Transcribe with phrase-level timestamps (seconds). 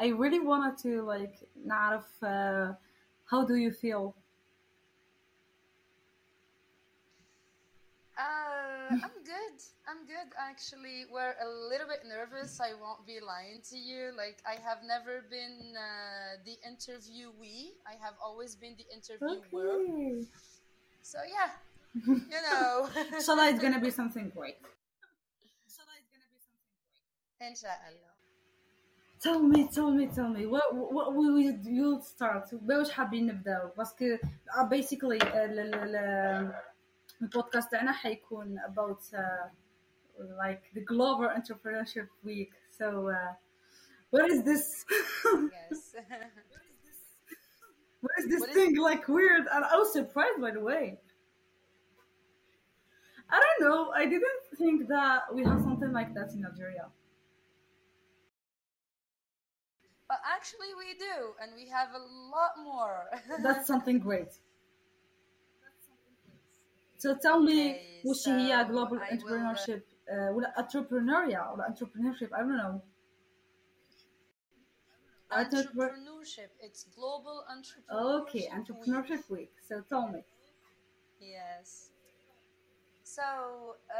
[0.00, 2.74] I really wanted to like نعرف uh,
[3.26, 4.14] how do you feel?
[8.16, 9.56] Uh, I'm good.
[9.88, 10.32] I'm good.
[10.38, 12.60] Actually, we're a little bit nervous.
[12.60, 14.12] I won't be lying to you.
[14.16, 17.76] Like, I have never been uh, the interviewee.
[17.84, 19.36] I have always been the interviewer.
[19.36, 20.24] Okay.
[21.02, 21.50] So yeah,
[22.06, 22.88] you know.
[23.14, 24.56] Inshallah, it's gonna be something great.
[27.40, 28.09] Inshallah.
[29.22, 30.46] Tell me, tell me, tell me.
[30.46, 32.54] What what will you you'll start?
[32.54, 36.54] بواش حابين نبداو؟ باسكو uh, basically uh, ال- ال- ال-
[37.22, 39.48] البودكاست تاعنا حيكون about uh,
[40.44, 42.52] like the global entrepreneurship week.
[42.78, 43.32] So uh,
[44.10, 44.84] what is this?
[45.52, 45.94] Yes.
[48.02, 49.44] what is this What is- thing like weird?
[49.54, 50.84] And I was surprised by the way.
[53.34, 53.80] I don't know.
[53.90, 56.86] I didn't think that we have something like that in Algeria.
[60.10, 62.02] but actually, we do, and we have a
[62.34, 62.98] lot more.
[63.42, 64.32] That's something great.
[66.98, 71.52] So tell me, Okay, وش هي so global I will, uh, entrepreneurship uh, ولا entrepreneurial
[71.54, 72.82] ولا entrepreneurship I don't know.
[75.30, 76.50] Entrepre- entrepreneurship.
[76.60, 78.22] It's global entrepreneurship.
[78.22, 78.52] okay, Week.
[78.58, 79.52] entrepreneurship week.
[79.68, 80.20] So tell me.
[81.20, 81.90] Yes.
[83.02, 83.22] So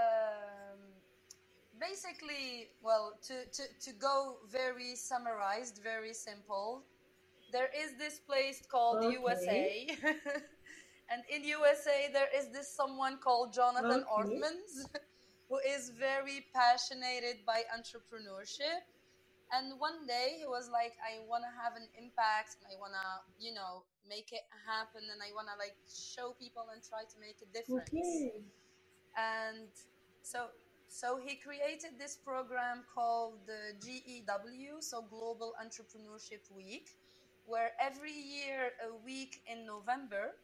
[0.02, 0.69] um,
[1.81, 6.85] basically, well, to, to, to go very summarized, very simple,
[7.51, 9.13] there is this place called Okay.
[9.13, 9.87] USA.
[11.11, 14.07] and in USA, there is this someone called Jonathan Okay.
[14.13, 14.85] Ortmans
[15.49, 18.85] who is very passionate by entrepreneurship.
[19.51, 22.93] And one day he was like, I want to have an impact and I want
[22.95, 27.03] to, you know, make it happen and I want to like show people and try
[27.03, 28.31] to make a difference Okay.
[29.17, 29.67] and
[30.23, 30.47] so
[30.91, 36.89] so he created this program called the GEW, so Global Entrepreneurship Week,
[37.45, 40.35] where every year a week in November.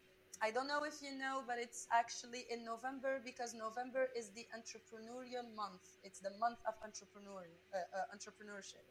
[0.41, 4.45] I don't know if you know, but it's actually in November because November is the
[4.55, 5.83] entrepreneurial month.
[6.03, 7.43] It's the month of entrepreneur
[7.73, 8.87] uh, uh, entrepreneurship.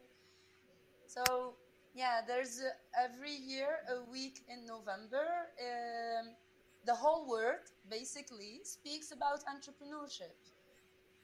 [1.07, 1.55] So
[1.95, 2.69] yeah, there's uh,
[3.03, 5.25] every year a week in November.
[5.57, 6.35] Um,
[6.85, 10.37] the whole world basically speaks about entrepreneurship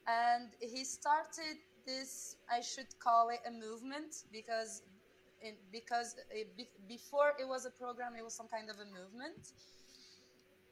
[0.08, 4.84] and he started this i should call it a movement because
[5.42, 8.86] in, because it, be, before it was a program it was some kind of a
[8.86, 9.54] movement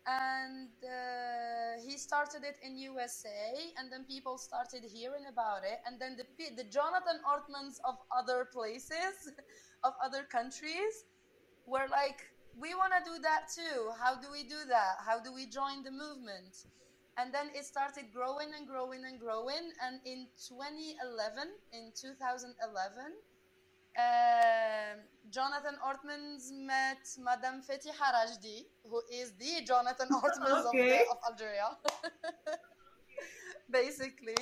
[0.07, 5.99] and uh, he started it in USA, and then people started hearing about it, and
[5.99, 6.25] then the
[6.55, 9.29] the Jonathan Ortmans of other places,
[9.83, 11.05] of other countries,
[11.67, 12.19] were like,
[12.59, 13.91] we want to do that too.
[13.99, 14.97] How do we do that?
[15.05, 16.65] How do we join the movement?
[17.17, 23.13] And then it started growing and growing and growing, and in 2011, in 2011.
[23.97, 24.99] Um,
[25.29, 31.03] Jonathan Ortmans met Madame Fetiha Rajdi, who is the Jonathan Ortmans Okay.
[31.09, 31.77] of, of Algeria,
[33.69, 34.35] basically.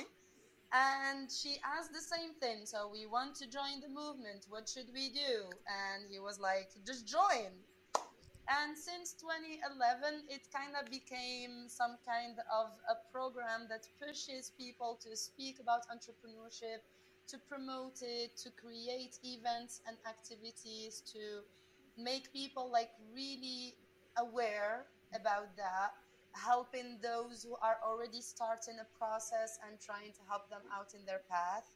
[0.72, 2.66] And she asked the same thing.
[2.66, 4.46] So we want to join the movement.
[4.48, 5.58] What should we do?
[5.66, 7.64] And he was like, just join.
[8.50, 14.98] And since 2011, it kind of became some kind of a program that pushes people
[15.06, 16.82] to speak about entrepreneurship,
[17.28, 21.46] to promote it, to create events and activities, to
[21.94, 23.78] make people like really
[24.18, 25.94] aware about that,
[26.34, 31.06] helping those who are already starting a process and trying to help them out in
[31.06, 31.70] their path.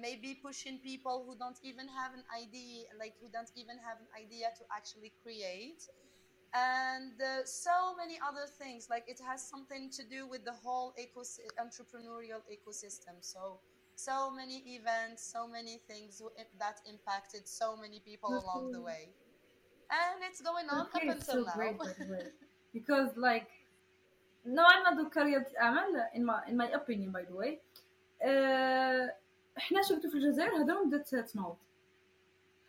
[0.00, 4.08] Maybe pushing people who don't even have an idea, like who don't even have an
[4.16, 5.84] idea to actually create
[6.53, 10.89] and uh, so many other things like it has something to do with the whole
[11.05, 13.59] ecos- entrepreneurial ecosystem so
[13.95, 16.31] so many events so many things who-
[16.63, 18.85] that impacted so many people along the Okay.
[18.91, 19.03] way
[20.01, 22.25] and it's going on Okay, up it's until so now great, by the way.
[22.73, 23.49] Because like
[24.45, 27.59] نوعا ما دوك ريادة الأعمال in my, in my opinion by the way
[28.21, 29.15] آه،
[29.57, 31.57] احنا شفتوا في الجزائر هذول بدات تنوض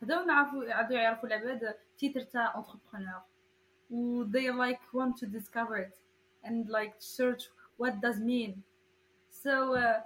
[0.03, 3.34] هذول نعرفوا عادوا يعرفوا العباد تيتر تاع entrepreneur و
[3.91, 5.97] they like want to discover it
[6.45, 8.63] and like search what does mean
[9.31, 10.01] so uh,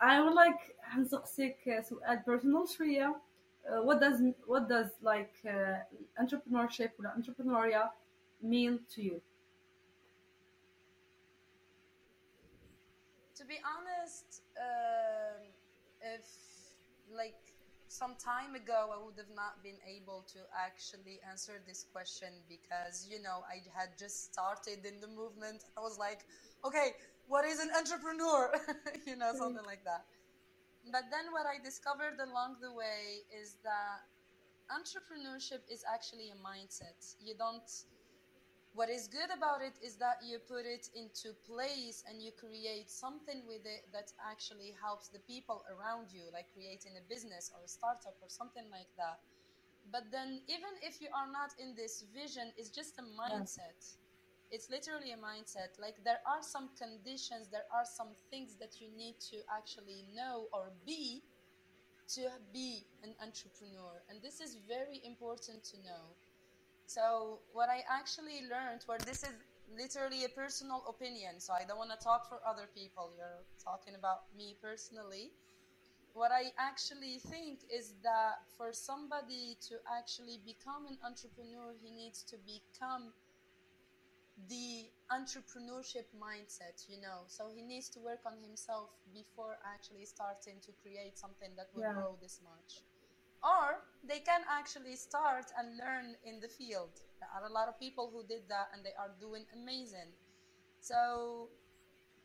[0.00, 3.20] I would like نسقسيك سؤال personal شوية
[3.66, 5.78] uh, what does what does like uh,
[6.22, 7.90] entrepreneurship ولا entrepreneuria
[8.42, 9.20] mean to you
[13.36, 15.48] to be honest um,
[16.14, 16.26] if
[17.14, 17.45] like
[17.97, 23.07] some time ago i would have not been able to actually answer this question because
[23.09, 26.21] you know i had just started in the movement i was like
[26.63, 26.93] okay
[27.27, 28.51] what is an entrepreneur?
[29.05, 30.05] you know, something like that.
[30.91, 34.07] But then what I discovered along the way is that
[34.71, 37.15] entrepreneurship is actually a mindset.
[37.19, 37.67] You don't
[38.77, 42.93] what is good about it is that you put it into place and you create
[42.93, 47.65] something with it that actually helps the people around you, like creating a business or
[47.65, 49.17] a startup or something like that.
[49.91, 53.97] But then, even if you are not in this vision, it's just a mindset.
[54.51, 55.73] It's literally a mindset.
[55.81, 60.53] Like, there are some conditions, there are some things that you need to actually know
[60.53, 61.23] or be
[62.13, 64.05] to be an entrepreneur.
[64.07, 66.13] And this is very important to know
[66.87, 69.35] so what I actually learned, where this is
[69.67, 73.11] literally a personal opinion, so I don't want to talk for other people.
[73.11, 75.35] You're talking about me personally.
[76.13, 82.23] What I actually think is that for somebody to actually become an entrepreneur, he needs
[82.31, 83.11] to become
[84.47, 87.27] the entrepreneurship mindset, you know.
[87.27, 91.83] So he needs to work on himself before actually starting to create something that will
[91.83, 91.93] yeah.
[91.93, 92.87] grow this much
[93.47, 96.99] or they can actually start and learn in the field.
[97.19, 100.11] There are a lot of people who did that and they are doing amazing.
[100.81, 101.49] So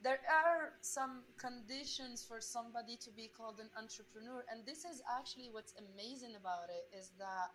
[0.02, 5.48] there are some conditions for somebody to be called an entrepreneur and this is actually
[5.52, 7.54] what's amazing about it is that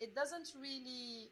[0.00, 1.28] it doesn't really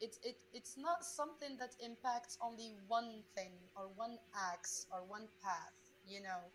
[0.00, 4.18] it, it it's not something that impacts only one thing or one
[4.52, 5.72] axe or one path
[6.06, 6.52] you know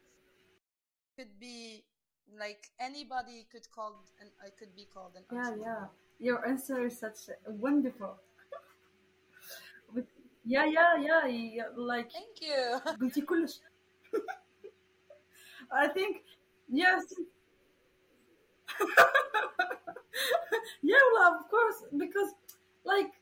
[1.18, 1.84] could be
[2.39, 5.85] like anybody could call and I could be called an yeah yeah
[6.19, 8.17] your answer is such wonderful
[9.95, 10.05] but
[10.45, 13.61] yeah yeah yeah, yeah like thank you قلتي كلش
[15.73, 16.23] I think
[16.69, 17.05] yes
[20.83, 22.31] yeah well of course because
[22.85, 23.13] like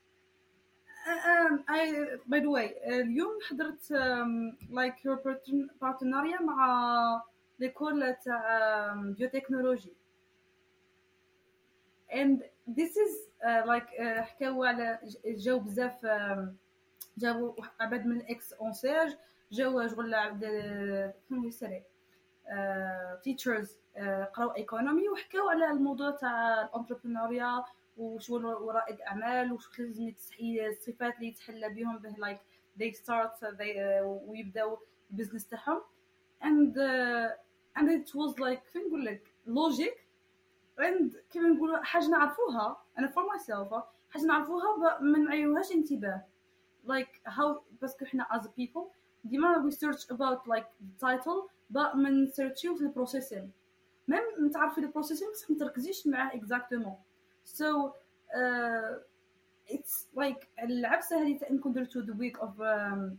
[1.07, 5.17] um, I by the way اليوم حضرت um, like your
[5.79, 7.21] partenariat مع
[7.60, 9.92] ليكول تاع بيوتكنولوجي
[12.96, 13.14] is
[13.44, 16.06] uh, like uh, حكاو على جاو بزاف
[17.18, 19.16] جاو عباد من الاكس اونسيرج
[19.52, 20.40] جاو شغل عباد
[21.28, 21.82] شنو يسري
[23.22, 23.76] تيتشرز
[24.32, 27.64] قراو ايكونومي وحكاو على الموضوع تاع الانتربرونوريا
[27.98, 28.36] وشو
[28.70, 30.12] رائد أعمال وش لازم
[30.68, 32.40] الصفات اللي يتحلى بهم به لايك
[32.78, 34.78] they start they, uh, ويبداو
[35.10, 35.82] البزنس تاعهم.
[36.42, 37.28] And uh,
[37.80, 39.96] and it was like فين نقول لك logic.
[40.78, 46.24] And كيما نقولوا حاجة نعرفوها أنا for myself حاجة نعرفوها ما نعيوهاش انتباه.
[46.86, 48.82] Like how باسكو حنا as a people
[49.24, 53.50] ديما we search about like the title but ما نسيرشيو في البروسيسين
[54.08, 56.96] ميم تعرفي البروسيسين بصح ما تركزيش معاه exactement.
[57.44, 57.92] So
[58.34, 58.98] uh,
[59.68, 63.16] it's like العبسه هذه انكم درتو the week of um,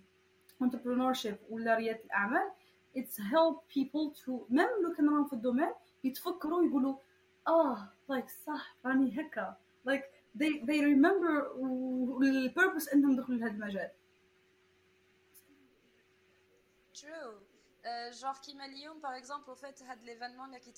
[0.63, 2.51] entrepreneurship ولا ريادة الأعمال.
[2.94, 5.72] it's help people to ميم لو كان راهم في الدومين
[6.04, 6.96] يتفكروا يقولوا
[7.48, 9.56] اه لايك صح راني هكا
[9.88, 10.04] like
[10.38, 11.56] they they remember
[12.22, 13.90] البيربس انهم دخلوا لهذا المجال
[16.94, 17.34] True.
[17.86, 20.72] Euh, genre Kim Lyon, par exemple, au fait, l'événement qui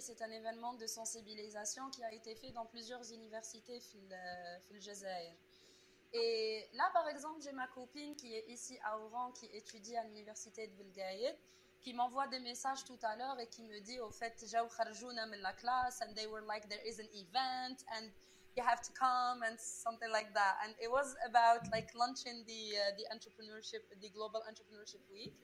[0.00, 5.34] c'est un événement de sensibilisation qui a été fait dans plusieurs universités في الجزائر.
[6.13, 10.03] Et là, par exemple, j'ai ma copine qui est ici à Oran, qui étudie à
[10.05, 11.37] l'université de Belgaïd,
[11.81, 15.53] qui m'envoie des messages tout à l'heure et qui me dit, au fait, من la
[15.53, 18.11] classe, and they were like, there is an event, and
[18.57, 20.57] you have to come, and something like that.
[20.63, 25.35] And it was about like launching the, uh, the entrepreneurship, the Global Entrepreneurship Week.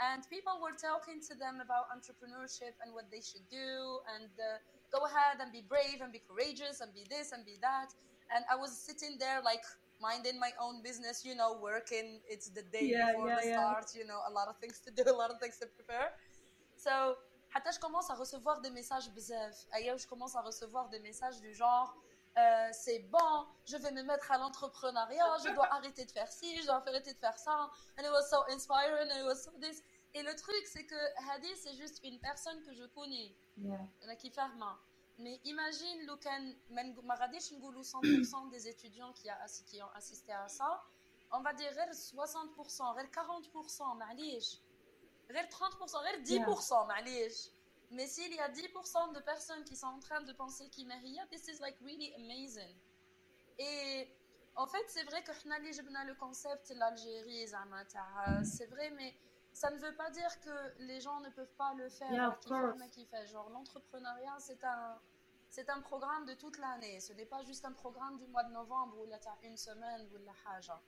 [0.00, 4.58] And people were talking to them about entrepreneurship and what they should do, and uh,
[4.90, 7.94] go ahead and be brave and be courageous and be this and be that.
[8.34, 9.62] And I was sitting there like,
[10.01, 12.19] minding my own business, you know, working.
[12.29, 13.55] It's the day yeah, before yeah, the yeah.
[13.55, 16.13] start, you know, a lot of things to do, a lot of things to prepare.
[16.77, 17.15] So,
[17.49, 19.65] حتى je commence à recevoir des messages bzaf.
[19.71, 21.95] Ailleurs, je commence à recevoir des messages du genre
[22.37, 26.61] euh, c'est bon, je vais me mettre à l'entrepreneuriat, je dois arrêter de faire ci,
[26.61, 27.71] je dois arrêter de faire ça.
[27.97, 29.81] And it was so inspiring, and it was so this.
[30.13, 34.15] Et le truc, c'est que Hadi, c'est juste une personne que je connais, yeah.
[34.19, 34.41] qui fait
[35.21, 36.53] mais imagine, Lucan,
[37.03, 40.83] Maradish 100% des étudiants qui, a, qui ont assisté à ça,
[41.31, 44.61] on va dire 60%, 40%, معليش.
[45.29, 47.51] 30%, 10%, معليش.
[47.89, 51.47] Mais s'il y a 10% de personnes qui sont en train de penser qu'Imeria, this
[51.47, 52.75] is like really amazing.
[53.57, 54.09] Et
[54.55, 57.47] en fait, c'est vrai que nous le concept l'Algérie,
[58.43, 59.15] c'est vrai, mais
[59.53, 62.11] ça ne veut pas dire que les gens ne peuvent pas le faire.
[62.11, 62.37] Yeah,
[62.91, 64.99] qui fait, Genre, l'entrepreneuriat, c'est un,
[65.52, 66.98] c'est un programme de toute l'année.
[66.98, 69.56] Ce n'est pas juste un programme du mois de novembre où il y a une
[69.58, 70.80] semaine ou la haja.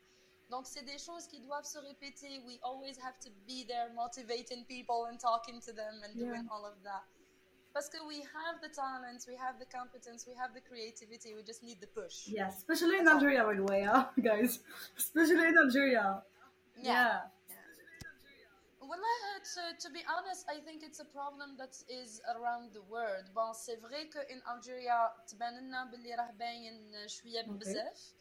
[0.51, 2.43] Donc, c'est des choses qui doivent se répéter.
[2.47, 6.29] We always have to be there motivating people and talking to them and Yeah.
[6.31, 7.05] doing all of that.
[7.75, 11.43] Parce que we have the talent, we have the competence, we have the creativity, we
[11.43, 12.27] just need the push.
[12.29, 13.09] Yes, especially in.
[13.09, 14.61] Algeria, by the way, yeah, guys?
[14.97, 16.23] Especially in Algeria.
[16.81, 17.23] Yeah.
[18.84, 19.00] Well,
[19.56, 23.26] to, to be honest, I think it's a problem that is around the world.
[23.34, 27.50] Bon, c'est vrai que in Algeria تبان لنا باللي راه باين شوية Okay.
[27.50, 28.14] بزاف.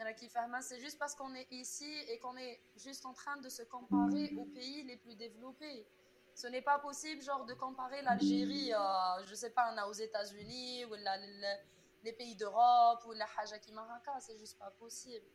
[0.00, 3.48] راكي فاهمة c'est juste parce qu'on est ici et qu'on est juste en train de
[3.48, 5.86] se comparer aux pays les plus développés.
[6.34, 10.94] Ce n'est pas possible genre de comparer l'Algérie, euh, je sais pas, aux États-Unis ou
[10.94, 11.58] la- la-
[12.02, 15.26] les pays d'Europe ou la حاجة كيما هكا, c'est juste pas possible.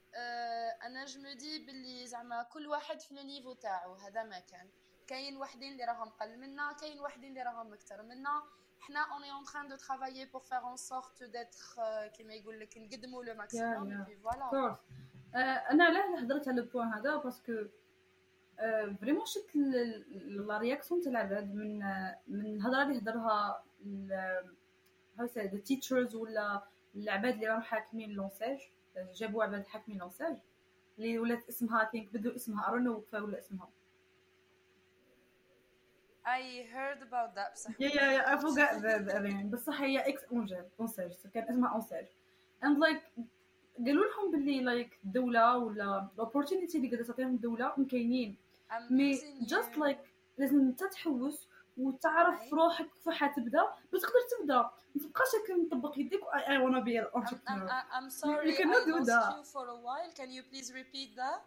[0.86, 4.70] أنا جو مو دي باللي زعما كل واحد في النيفو تاعو هذا ما كان.
[5.08, 8.44] كاين وحدين اللي راهم قل منا كاين وحدين اللي راهم أكثر منا.
[8.80, 9.78] حنا اون اون تران دو
[10.34, 14.06] pour faire en sorte d'être euh, كيما يقول لك نقدموا لو ماكسيموم.
[15.36, 15.40] آه،
[15.72, 17.54] أنا علاه هضرت على البوان هذا باسكو
[19.02, 23.64] فريمون شفت لا رياكسيون تاع العباد من آه، من الهضرة اللي هضرها
[25.20, 26.64] هاو سي ذا تيتشرز ولا
[26.96, 28.60] العباد اللي راهم حاكمين لونساج
[29.14, 30.38] جابوا عباد حاكمين لونساج
[30.98, 33.70] اللي ولات اسمها ثينك بدو اسمها ارونو وكفا ولا اسمها.
[36.26, 37.82] I heard about that بصح.
[37.82, 38.84] يا يا يا I forgot
[39.32, 42.06] name بصح هي إكس اونجل أونساج كان اسمها أونساج.
[42.64, 43.24] And like
[43.86, 48.38] قالوا لهم باللي like الدولة ولا الاوبورتونيتي اللي قاعدة تعطيهم الدولة مكاينين
[48.72, 49.78] I'm مي you.
[49.78, 50.08] like
[50.38, 52.54] لازم انت تحوس وتعرف.
[52.54, 54.70] روحك كيف حتبدا باش تقدر تبدأ.
[54.96, 57.70] ما تبقاش هكا مطبق يديك an I'm, I'm, entrepreneur.
[57.70, 59.38] I- I'm sorry cannot I do that.
[59.38, 60.12] you for a while.
[60.20, 61.42] Can you please repeat that?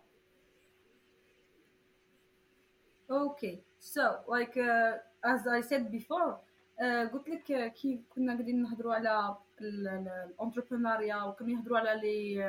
[3.10, 4.02] Okay, so
[4.34, 6.30] like uh, as I said before
[6.80, 12.42] uh, قلت لك uh, كي كنا قاعدين نهضروا على الانتربرونيا وكنا يهضروا على لي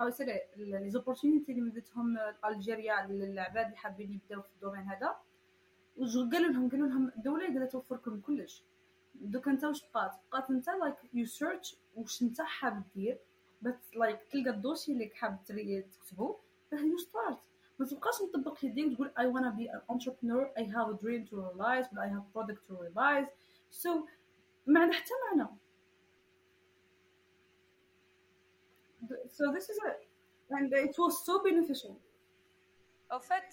[0.00, 0.10] هاو
[0.56, 5.16] لي زوبورتونيتي اللي مدتهم الجيريا للعباد اللي حابين يبداو في الدومين هذا.
[5.98, 8.62] قالوا لهم قالوا لهم الدولة قاعدة توفر لكم كلش.
[9.14, 13.18] دوك انت واش بقات؟ بقات انت لايك يو سيرش واش انت حاب دير
[13.62, 16.36] بس لايك تلقى الدوسي اللي حاب تكتبو
[16.72, 17.38] يو ستارت
[17.78, 20.50] ما تبقاش مطبق يديك وتقول I wanna be an entrepreneur.
[20.56, 23.26] I have a dream to realize but I have product to realize.
[24.66, 25.48] ما عندها حتى معنى.
[29.26, 30.08] So this is it
[30.50, 31.96] and it was so beneficial.
[33.10, 33.48] Au fait,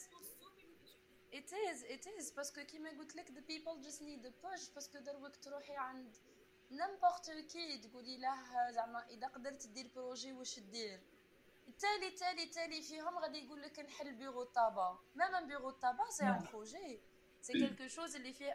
[1.39, 2.51] it is, it is.
[2.55, 4.87] Que كيما قلت لك the people just need a push.
[4.93, 6.15] Que دروك تروحي عند
[6.71, 11.01] n'importe qui تقولي له زعما إذا قدرت دير بروجي واش دير
[11.79, 16.47] تالي تالي تالي فيهم غادي يقول لك نحل بيرو طابا ميم بيرو طابا سي ان.
[16.51, 17.01] بروجي
[17.41, 18.53] سي quelque chose اللي فيه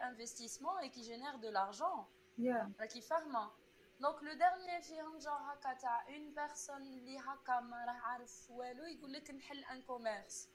[0.83, 2.07] et qui génère de l'argent.
[2.37, 2.79] Yeah.
[2.79, 3.51] راكي فاهمه
[3.99, 8.83] دونك لو ديرنيي فيهم جور هكا تاع اون بيرسون اللي هكا ما راه عارف والو
[8.85, 10.49] يقول لك نحل ان كوميرس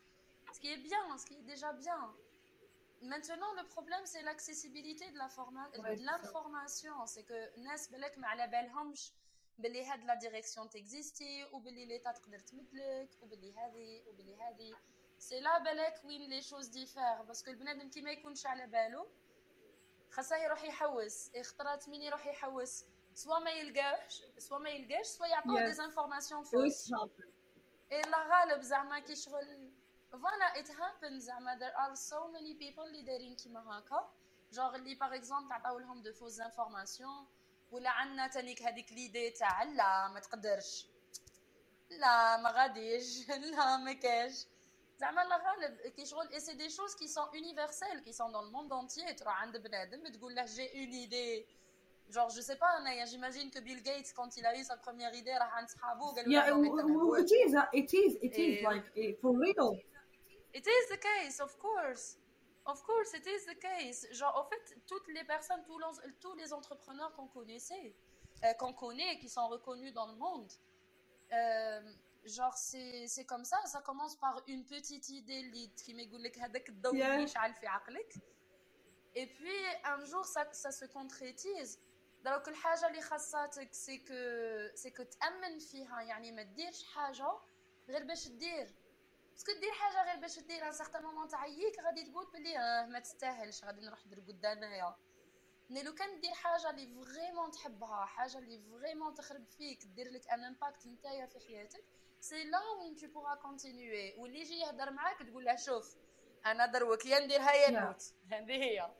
[0.53, 2.01] ce qui est bien ce qui est déjà bien
[3.13, 6.11] maintenant le problème c'est l'accessibilité de la forma- Ouais, de c'est ça.
[6.11, 9.11] l'information c'est que ناس بالك ما على بالهمش
[9.59, 14.73] باللي هاد لا ديريكسيون تكزيستي وباللي ليتا تقدر تمدلك وباللي هذه وباللي هذه
[15.19, 19.07] سي لا بالك وين لي شوز ديفير باسكو البنادم كي ما يكونش على بالو
[20.11, 25.59] خاصه يروح يحوس اخترات مين يروح يحوس سوا ما يلقاش سوا ما يلقاش سوا يعطوه
[25.71, 25.75] Yes.
[25.75, 27.25] دي انفورماسيون it فوس happened
[27.91, 29.58] اي لا غالب زعما كي شغل
[30.11, 34.09] فوالا ات هابن زعما there are so many people اللي دايرين كيما هكا
[34.53, 37.25] جوغ اللي باغ اكزومبل عطاو لهم دو فوز انفورماسيون
[37.71, 40.87] ولا عندنا تانيك هذيك ليدي تاع لا ما تقدرش
[41.89, 44.45] لا ما غاديش لا ما كاش
[44.99, 48.43] زعما لا غالب كي شغل اي سي دي شوز كي سون يونيفرسيل كي سون دون
[48.43, 51.45] لو موند انتيي تروح عند بنادم تقول له جي اون ايدي
[52.09, 55.13] Genre, je sais pas, Naya, j'imagine que Bill Gates, quand il a eu sa première
[55.15, 57.79] idée, راح عند صحابه وقال yeah له it, "Non, mais t'as un it is uh,
[57.79, 59.79] it is it is Eh, like eh, for real
[60.53, 62.17] It is the case, of course.
[62.65, 64.07] Of course, it is the case.
[64.11, 67.93] Genre, en fait, toutes les personnes, tous les, tous les entrepreneurs qu'on connaissait,
[68.43, 70.51] euh, qu'on connaît, qui sont reconnus dans le monde,
[71.33, 71.81] euh,
[72.23, 73.59] genre, c'est c'est comme ça.
[73.65, 77.05] Ça commence par une petite idée اللي qui يقول لك هذاك الضوء Yeah.
[77.05, 78.13] اللي يشعل في عقلك.
[79.15, 81.79] Et puis, un jour, ça, ça se concrétise.
[82.23, 87.27] دروك الحاجة اللي خاصاتك سي كو سي كو تأمن فيها يعني ما ديرش حاجة
[87.89, 88.73] غير باش دير
[89.40, 92.98] باسكو دير حاجة غير باش دير ان سارتان مومون تعييك غادي تقول بلي آه ما
[92.98, 94.96] تستاهلش غادي نروح ندير قدامايا
[95.70, 100.28] مي لو كان دير حاجة اللي فريمون تحبها حاجة اللي فريمون تخرب فيك دير لك
[100.30, 101.84] ان امباكت نتايا في حياتك
[102.20, 105.96] سي لا وين تو بوغا كونتينيوي واللي يجي يهضر معاك تقول له شوف
[106.46, 107.70] أنا دروك يا نديرها يا.
[107.70, 108.02] نموت.
[108.32, 108.94] هذه هي.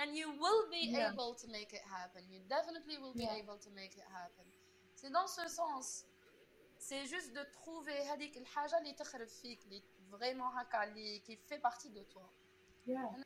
[0.00, 1.10] And you will be Yeah.
[1.12, 2.22] able to make it happen.
[2.32, 3.42] You definitely will be Yeah.
[3.42, 4.46] able to make it happen.
[5.00, 6.09] C'est dans ce sens.
[6.79, 11.59] c'est juste de trouver هذيك الحاجه اللي تخرب فيك اللي vraiment هكا اللي qui fait
[11.59, 12.27] partie de toi
[12.87, 13.25] yeah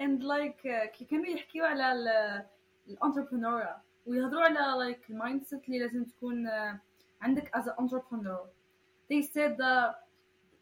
[0.00, 1.92] and like uh, كي كانوا يحكيو على
[2.88, 3.66] الانتربرونور
[4.06, 6.76] ويهضروا على like المايند سيت اللي لازم تكون uh,
[7.20, 8.46] عندك as an entrepreneur
[9.12, 9.94] they said the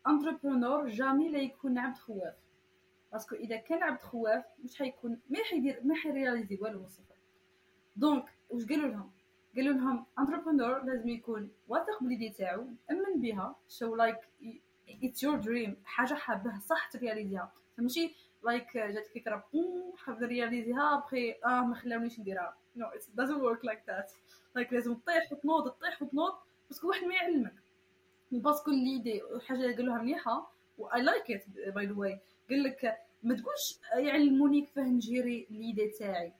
[0.08, 2.34] entrepreneur جامي لا يكون عبد خواف
[3.12, 7.14] باسكو اذا كان عبد خواف مش حيكون ما حيدير ما حيرياليزي والو من الصفر
[7.96, 9.10] دونك واش قالوا لهم
[9.55, 13.55] قالوا لهم انتربرونور لازم يكون واثق باليدي تاعو مأمن بها.
[13.69, 14.17] شو لايك
[15.03, 17.51] اتس يور دريم حاجة حابه صح ترياليزيها.
[17.77, 19.43] ماشي لايك جاتك فكرة
[19.97, 22.57] حاب نرياليزيها بخي آه ما خلاونيش نديرها.
[22.75, 24.11] نو ات دازنت ورك لايك ذات
[24.55, 26.33] لايك لازم تطيح وتنوض تطيح وتنوض
[26.69, 27.53] باسكو واحد ما يعلمك.
[28.31, 31.43] باسكو ليدي حاجة قالوها مليحة و اي لايك ات
[31.75, 32.19] باي ذا واي
[32.49, 36.33] قال لك ما تقولش يعلموني كيفاه نجيري ليدي تاعي.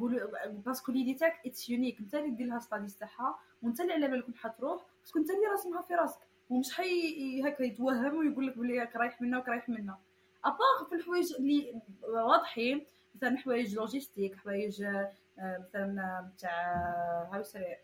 [0.00, 1.98] قولوا باسكو ليدي تاعك اتس يونيك.
[2.00, 2.60] انت اللي دير لها
[3.00, 6.20] تاعها وانت اللي على بالك وين حتروح باسكو انت اللي راسمها في راسك.
[6.50, 9.98] ومش حي هكا يتوهم ويقول لك بلي راك رايح منا وراك رايح منا.
[10.44, 17.76] ابار في الحوايج اللي واضحين مثلا حوايج لوجيستيك حوايج آه، مثلا تاع هاو سري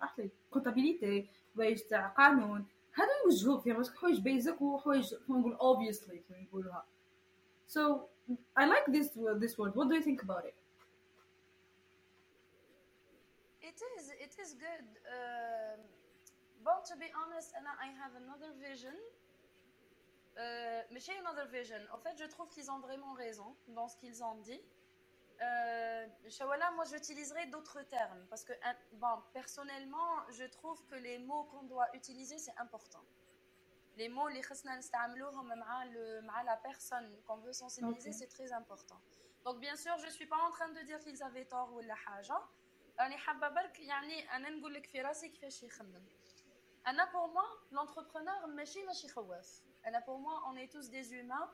[0.00, 2.66] عرفتي كونتابيليتي حوايج تاع قانون.
[2.94, 5.56] هذا يوجهوك فيها باسكو حوايج بيزك وحوايج نقول
[6.28, 6.84] كما يقولوها.
[7.66, 7.80] So
[8.56, 9.08] I like this
[9.42, 9.72] this word.
[9.74, 10.54] What do you think about it?
[13.72, 14.88] It is it is good.
[15.06, 15.76] Uh,
[16.64, 18.94] but to be honest and I have another vision.
[20.38, 21.80] Euh, mais j'ai another vision.
[21.92, 24.60] En fait je trouve qu'ils ont vraiment raison dans ce qu'ils ont dit.
[25.40, 26.06] Euh,
[26.74, 28.52] moi j'utiliserai d'autres termes parce que
[28.92, 33.04] bon, personnellement je trouve que les mots qu'on doit utiliser c'est important.
[33.96, 34.42] Les mots les
[36.44, 38.18] la personne qu'on veut sensibiliser okay.
[38.18, 39.00] c'est très important.
[39.44, 41.96] Donc bien sûr je suis pas en train de dire qu'ils avaient tort ou la
[42.06, 42.40] haja
[43.00, 46.04] راني حابة برك يعني أنا نقول لك في راسي كيفاش يخمم
[46.86, 51.48] أنا pour moi l'entrepreneur ماشي ماشي خواف أنا pour moi on est tous des humains.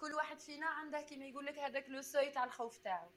[0.00, 3.10] كل واحد فينا عنده كيما يقول لك هذاك لو سوي تاع الخوف تاعو.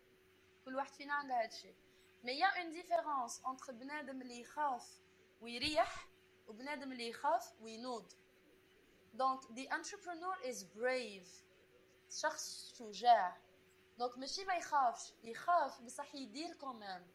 [0.66, 1.76] كل واحد فينا عنده هذا الشيء.
[2.24, 5.02] مي يا اون ديفيرونس انتر بنادم اللي يخاف
[5.42, 6.08] ويريح
[6.48, 8.14] وبنادم اللي يخاف وينوض.
[9.14, 11.30] دونك the entrepreneur is brave.
[12.22, 13.38] شخص شجاع.
[13.98, 15.14] دونك ماشي ما يخافش.
[15.24, 17.15] يخاف بصح يدير اموري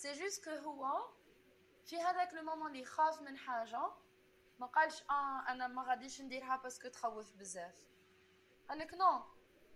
[0.00, 1.08] سي جوست كو هو
[1.84, 3.90] في هذاك لو مومون اللي يخاف من حاجة
[4.58, 7.74] ما قالش آه أنا ما غاديش نديرها باسكو تخوف بزاف.
[8.68, 9.22] قال لك نو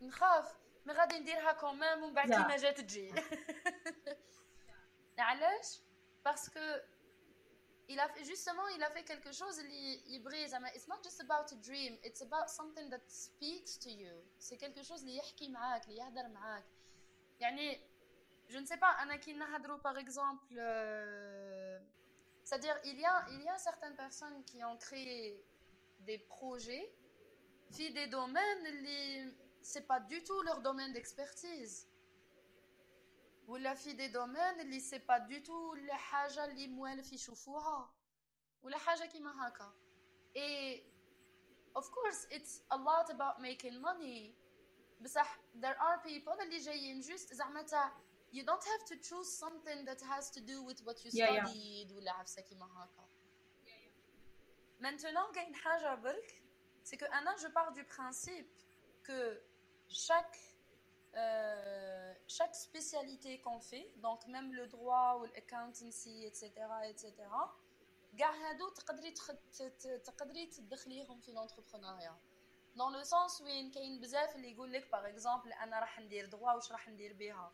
[0.01, 3.15] نخاف مي غادي نديرها كومام ومن بعد كيما جات تجي.
[5.19, 5.81] علاش؟
[6.25, 6.79] باسكو
[7.91, 10.71] il a fait, justement il a fait quelque chose اللي يبغي زعما.
[10.71, 14.15] It's not just about a dream it's about something that speaks to you.
[14.39, 16.65] C'est quelque chose اللي يحكي معاك اللي يهدر معاك.
[17.41, 17.94] يعني
[18.54, 21.80] je ne sais pas انا كي نهضروا par exemple euh,
[22.50, 25.40] C'est-à-dire, il y, a, il y a certaines personnes qui ont créé
[26.00, 26.92] des projets,
[27.72, 28.66] puis des domaines,
[29.62, 31.88] ce n'est pas du tout leur domaine d'expertise.
[33.48, 37.20] Ou la fille des domaines, ce n'est pas du tout la haja li mouel fi
[37.20, 37.88] choufouha.
[38.64, 39.72] Ou la haja qui mahaka.
[40.34, 40.84] Et,
[41.76, 44.34] of course, it's a lot about making money.
[45.00, 45.12] But
[45.54, 47.66] there are people qui جايين juste زعما
[48.34, 52.12] you don't have to choose something that has to do with what you studied ولا
[52.12, 53.10] عفسه كيما هكا
[54.82, 56.44] Maintenant, une حاجة برك
[56.84, 58.50] c'est que Anna, je pars du principe
[59.04, 59.42] que
[59.90, 60.40] chaque
[61.16, 66.52] euh, chaque spécialité qu'on fait, donc même le droit ou l'accountancy, etc.,
[66.90, 67.14] etc.,
[68.18, 69.14] كاع هادو تقدري
[70.04, 72.18] تقدري تدخليهم في l'entrepreneuriat.
[72.76, 76.56] Dans le sens وين كاين بزاف اللي يقول لك باغ اكزومبل انا راح ندير droit
[76.56, 77.52] واش راح ندير بها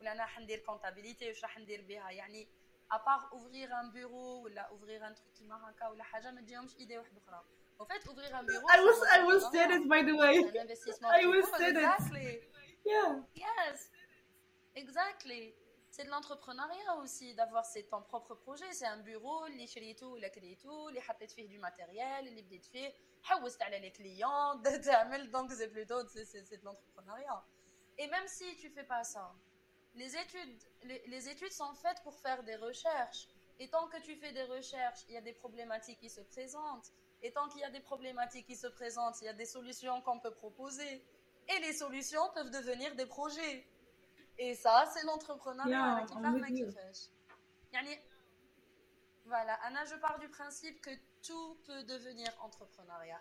[0.00, 2.48] ولا انا حندير كونتابيليتي واش راح ندير بها يعني
[2.92, 6.98] ابار اوفرير ان بيرو ولا اوفرير ان تروك كيما هكا ولا حاجه ما تجيهمش ايدي
[6.98, 7.44] واحده اخرى
[7.80, 8.68] En fait, ouvrir un bureau.
[8.76, 10.34] I was I will say it by the way.
[10.38, 11.10] Un investissement.
[11.20, 11.76] I will say it.
[11.76, 12.28] Exactly.
[12.92, 13.10] Yeah.
[13.46, 13.90] Yes.
[14.82, 15.54] Exactly.
[15.90, 18.72] C'est de l'entrepreneuriat aussi d'avoir ton propre projet.
[18.72, 22.92] C'est un bureau, اللي شريته ولا كريته, اللي حطيت فيه du matériel, اللي بديت فيه,
[23.22, 27.44] حوست على les clients, تعمل donc c'est plutôt c'est de l'entrepreneuriat.
[27.98, 29.34] Et même si tu fais pas ça,
[29.97, 30.63] les études,
[31.07, 33.27] les, études sont faites pour faire des recherches.
[33.59, 36.93] Et tant que tu fais des recherches, il y a des problématiques qui se présentent.
[37.23, 39.99] Et tant qu'il y a des problématiques qui se présentent, il y a des solutions
[40.01, 41.03] qu'on peut proposer.
[41.49, 43.65] Et les solutions peuvent devenir des projets.
[44.37, 46.05] Et ça, c'est l'entrepreneuriat.
[49.25, 50.91] Voilà, Anna, je pars du principe que
[51.25, 53.19] tout peut devenir entrepreneuriat.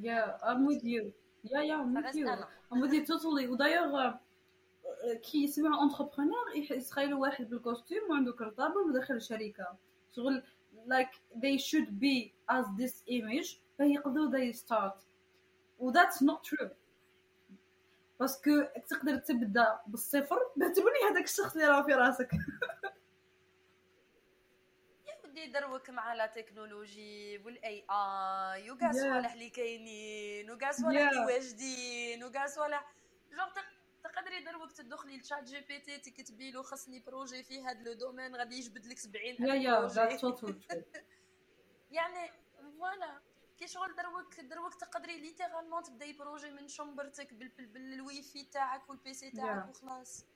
[0.00, 1.12] Yeah, I'm with you.
[1.44, 2.26] Yeah, yeah, I'm with you.
[2.72, 3.46] I'm with you totally.
[3.56, 4.18] D'ailleurs,
[5.12, 9.76] كي يسمع انتربرونور يتخيلوا واحد بالكوستيم وعنده كرطابل وداخل شركه
[10.16, 10.42] شغل
[10.86, 15.04] like they should be as this image فيقدروا they start.
[15.78, 16.70] و that's not true.
[18.20, 18.50] باسكو
[18.88, 22.30] تقدر تبدأ بالصفر بعتبرني هذاك الشخص اللي راه في راسك.
[25.24, 32.24] ودي دروك مع لا تكنولوجي والاي اي وكاع صوالح اللي كاينين وكاع صوالح اللي واجدين
[32.24, 32.94] وكاع صوالح
[33.30, 33.52] جونغ
[34.14, 38.36] تقدري دروك تدخلي لشات جي بي تي تكتبي له خصني بروجي في هذا لو دومين
[38.36, 39.88] غادي يجبد لك 70 يا يا
[41.90, 42.30] يعني
[42.78, 43.20] فوالا.
[43.58, 50.26] كي شغل دروك دروك تقدري ليترالمون تبداي بروجي من شومبرتك بالويفي تاعك والبيسي تاعك وخلاص.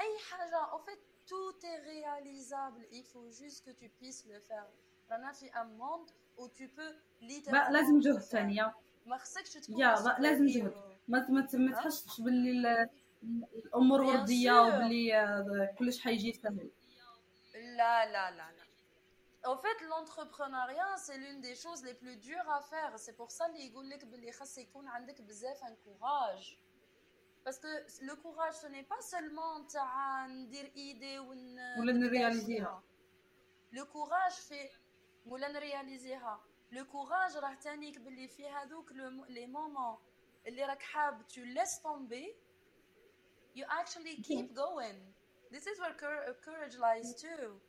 [0.00, 2.82] أي حاجة أو فيت tout est réalisable.
[2.92, 4.66] Il faut juste que tu puisses le faire.
[5.10, 8.74] رانا في ان موند où tu peux littéralement لازم جهد ثانية
[9.06, 10.74] ما خصكش تكون يا لازم جهد
[11.08, 12.88] ما ما تحسش باللي
[13.23, 16.71] الامور ورديه وبلي كلش حيجي سهل
[17.55, 18.69] لا لا لا لا
[19.45, 22.91] En fait, l'entrepreneuriat, c'est l'une des choses les plus dures à faire.
[22.97, 26.59] C'est pour ça que يقول لك باللي خاص يكون عندك بزاف un courage.
[27.45, 27.67] Parce que
[28.01, 32.83] le courage, ce n'est pas seulement تاع ندير ايدي ون ولا نرياليزيها.
[33.71, 34.71] Le courage fait
[35.25, 36.39] ولا نرياليزيها.
[36.71, 38.93] Le courage راه تانيك باللي في هذوك
[39.29, 39.99] les moments
[40.47, 42.35] اللي راك حاب tu laisses tomber
[43.53, 44.97] you actually keep going
[45.51, 45.95] this is where
[46.47, 47.59] courage lies too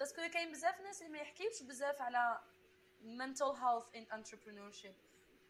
[0.00, 2.40] باسكو كاين بزاف ناس اللي ما يحكيوش بزاف على
[3.04, 4.96] mental health in entrepreneurship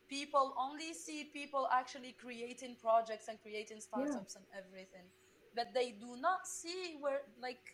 [0.09, 4.39] people only see people actually creating projects and creating startups yeah.
[4.39, 5.07] and everything
[5.57, 7.65] but they do not see where like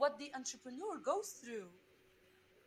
[0.00, 1.68] what the entrepreneur goes through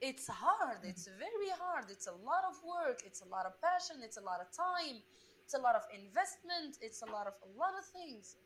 [0.10, 3.98] it's hard it's very hard it's a lot of work it's a lot of passion
[4.08, 4.98] it's a lot of time
[5.44, 8.38] it's a lot of investment it's a lot of a lot of things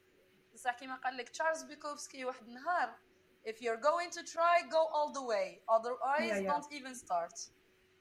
[0.59, 2.95] بصح كيما قال لك تشارلز بيكوفسكي واحد النهار
[3.47, 5.49] if you're going to try go all the way.
[5.77, 6.51] Otherwise yeah, yeah.
[6.51, 7.37] don't even start.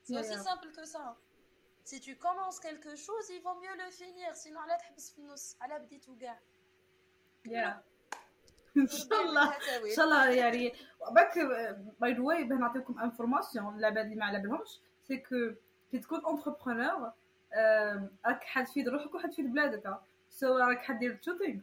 [0.03, 1.05] C'est yeah, aussi simple que ça.
[1.89, 4.29] Si tu commences quelque chose il vaut mieux le finir.
[4.35, 6.39] Sinon على تحبس في النص على بديت وكاع
[7.47, 7.73] yeah.
[8.77, 10.73] ان شاء الله ان شاء الله يعني
[11.11, 11.39] باك
[11.99, 15.35] باي ذا واي باه نعطيكم انفورماسيون العباد اللي ما على بالهمش سي كو
[15.91, 17.11] كي تكون انتربرونور
[18.25, 21.61] راك حتفيد روحك وحتفيد بلادك سو راك حدير تو ثينغ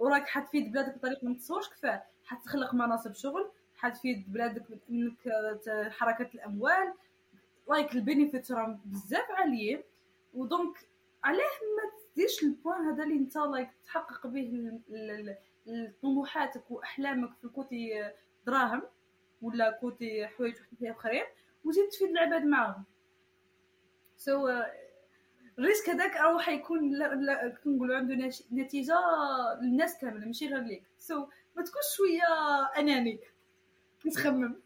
[0.00, 2.02] وراك حتفيد بلادك بطريقة ما تصورش كفاه.
[2.24, 5.16] حتخلق مناصب شغل حتفيد بلادك إنك
[5.90, 6.94] حركه الأموال.
[7.68, 9.82] لايك البينيفيت راهم بزاف عاليين.
[10.34, 10.78] ودونك
[11.24, 11.38] علاه
[11.76, 14.72] ما تديرش البوان هذا اللي انت لايك تحقق به
[16.02, 18.10] طموحاتك وأحلامك في كوتي
[18.46, 18.82] دراهم
[19.42, 21.24] ولا كوتي حوايج أخرين
[21.64, 22.84] وزيد تفيد العباد معاهم.
[24.16, 24.79] سو so, uh,
[25.60, 28.94] الريسك هذاك راهو حيكون لا كنقولوا عنده نتيجة
[29.60, 30.84] للناس كاملة ماشي غير ليك.
[30.98, 32.22] سو so, ما تكونش شوية
[32.78, 33.20] اناني
[34.14, 34.62] تخمم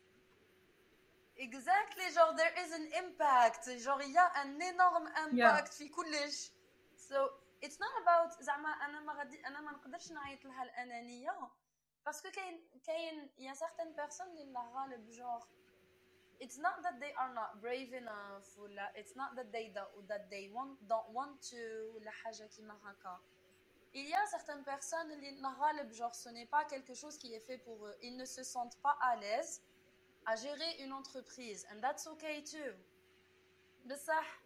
[1.36, 3.64] exactly genre there is an impact.
[3.84, 5.72] Genre il y a un énorme impact.
[5.72, 6.52] في كلش.
[6.96, 7.16] So
[7.66, 11.50] it's not about زعما أنا ما غادي أنا ما نقدرش نعيط لها الأنانية.
[12.06, 15.44] باسكو كاين كاين يا سيغتان بيرسون اللي غالب جونغ
[16.41, 20.29] it's not that they are not brave enough ولا it's not that they don't, that
[20.29, 23.19] they want, don't want to ولا حاجة كيما هكا
[23.93, 27.39] il y a certaines personnes اللي غالب genre ce n'est pas quelque chose qui est
[27.47, 29.61] fait pour eux ils ne se sentent pas à l'aise
[30.25, 32.71] à gérer une entreprise and that's okay too
[33.85, 34.41] بصح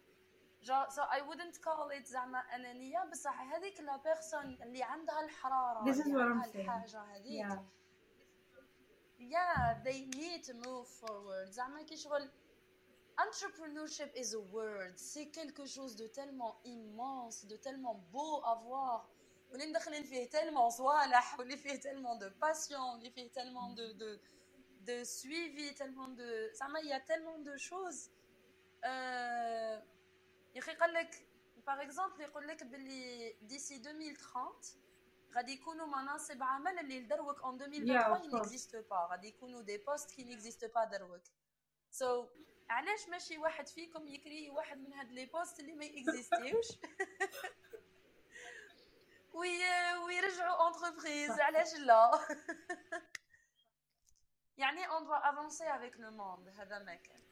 [0.62, 5.84] genre so I wouldn't call it زعما أنانية بصح هذيك لا بيرسون اللي عندها الحرارة
[5.84, 6.56] This is what I'm saying.
[6.56, 7.58] الحاجة هذيك yeah.
[9.18, 12.30] yeah they need to move forward زعما كي شغل
[13.20, 19.08] entrepreneurship is a word c'est quelque chose de tellement immense de tellement beau à voir
[19.50, 24.18] واللي مدخلين فيه tellement صوالح واللي فيه tellement de passion واللي فيه tellement de de
[24.86, 28.10] de suivi tellement de زعما il y a tellement de choses
[28.84, 29.82] euh,
[30.54, 31.26] يا اخي قال لك
[31.66, 34.76] par exemple يقول لك باللي d'ici 2030
[35.35, 40.23] غادي يكونوا مناصب عمل اللي دروك اون 2023 نيكزيست با غادي يكونوا دي بوست كي
[40.23, 41.21] نيكزيست با دروك
[41.91, 42.29] سو so,
[42.69, 46.67] علاش ماشي واحد فيكم يكري واحد من هاد لي بوست اللي ما اكزيستيوش
[49.33, 49.59] وي
[50.05, 52.11] ويرجعوا اونتربريز علاش لا؟
[54.57, 56.45] Yani, on doit avancer avec le monde,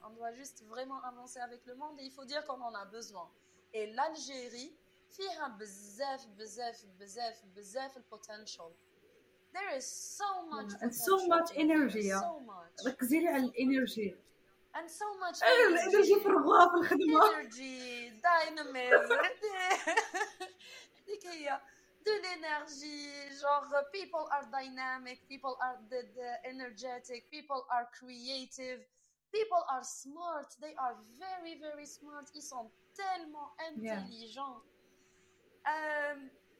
[0.06, 2.00] on doit juste vraiment avancer avec le monde.
[2.00, 3.28] Et il faut dire qu'on en a besoin.
[3.72, 4.70] Et l'Algérie,
[5.11, 8.73] فيها بزاف بزاف بزاف بزاف البوتنشال
[9.53, 9.85] there is
[10.19, 14.15] so much and so much energy so much ركزي لي على الانرجي
[14.75, 19.11] and so much الانرجي فرغوها في الخدمه energy dynamism
[21.07, 21.61] هذيك هي
[22.05, 28.79] de l'énergie genre people are dynamic people are the, the energetic people are creative
[29.31, 32.67] people are smart they are very very smart ils sont
[33.01, 34.76] tellement intelligents yeah.
[35.68, 36.14] Euh,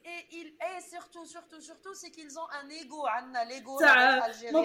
[0.05, 3.07] et, il, et surtout, surtout, surtout, c'est qu'ils ont un ego.
[3.07, 3.79] عندنا l'ego
[4.23, 4.65] algérien.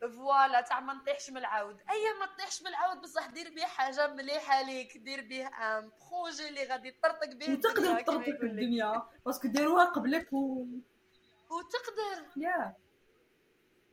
[0.00, 4.06] فوالا تاع ما نطيحش من العود اي ما تطيحش من العود بصح دير به حاجة
[4.06, 9.84] مليحه ليك دير به ان بروجي اللي غادي تطرطق به وتقدر تطرطق الدنيا باسكو داروها
[9.84, 10.66] قبلك و
[11.50, 12.74] وتقدر يا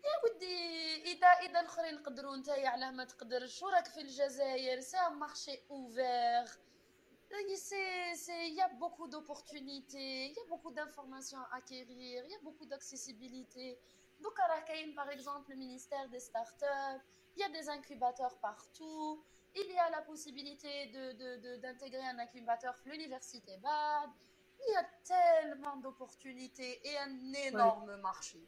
[0.03, 5.59] يا ودي اذا اذا الاخرين يقدروا نتايا علاه ما تقدرش وراك في الجزائر سي مارشي
[5.71, 6.45] اوفير
[7.32, 12.40] Il y a beaucoup d'opportunités, il y a beaucoup d'informations à acquérir, il y a
[12.42, 13.78] beaucoup d'accessibilité.
[14.20, 14.48] Donc, à
[14.94, 17.00] par exemple, le ministère des startups,
[17.36, 19.22] il y a des incubateurs partout.
[19.54, 20.86] Il y a la possibilité
[21.62, 24.10] d'intégrer de, de, un incubateur à l'université BAD.
[24.66, 28.40] Il y a tellement d'opportunités et un énorme marché.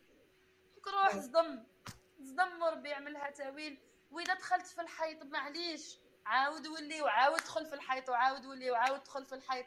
[0.75, 1.65] Donc, روح صدم
[2.25, 3.79] صدم بيعملها تاويل
[4.11, 9.26] واذا دخلت في الحيط معليش عاود ولي وعاود دخل في الحيط وعاود ولي وعاود دخل
[9.26, 9.66] في الحيط.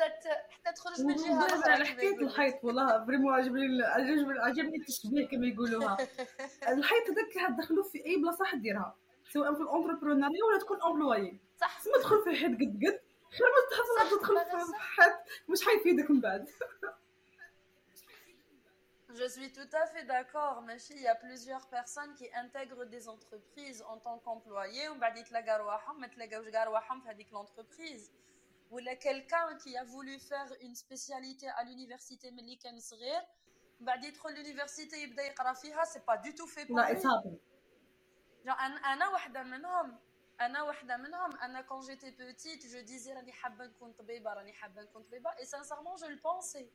[0.00, 5.46] حتى حتى تخرج من جهة على حكايه الحيط والله فريمون عجبني عجبني عجبني التشبيه كما
[5.46, 5.96] يقولوها.
[6.74, 8.96] الحيط هذاك دخلوا في أي بلاصة حديرها
[9.32, 11.78] سواء في الانتربرونوريا ولا تكون امبلوي صح.
[11.86, 13.00] ما تدخل في الحيط قد قد.
[13.30, 15.14] خير ما تحصل تدخل في حيط.
[15.48, 16.48] مش حيفيدك من بعد.
[19.09, 23.07] Je suis tout à fait d'accord, mais il y a plusieurs personnes qui intègrent des
[23.07, 24.95] entreprises en tant qu'employés, ou
[27.31, 28.11] l'entreprise.
[28.71, 33.21] Ou quelqu'un qui a voulu faire une spécialité à l'université Melikan Srir,
[33.79, 34.97] l'université
[35.85, 37.39] c'est pas du tout fait pour lui.
[38.45, 39.99] انا واحده منهم
[40.41, 44.81] انا واحده منهم انا quand j'étais petite je disais راني حابه نكون طبيبه راني حابه
[44.81, 46.69] نكون طبيبه et sincèrement je le pensais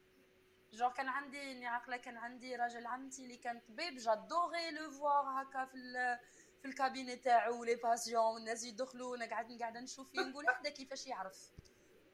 [0.74, 5.42] جور كان عندي اني عاقله كان عندي راجل عمتي اللي كان طبيب جادوري لو فوار
[5.42, 6.18] هكا في
[6.62, 11.06] في الكابيني تاعو لي باسيون والناس يدخلوا وانا قاعد قاعده نشوف فيه نقول هذا كيفاش
[11.06, 11.50] يعرف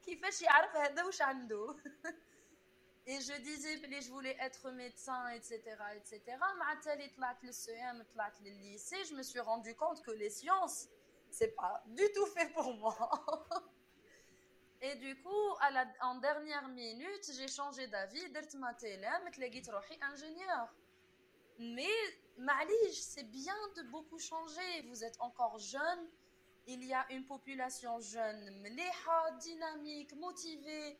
[0.04, 1.76] كيفاش يعرف هذا واش عنده
[3.08, 5.54] Et je disais que je voulais être médecin, etc.,
[5.94, 6.36] etc.
[6.58, 10.88] مع التالي طلعت للسيام طلعت للليسي je me suis rendu compte que les sciences
[11.30, 12.96] c'est pas du tout fait pour moi
[14.81, 15.49] Et du coup,
[16.01, 19.29] en dernière minute, j'ai changé d'avis, d'être ma télème,
[20.01, 20.73] ingénieur.
[21.59, 21.93] Mais,
[22.37, 24.81] Malige, c'est bien de beaucoup changer.
[24.87, 26.09] Vous êtes encore jeune.
[26.65, 28.61] Il y a une population jeune,
[29.39, 30.97] dynamique, motivée,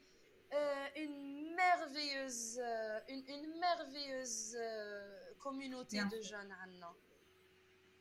[0.53, 6.55] euh, une merveilleuse, euh, une, merveilleuse euh, communauté de jeunes.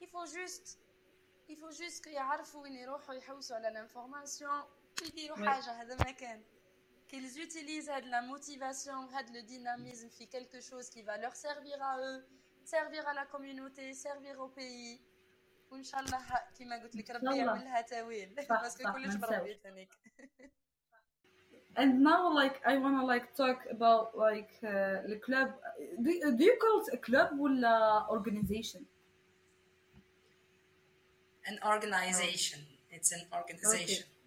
[0.00, 0.78] Il faut juste,
[1.48, 2.66] il faut juste qu'ils sachent où
[3.70, 4.50] l'information.
[5.03, 6.43] يديروا حاجه هذا ما كان
[7.07, 12.25] qu'ils utilisent la motivation le dynamisme في quelque chose qui va leur servir à eux
[12.63, 14.99] servir à la communauté servir au pays
[15.71, 16.19] وان شاء الله
[16.59, 19.89] كما قلت لك ربي يعملها تاويل باسكو كلش بربي ثانيك
[21.77, 25.49] and now like I wanna like talk about like uh, the club
[26.03, 27.51] do, do you call it a club or
[28.15, 28.81] organization
[31.49, 32.61] an organization
[32.95, 34.18] it's an organization okay.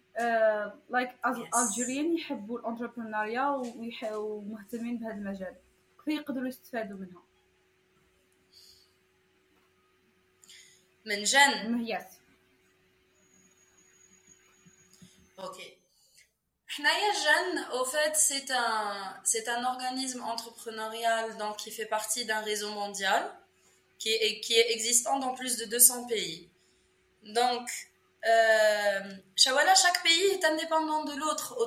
[0.89, 1.11] لايك
[1.55, 3.61] الجيريين يحبوا الانتربرونيا
[4.11, 5.55] ومهتمين بهذا المجال
[6.05, 7.23] كيف يقدروا يستفادوا منها
[11.05, 12.05] من جن يس
[15.39, 15.77] اوكي
[16.67, 22.41] حنايا جن au fait c'est un c'est un organisme entrepreneurial donc qui fait partie d'un
[22.41, 23.23] réseau mondial
[23.97, 26.49] qui est qui est existant dans plus de 200 pays
[27.23, 27.69] donc
[28.26, 29.00] euh,
[29.74, 31.58] chaque pays est indépendant de l'autre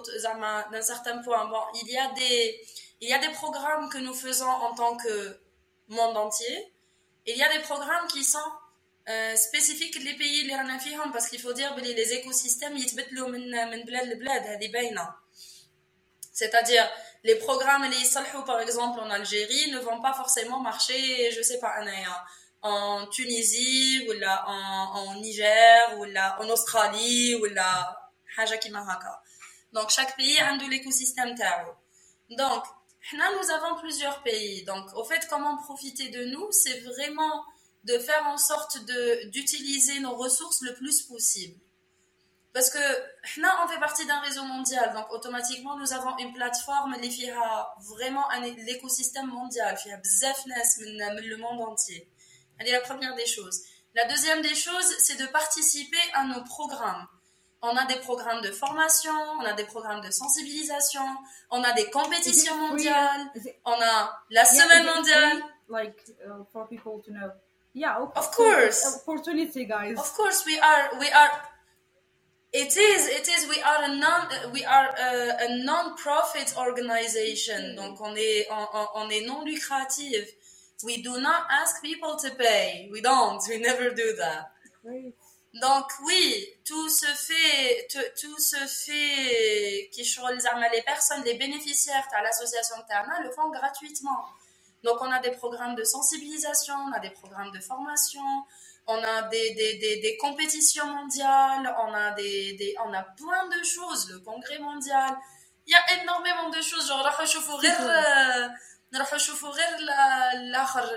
[0.72, 1.52] d'un certain point.
[1.82, 5.40] Il y a des programmes que nous faisons en tant que
[5.90, 6.74] monde entier.
[7.26, 8.52] il y a des programmes qui sont
[9.10, 10.56] euh, spécifiques les pays les
[11.14, 12.76] parce qu'il faut dire que les écosystèmes
[16.34, 16.90] c'est-à-dire
[17.24, 21.74] les programmes les par exemple en Algérie ne vont pas forcément marcher je sais pas
[21.80, 21.88] un
[22.63, 27.97] en Tunisie ou là en, en Niger ou là en Australie ou là
[28.37, 29.23] حاجه كيما هكا
[29.73, 31.75] donc chaque pays a l'écosystème تاعو
[32.31, 32.65] donc
[33.11, 34.65] nous avons plusieurs pays.
[34.65, 37.45] Donc, au fait, comment profiter de nous, c'est vraiment
[37.85, 38.79] de faire en sorte
[39.31, 41.59] d'utiliser nos ressources le plus possible.
[42.53, 42.79] Parce que
[43.41, 47.75] là, on fait partie d'un réseau mondial, donc automatiquement, nous avons une plateforme qui a
[47.89, 52.09] vraiment l'écosystème mondial, qui a le monde entier.
[52.60, 53.62] C'est la première des choses.
[53.94, 57.08] La deuxième des choses, c'est de participer à nos programmes.
[57.62, 61.02] On a des programmes de formation, on a des programmes de sensibilisation,
[61.50, 63.32] on a des compétitions mondiales,
[63.66, 65.42] on a la semaine mondiale.
[65.70, 67.32] Like uh, for people to know.
[67.74, 69.02] Yeah, of course.
[69.06, 69.98] Opportunity, guys.
[69.98, 70.98] Of course, we are.
[71.00, 71.32] We are
[72.54, 73.50] it is, it is.
[73.50, 77.76] We are a non, we are a, a non-profit organization.
[77.76, 80.26] Donc on est, on, on est non lucratif.
[80.84, 82.88] We do not ask people to pay.
[82.92, 83.42] We don't.
[83.50, 84.52] We never do that.
[85.54, 92.22] Donc oui, tout se fait, tout, tout se fait, qui les personnes, les bénéficiaires à
[92.22, 94.26] l'association Terna le font gratuitement.
[94.84, 98.22] Donc on a des programmes de sensibilisation, on a des programmes de formation,
[98.86, 103.48] on a des, des, des, des, compétitions mondiales, on a, des, des, on a plein
[103.48, 105.18] de choses, le congrès mondial.
[105.66, 107.04] Il y a énormément de choses, genre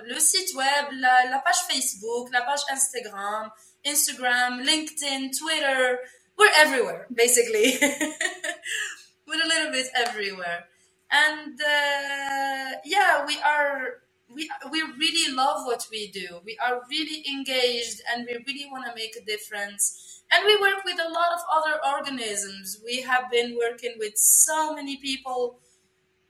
[0.07, 3.51] le site web, la, la page Facebook, la page Instagram,
[3.85, 5.99] Instagram, LinkedIn, Twitter.
[6.39, 7.79] We're everywhere, basically.
[9.27, 10.65] We're a little bit everywhere.
[11.11, 14.01] And uh, yeah, we are
[14.33, 16.41] we we really love what we do.
[16.45, 20.23] We are really engaged and we really want to make a difference.
[20.33, 22.81] And we work with a lot of other organisms.
[22.85, 25.59] We have been working with so many people.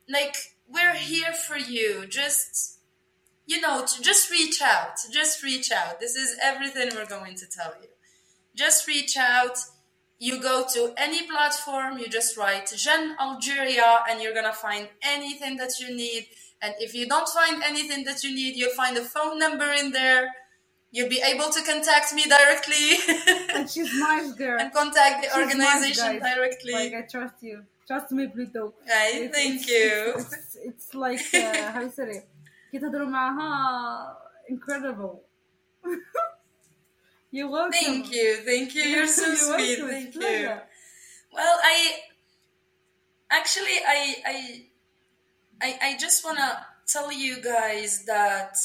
[0.08, 0.34] Like
[0.72, 2.06] we're here for you.
[2.06, 2.78] Just
[3.46, 4.96] you know, just reach out.
[5.12, 5.98] Just reach out.
[5.98, 7.88] This is everything we're going to tell you.
[8.54, 9.58] Just reach out.
[10.18, 15.56] You go to any platform, you just write Jeune Algeria, and you're gonna find anything
[15.56, 16.26] that you need
[16.62, 19.92] and if you don't find anything that you need, you'll find a phone number in
[19.92, 20.28] there.
[20.92, 22.98] You'll be able to contact me directly.
[23.54, 24.58] and she's nice girl.
[24.60, 26.72] And contact the she's organization nice, directly.
[26.72, 27.64] Like I trust you.
[27.89, 28.73] Trust me, Pluto.
[28.85, 30.13] Hey, it's, thank it's, you.
[30.15, 32.27] It's, it's, it's like uh, how you say it?
[32.71, 34.17] كي معها
[34.49, 35.23] incredible.
[37.31, 37.71] You're welcome.
[37.71, 38.83] Thank you, thank you.
[38.83, 39.79] You're so You're sweet.
[39.79, 39.89] Welcome.
[39.89, 40.49] Thank you.
[41.33, 41.77] Well, I
[43.29, 44.65] actually I I
[45.61, 48.57] I, I just want to tell you guys that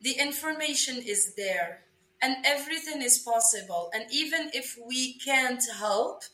[0.00, 1.84] the information is there
[2.20, 3.90] and everything is possible.
[3.94, 6.24] And even if we can't help,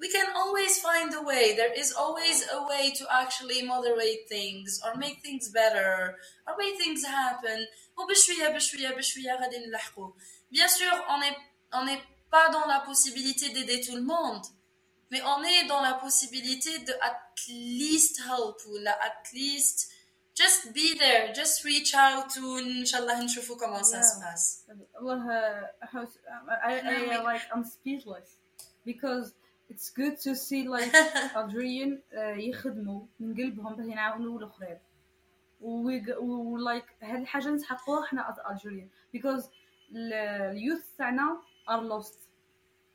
[0.00, 1.54] we can always find a way.
[1.56, 6.16] There is always a way to actually moderate things or make things better
[6.46, 7.66] or make things happen.
[10.50, 11.36] Bien sûr, on n'est
[11.72, 14.44] on n'est pas dans la possibilité d'aider tout le monde
[15.10, 19.90] mais on est dans la possibilité de at least help ou la at least
[20.34, 24.64] just be there just reach out to inshallah نشوفوا comment ça se passe
[25.00, 25.70] والله
[26.64, 28.36] I, I, I like I'm speechless
[28.84, 29.32] because
[29.71, 30.93] it's good to see like
[31.39, 31.99] Algerian
[32.37, 34.77] يخدموا من قلبهم باش يعاونوا الأخرين.
[35.61, 39.17] و like هاد الحاجة نسحقوها إحنا Algerian.
[39.17, 39.43] Because
[39.95, 41.37] اليوث تاعنا
[41.69, 42.15] are lost.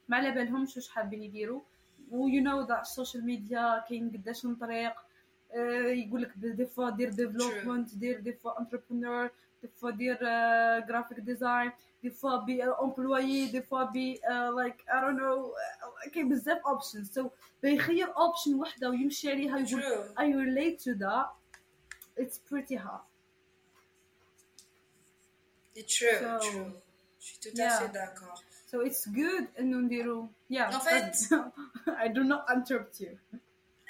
[0.08, 1.60] ما على بالهمش واش حابين يديروا.
[2.10, 4.92] و يو نو ذا السوشيال ميديا كاين قداش من طريق.
[5.86, 9.30] يقول لك دي فوا دير ديفلوبمنت دير دي فوا انتربرونور
[9.61, 10.17] دي فوا دير
[10.87, 11.71] جرافيك ديزاين
[12.03, 15.53] دي فوا بي امبلويي دي فوا بي لايك اي دون نو
[16.13, 17.29] كاين بزاف اوبشنز سو
[17.63, 19.83] بيخير اوبشن وحده ويمشي عليها يقول
[20.19, 21.31] اي ريليت تو ذا
[22.19, 23.05] it's pretty hard
[25.75, 26.71] It's true, so, true.
[27.19, 28.43] Je suis tout à fait d'accord.
[28.71, 31.15] So it's good انه نديرو yeah en fait
[32.05, 33.17] I do not interrupt you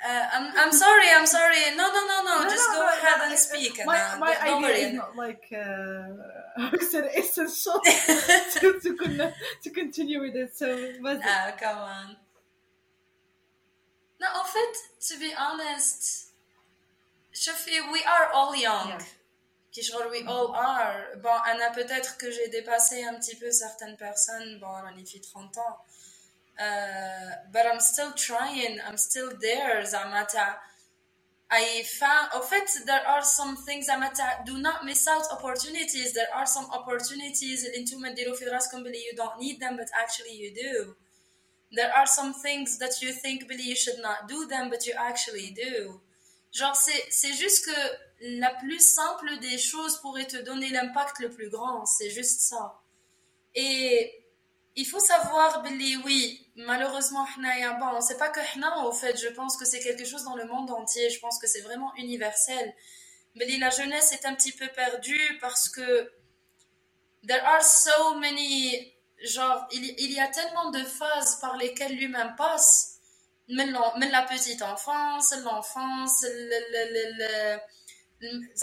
[0.05, 2.89] Uh, I'm, I'm sorry I'm sorry no no no no, no just no, go no,
[2.89, 4.75] ahead and speak my, my idea worry.
[4.75, 9.33] is not like uh, said essential to, to,
[9.63, 12.17] to continue with it so ah, come on
[14.21, 16.25] no en fait to be honest
[17.35, 18.99] Shafi, we are all young yeah
[20.11, 21.19] we all are.
[21.23, 24.59] Bon, Anna, peut-être que j'ai dépassé un petit peu certaines personnes.
[24.61, 25.79] Bon, on y fait 30 ans.
[26.59, 28.79] Uh, but I'm still trying.
[28.87, 29.83] I'm still there.
[29.83, 30.57] Zamata.
[31.49, 36.13] I found, en fait, there are some things, Zamata, do not miss out opportunities.
[36.13, 40.97] There are some opportunities you don't need them, but actually you do.
[41.71, 44.95] There are some things that you think Billy you should not do them, but you
[44.99, 46.01] actually do.
[46.53, 47.81] Genre, c'est juste que
[48.41, 51.85] la plus simple des choses pourrait te donner l'impact le plus grand.
[51.85, 52.81] C'est juste ça.
[53.55, 54.25] Et
[54.77, 57.27] il faut savoir, Billy, oui, malheureusement,
[57.81, 60.45] bon, c'est pas que Hna, au fait, je pense que c'est quelque chose dans le
[60.45, 62.75] monde entier, je pense que c'est vraiment universel.
[63.35, 66.13] Billy, la jeunesse est un petit peu perdue parce que
[67.27, 72.35] there are so many, genre, il, il y a tellement de phases par lesquelles lui-même
[72.37, 72.99] passe,
[73.49, 73.73] même
[74.11, 77.59] la petite enfance, l'enfance, le,
[78.21, 78.57] le,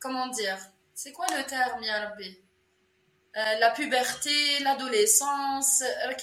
[0.00, 0.58] comment dire,
[0.94, 2.38] c'est quoi le terme, Yarbi?
[3.35, 6.13] la puberté, l'adolescence, euh,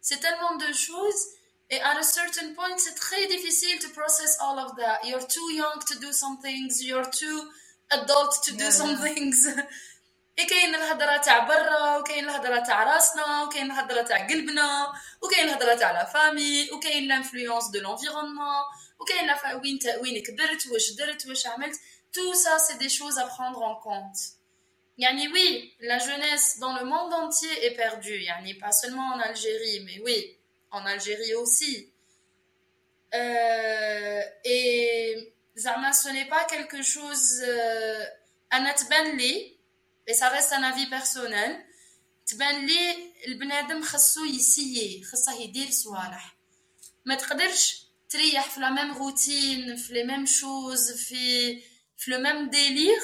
[0.00, 1.22] c'est tellement de choses
[1.70, 5.00] et à un certain point c'est très difficile to process all of that.
[5.04, 7.40] You're too young to do some things, you're too
[7.90, 9.46] adult to do some things.
[10.40, 14.92] et كاين الهضره تاع برا وكاين الهضره تاع راسنا وكاين الهضره تاع قلبنا
[15.22, 18.64] وكاين الهضره تاع لا فامي وكاين لانفلونس دو لونفيرونمون
[19.00, 19.30] وكاين
[19.62, 21.76] وين وين كبرت واش درت واش عملت
[22.12, 24.18] tout ça c'est des choses à prendre en compte
[24.98, 28.20] Yani oui, la jeunesse dans le monde entier est perdue.
[28.20, 30.36] Yani pas seulement en Algérie, mais oui,
[30.70, 31.92] en Algérie aussi.
[33.14, 37.42] Euh, et Zama, ce n'est pas quelque chose
[38.50, 38.78] à euh,
[40.10, 41.64] et ça reste un avis personnel.
[42.28, 46.36] تبان لي البنادم خصو يسيي خصه يدير صوالح
[47.04, 51.56] ما تقدرش تريح في لا ميم روتين في لي ميم شوز في
[51.96, 53.00] في لو ميم ديلير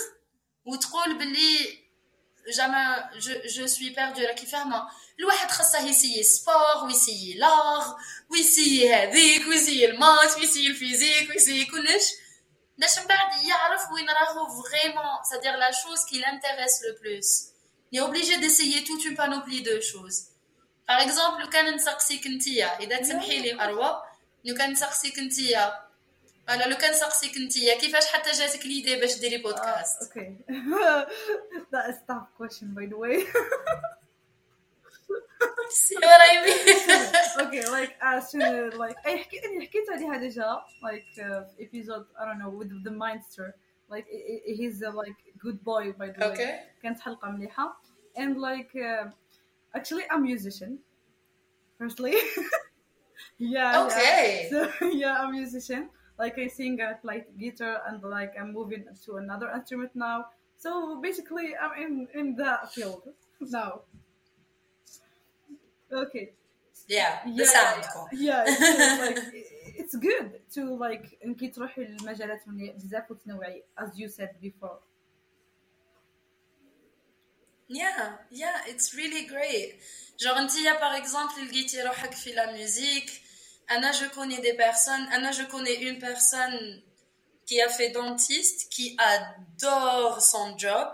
[0.69, 1.85] وتقول باللي
[2.49, 2.87] jamais
[3.19, 4.89] je, je suis perdue là كيفاهمة
[5.19, 7.95] الواحد خاصه يسيي سبور ويسيي لاغ
[8.31, 12.05] ويسيي هذيك ويسيي المات ويسيي الفيزيك ويسيي كلش
[12.79, 17.27] باش من بعد يعرف وين راهو فريمون c'est-à-dire la chose qui l'intéresse le plus
[17.93, 20.19] il est obligé d'essayer toute une panoplie de choses
[20.87, 24.03] par exemple لو كان نسقسيك نتيا اذا تسمحي لي اروى
[24.45, 25.85] لو كان نسقسيك نتيا
[26.50, 30.38] أنا لو كان سقسيك أنت كيفاش حتى جاتك ليدي باش ديري آه، بودكاست أوكي.
[31.74, 33.28] ذا ستوب كويشن باي ذا واي
[35.70, 36.58] سي وات اي مين
[37.40, 37.98] أوكي لايك
[38.32, 42.68] شنو لايك أي حكيت أني حكيت عليها ديجا لايك في ايبيزود اي دون نو وذ
[42.86, 43.52] ذا ماينستر
[43.92, 44.06] لايك
[44.82, 47.90] لايك جود بوي باي ذا واي كانت حلقة مليحة.
[48.20, 49.10] Uh,
[53.40, 54.50] yeah okay.
[54.52, 54.68] Yeah.
[54.80, 55.90] so yeah I'm musician.
[56.19, 60.27] like I sing, I play guitar, and like I'm moving to another instrument now.
[60.57, 63.03] So basically, I'm in in that field
[63.41, 63.83] now.
[65.93, 66.33] Okay.
[66.89, 67.85] Yeah, the yeah, sound.
[68.13, 69.45] Yeah, yeah it's, like
[69.79, 74.79] it's good to like انكي تروحي للمجالات بزاف وتنوعي as you said before.
[77.69, 79.81] Yeah, yeah, it's really great.
[80.19, 83.11] Genre, انت par exemple لقيتي روحك في la musique
[83.69, 85.07] Anna, je connais des personnes.
[85.13, 86.83] Anna, je connais une personne
[87.47, 90.89] qui a fait dentiste, qui adore son job,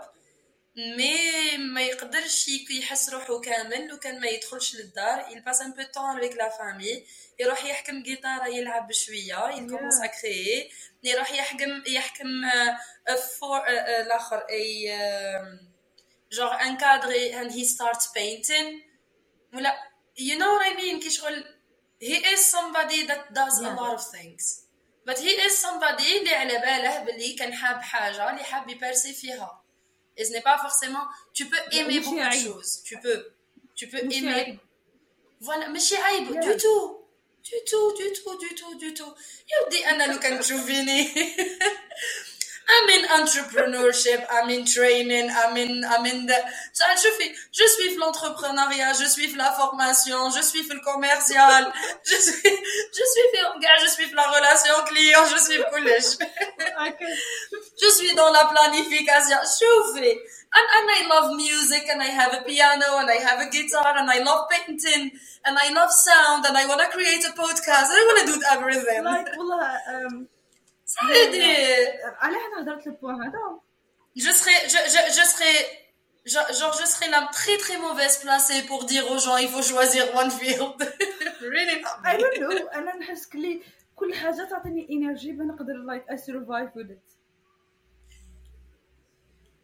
[0.75, 5.83] mais ما يقدرش يحس روحه كامل لو كان ما يدخلش للدار il passe un peu
[5.83, 7.03] de temps avec la famille
[7.39, 10.71] يروح يحكم جيتارة يلعب بشوية il commence à créer
[11.03, 12.27] يروح يحكم يحكم
[13.39, 14.91] for الاخر اي
[16.33, 18.81] genre un cadre and he starts painting
[19.53, 19.77] ولا
[20.17, 21.54] you know what I mean كي شغل
[21.99, 23.69] he is somebody that does yeah.
[23.69, 24.43] a lot of things
[25.05, 29.61] but he is somebody اللي على باله باللي كان حاب حاجه اللي حاب يبرسي فيها
[30.17, 33.19] et ce n'est pas forcément tu peux aimer beaucoup de choses tu peux
[33.75, 34.59] tu peux aimer
[35.41, 36.41] voilà ماشي عيب yeah.
[36.41, 37.01] du tout
[37.49, 39.13] du tout du tout du tout du tout
[39.51, 41.11] يودي انا لو كان تشوفيني
[42.68, 46.34] I'm in entrepreneurship, I'm in training, I'm in, I'm in the...
[46.74, 51.72] je suis, je suis l'entrepreneuriat, je suis la formation, je suis le commercial,
[52.04, 52.50] je suis,
[52.98, 56.18] je suis gars, je suis la relation client, je suis collège.
[57.80, 60.18] je suis dans la planification, je fais.
[60.54, 63.94] And, and I love music and I have a piano and I have a guitar
[63.98, 65.10] and I love painting
[65.44, 68.32] and I love sound and I want to create a podcast and I want to
[68.34, 69.04] do everything.
[69.04, 70.28] Like, well, um,
[74.15, 75.57] je serais, je, je, je serais,
[76.25, 80.03] genre, je serais la très très mauvaise placée pour dire aux gens il faut choisir
[80.15, 80.77] one field.
[81.41, 81.97] really not.
[82.03, 82.67] I don't know.
[82.75, 83.61] أنا نحس كلي
[83.95, 87.07] كل حاجة تعطيني إنرجي بنقدر like I survive with it.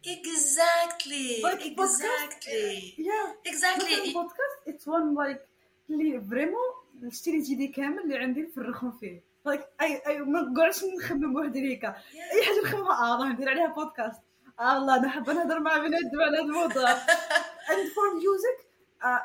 [0.04, 1.42] Exactly.
[1.42, 2.94] Like exactly.
[2.96, 3.32] yeah.
[3.44, 4.14] Exactly.
[4.14, 5.48] podcast it's one like
[5.90, 9.22] اللي فريمون شتي لي جيدي كامل اللي عندي نفرغهم فيه.
[9.51, 11.87] اي اي ما نقعدش نخمم وحدي ليكا
[12.33, 14.21] أي حاجة نخممها آه راه ندير عليها بودكاست
[14.59, 18.67] آه والله أنا حابه نهضر مع بنادم على هذا الموضوع اند فور ميوزك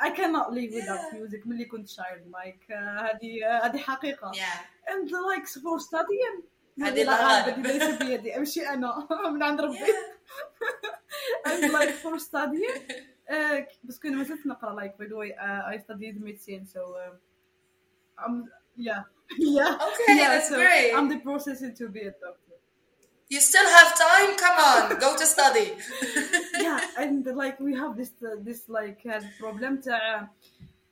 [0.05, 4.33] اي كانوت ليف without ميوزك ملي كنت شايلد لايك آه، هذه آه، هذه حقيقة.
[4.91, 6.19] اند لايك فور ستادي
[6.83, 8.37] هذه يعني الغرب ليس بيدي.
[8.37, 9.09] أمشي أنا.
[9.35, 9.77] من عند ربي.
[11.47, 12.67] اند لايك فور ستادي
[13.85, 15.35] بس كنت مازلت نقرأ لايك باي ذا واي
[15.71, 16.81] اي ستاديد ميديسين سو
[18.77, 19.05] يا
[19.39, 20.93] yeah Okay, yeah that's so great.
[20.95, 22.49] I'm the processing to be a doctor
[23.31, 24.31] You still have time?
[24.45, 25.69] Come on, go to study.
[26.67, 30.29] yeah and like we have this uh, this like uh, problem تاع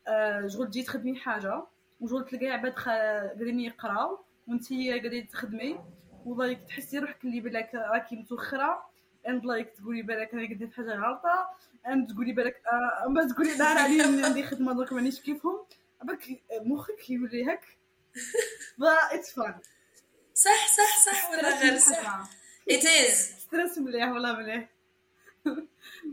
[0.09, 1.63] uh, شغل تجي تخدمي حاجة
[2.01, 4.19] وشغل تلقاي عباد قاعدين يقراو
[4.49, 5.79] وانت قاعدين تخدمي
[6.27, 8.87] ولايك تحسي روحك اللي بالك راكي متوخرة
[9.29, 11.49] اند لايك تقولي بالك أنا قديت حاجة غلطة
[11.87, 15.59] اند تقولي بالك آه ما تقولي لا علي عندي خدمة درك مانيش كيفهم
[16.03, 17.77] بالك مخك يولي هك
[18.79, 19.55] با اتس فان
[20.35, 22.31] صح صح صح ولا غير؟ صح.
[22.71, 23.15] It is.
[23.43, 24.69] ستريس مليح والله مليح؟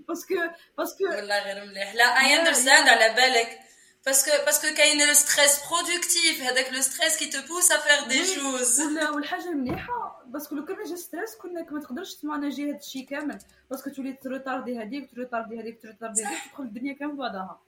[0.08, 0.36] باسكو
[0.78, 1.96] باسكو والله غير مليح.
[1.96, 3.60] لا I understand على بالك.
[4.06, 8.36] باسكو باسكو كاين لو ستريس برودكتيف هذاك لو ستريس كي à faire des Oui.
[8.40, 8.80] choses.
[8.82, 13.06] ولا والحاجة المليحه باسكو لو كان ما جا ستريس كنا ما تقدرش تماناجي هذا الشيء
[13.08, 13.40] كامل.
[13.72, 17.62] باسكو تولي تروطاردي هذيك تروطاردي هذيك تروطاردي هذيك تدخل الدنيا كامل بعضها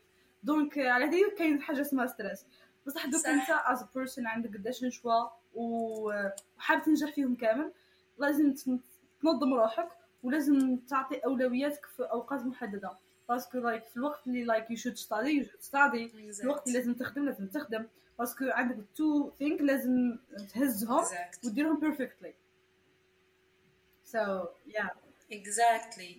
[0.43, 2.39] دونك على هذه كاين حاجة اسمها ستريس
[2.87, 3.25] بصح دوك.
[3.25, 6.09] انت از بيرسون عندك قداش نشوا و-
[6.57, 7.71] وحاب تنجح فيهم كامل
[8.17, 8.79] لازم تن-
[9.21, 9.89] تنظم روحك
[10.23, 12.91] ولازم تعطي أولوياتك في أوقات محددة
[13.29, 17.25] باسكو لايك في الوقت اللي لايك يو شود ستادي ستادي في الوقت اللي لازم تخدم
[17.25, 17.85] لازم تخدم
[18.19, 20.17] باسكو عندك تو ثينك لازم
[20.53, 21.45] تهزهم Exact.
[21.45, 22.33] وديرهم بيرفكتلي
[24.13, 24.89] so yeah
[25.31, 26.11] Exactly.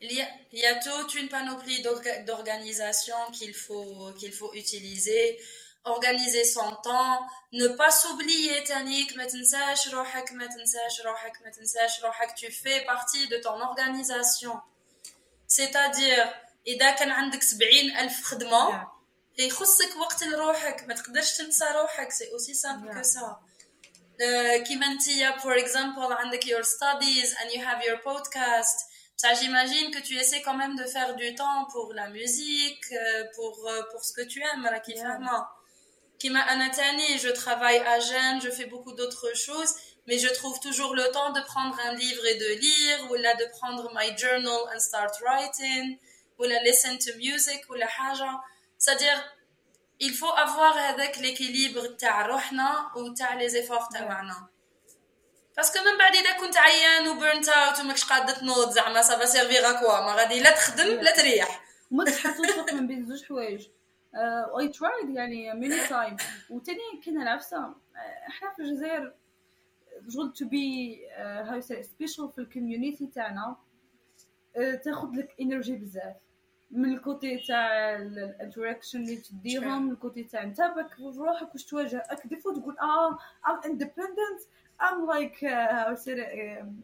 [0.00, 4.52] Il y a, il y a toute une panoplie d'orga- d'organisation qu'il faut, qu'il faut
[4.62, 5.24] utiliser.
[5.85, 7.19] Organiser son temps,
[7.53, 12.35] ne pas s'oublier, Tanik, ما تنساش روحك, ما تنساش روحك, ما تنساش روحك.
[12.35, 14.53] Tu fais partie de ton organisation.
[15.47, 16.27] C'est-à-dire,
[16.67, 19.41] إذا كان عندك سبعين ألف خدمة, Yeah.
[19.41, 22.95] يخصك وقت لروحك ما تقدرش تنسى روحك سي اوسي سامبل Yeah.
[22.95, 23.39] كو سا
[24.21, 28.77] آه، كيما انتيا for example عندك your studies and you have your podcast
[29.21, 33.23] ça j'imagine que tu essaies quand même de faire du temps pour la musique euh,
[33.35, 35.47] pour euh, pour ce que tu aimes راكي Yeah.
[36.23, 39.73] فاهمة كيما انا تاني je travaille à Gênes je fais beaucoup d'autres choses
[40.07, 43.33] mais je trouve toujours le temps de prendre un livre et de lire ou là
[43.35, 45.97] de prendre my journal and start writing
[46.39, 48.31] ou la listen to music ou la حاجة
[48.77, 49.19] c'est-à-dire
[49.99, 54.49] il faut avoir هذاك l'équilibre تاع روحنا وتاع les efforts تاعنا
[55.57, 59.99] باسكو من بعد اذا كنت عيان وبرنت اوت وماكش قاعده تنوض زعما سافا سيرفيغ كوا
[59.99, 61.61] ما غادي لا تخدم لا تريح
[61.91, 63.67] وما تحط توفق من بين زوج حوايج
[64.60, 66.16] اي ترايد يعني ميني تايم
[66.50, 67.74] وتاني كاين العفسه آه،
[68.28, 69.12] إحنا في الجزائر
[70.08, 73.56] شغل تو بي هاو سبيشال في الكوميونيتي تاعنا.
[74.56, 76.16] آه، تاخذ لك انرجي بزاف.
[76.70, 82.02] من الكوتي تاع الانتراكشن اللي تديهم الكوتي تاع انت في روحك واش تواجه.
[82.10, 83.10] اك ديفو تقول آه
[83.48, 84.40] ام اندبندنت
[84.82, 85.44] ام لايك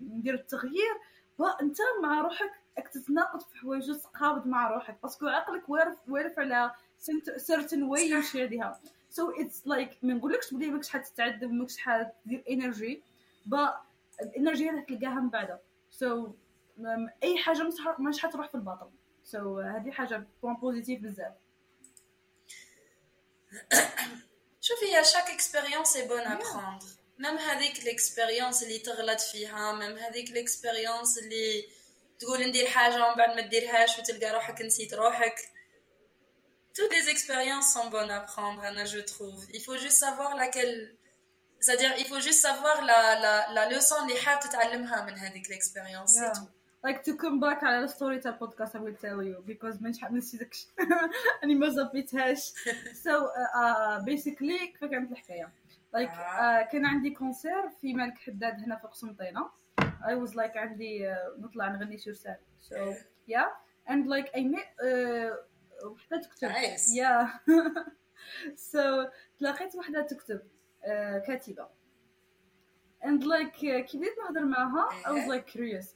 [0.03, 0.95] ندير التغيير.
[1.39, 4.99] با أنت مع روحك راك تتناقض في حوايج تقابض مع روحك.
[5.03, 6.71] باسكو عقلك وارف وارف على
[7.39, 8.81] certain way يمشي عليها
[9.13, 13.03] so it's like ما نقولكش بلي ماكش حتتعذب ماكش حتدير انرجي
[13.47, 13.81] با
[14.23, 15.59] الانرجي هذاك تلقاها من بعد
[16.01, 16.31] so
[17.23, 18.91] أي حاجة مش حتروح في الباطل
[19.33, 21.33] so هذه حاجة بوان بوزيتيف بزاف.
[24.61, 25.03] شوفي يا
[25.37, 26.87] expérience est bonne à prendre.
[27.19, 31.65] Même هذيك l'expérience اللي تغلط فيها même هذيك l'expérience اللي
[32.19, 35.35] تقول ندير حاجة ومن بعد ما تديرهاش وتلقى روحك نسيت روحك.
[36.80, 40.96] toutes les expériences sont bonnes à prendre Anna je trouve il faut juste savoir laquelle
[41.60, 46.12] c'est-à-dire il faut juste savoir la, la, la leçon اللي حاب تتعلمها من هذيك l'expérience
[46.14, 46.34] c'est Yeah.
[46.34, 46.50] tout
[46.88, 50.16] like to come back على الستوري تاع البودكاست I will tell you because ما شحال
[50.18, 50.68] نسيتكش
[51.44, 52.54] اني ما زبيتهاش
[53.04, 55.52] so uh, uh, basically كيف كانت الحكايه
[55.96, 59.50] like uh, كان عندي كونسير في مالك حداد هنا في قسنطينه
[59.82, 62.76] I was like عندي uh, نطلع نغني sur scène so
[63.28, 63.48] yeah
[63.90, 65.36] and like I met uh,
[65.85, 66.49] وحدة تكتب.
[66.49, 67.41] عايز يا
[68.55, 69.07] سو
[69.39, 70.41] تلاقيت وحدة تكتب
[70.85, 71.69] آه، كاتبة.
[73.05, 73.53] اند لايك
[73.87, 75.95] كي بديت نهضر معاها اي واز لايك كريوس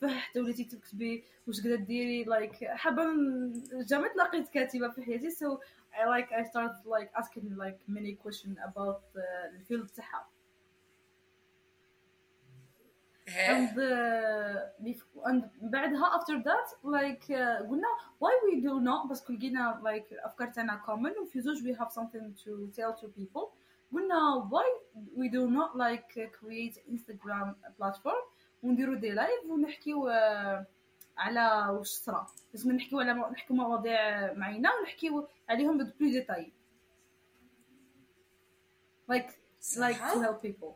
[0.00, 3.04] فحت وليتي تكتبي؟ واش قد ديري؟ لايك حابة
[3.88, 5.30] جامد لقيت كاتبة في حياتي.
[5.30, 5.58] سو
[5.98, 9.02] اي لايك اي ستارت لايك asking لايك ميني كويشن اباوت
[9.54, 10.28] الفيلد تاعها.
[13.36, 19.80] And uh, and بعدها after that like uh, قلنا why we do not بس لقينا
[19.84, 23.48] like الافكار تاعنا common وفي زوج we have something to tell to people
[23.92, 24.66] قلنا why
[25.16, 28.22] we do not like uh, create Instagram platform
[28.62, 30.64] ونديرو دي لايف ونحكيو uh,
[31.18, 36.52] على واش صرا لازم نحكيو على نحكيو مواضيع معينه ونحكيو عليهم بلو ديتاي
[39.12, 39.30] like
[39.76, 40.72] like to help people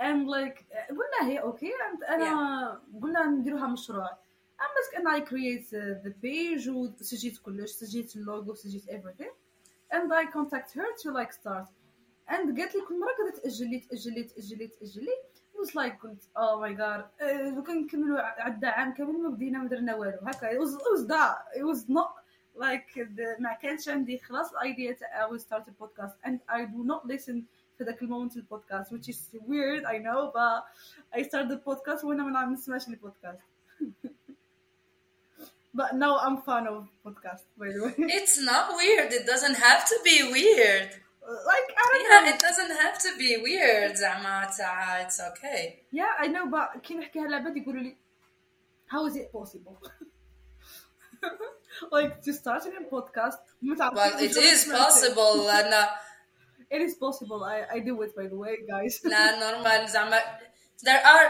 [0.00, 4.10] and like قلنا هي أوكي and أنا قلنا نديروها مشروع.
[4.60, 9.30] ام باسكو أنا اي كرييت ذا بيج وسجلت كلش سجلت اللوغو سجلت everything.
[9.92, 11.68] And I contact her to like start.
[12.28, 15.14] And قالت لي كل مرة قاعدة تاجل لي تاجل لي تاجل لي تاجل لي
[15.54, 17.22] was like قلت oh my god
[17.56, 20.18] لو كان نكملوا عدى عام كامل ما بدينا ما درنا والو.
[20.22, 22.10] هكا it was it was that it was not
[22.56, 26.28] like the, ما كانش عندي خلاص الايديا تاع I will start a podcast.
[26.28, 27.46] And I do not listen
[27.79, 30.63] في ذاك المومنت البودكاست which is weird I know but
[31.19, 33.39] I started the podcast وانا ما نسمعش البودكاست
[35.77, 39.09] but now I'm fan of podcast by the way It's not weird.
[39.19, 40.89] It doesn't have to be weird.
[41.51, 43.95] like I don't Yeah, know it doesn't have to be weird.
[43.95, 45.61] زعما تاع it's okay.
[45.91, 47.97] yeah I know but كي نحكيها لعباد يقولوا لي
[48.93, 49.77] how is it possible
[51.91, 55.13] like to start a podcast ما تعرفش Well, it وش راح is تسمع فيه.
[55.13, 55.45] possible.
[55.47, 55.87] لأن
[56.71, 60.19] it is possible I, I do it by the way guys لا normal زعما
[60.83, 61.27] there are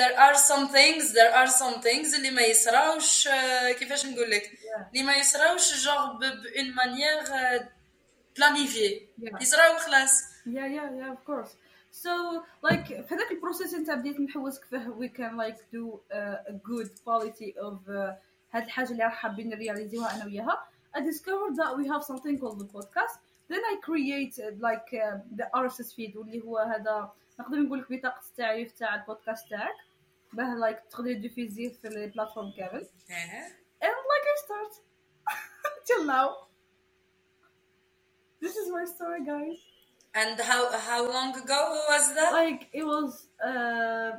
[0.00, 4.42] there are some things there are some things اللي ما يصراوش آه، كيفاش نقول لك
[4.42, 4.86] Yeah.
[4.92, 7.18] اللي ما يصراوش جوغ بون مانيير
[8.36, 9.42] بلانيفي Yeah.
[9.42, 11.50] يصراو خلاص yeah yeah yeah of course
[11.92, 12.10] so
[12.70, 16.88] like في هذاك البروسيس انت بديت نحوس كيفاه we can like do uh, a good
[17.04, 18.12] quality of uh,
[18.52, 20.66] هاد الحاجه اللي راح حابين نرياليزيوها انا وياها
[20.96, 23.18] I discovered that we have something called the podcast
[23.48, 28.20] then I created like uh, the RSS feed واللي هو هذا نقدر نقول لك بطاقه
[28.30, 29.74] التعريف تاع البودكاست تاعك
[30.32, 32.88] باه like تقدر تديفيزيه في البلاتفورم كامل
[33.82, 34.72] and like I start
[35.86, 36.28] till now
[38.40, 39.58] this is my story guys
[40.14, 41.60] and how how long ago
[41.90, 44.12] was that like it was uh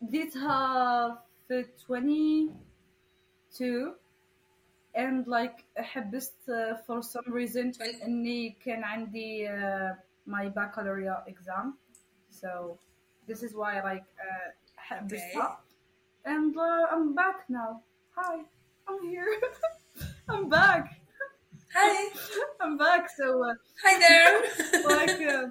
[0.00, 2.54] بديتها في 22
[4.94, 9.94] and like حبست uh, for some reason Twen- اني كان عندي uh,
[10.26, 11.74] my baccalaureate exam
[12.30, 12.78] so
[13.28, 15.58] this is why like uh, حبستها
[16.26, 17.82] and uh, I'm back now
[18.16, 18.36] hi
[18.88, 19.28] I'm here
[20.28, 20.84] I'm back
[21.74, 21.94] hi
[22.60, 23.54] I'm back so uh,
[23.84, 24.34] hi there
[24.96, 25.46] like uh,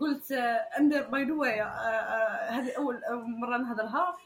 [0.00, 4.16] قلت uh, and uh, by the way uh, uh, هذه اول أول مره نهضرها uh,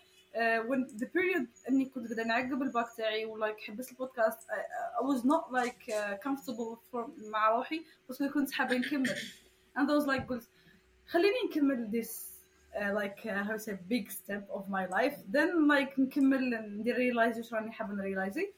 [0.68, 5.24] when the period اني كنت قاعده نعقب الباك تاعي ولايك حبست البودكاست I, I was
[5.24, 9.16] not like uh, comfortable for مع روحي بس كنت حابه نكمل
[9.78, 10.48] and I was like قلت
[11.06, 12.30] خليني نكمل this
[12.74, 16.96] uh, like uh, how to say big step of my life then like نكمل ندير
[16.96, 18.52] ريلايز واش راني حابه نريلايزي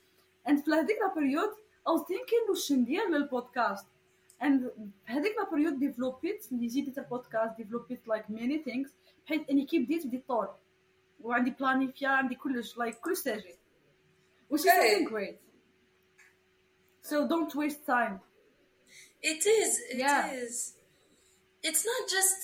[0.49, 1.53] and في هذيك لا period
[1.89, 3.87] I was thinking واش ندير للبودكاست
[4.43, 4.61] and
[5.05, 8.91] هذيك لا period ديفلوبيت اللي جيت البودكاست ديفلوبيت like many things
[9.27, 10.49] بحيث اني كي بديت بديت طول
[11.21, 13.55] وعندي بلانيفيا عندي كلش like كلش ساجي
[14.53, 14.91] which is Okay.
[14.91, 15.39] something great
[17.03, 18.21] so don't waste time
[19.33, 19.71] It is.
[19.95, 19.99] It is.
[20.05, 20.25] Yeah.
[21.69, 22.41] It's not just.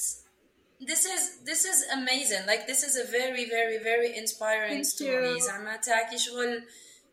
[0.90, 2.42] This is this is amazing.
[2.52, 5.32] Like this is a very very very inspiring Thank story.
[5.34, 5.40] you.
[5.40, 6.62] زعما تاعك شغل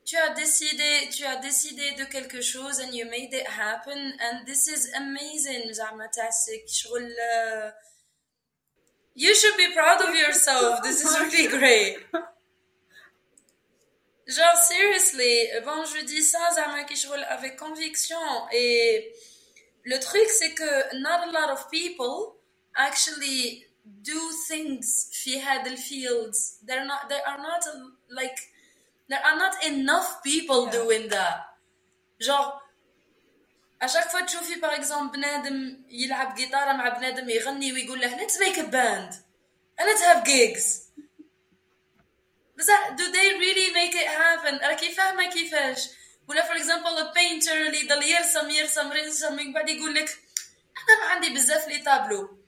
[0.10, 4.36] tu as décidé tu as décidé de quelque chose and you made it happen and
[4.49, 7.72] this is amazing زعما تاعك شغل uh,
[9.16, 10.82] you should be proud of yourself.
[10.84, 11.97] This is really great.
[14.28, 18.47] Genre, seriously, bon, je dis ça, زعما كي شغل avec conviction.
[18.51, 19.14] Et
[19.86, 22.36] le truc, c'est que not a lot of people
[22.76, 26.58] actually do things في هاد الfields.
[26.64, 27.64] They're not, there are not,
[28.10, 28.38] like,
[29.10, 30.72] there are not enough people Yeah.
[30.72, 31.38] doing that.
[32.20, 32.53] Genre,
[33.89, 38.59] chaque fois تشوفي par exemple بنادم يلعب جيتارة مع بنادم يغني ويقول له let's make
[38.59, 39.14] a band.
[39.78, 40.91] And let's have gigs.
[42.59, 44.64] بصح do they really make it happen?
[44.68, 45.89] راكي فاهمة كيفاش
[46.28, 50.18] ولا example a painter اللي يضل يرسم يرسم يرسم من بعد يقول لك
[50.78, 52.41] أنا ما عندي بزاف لي تابلو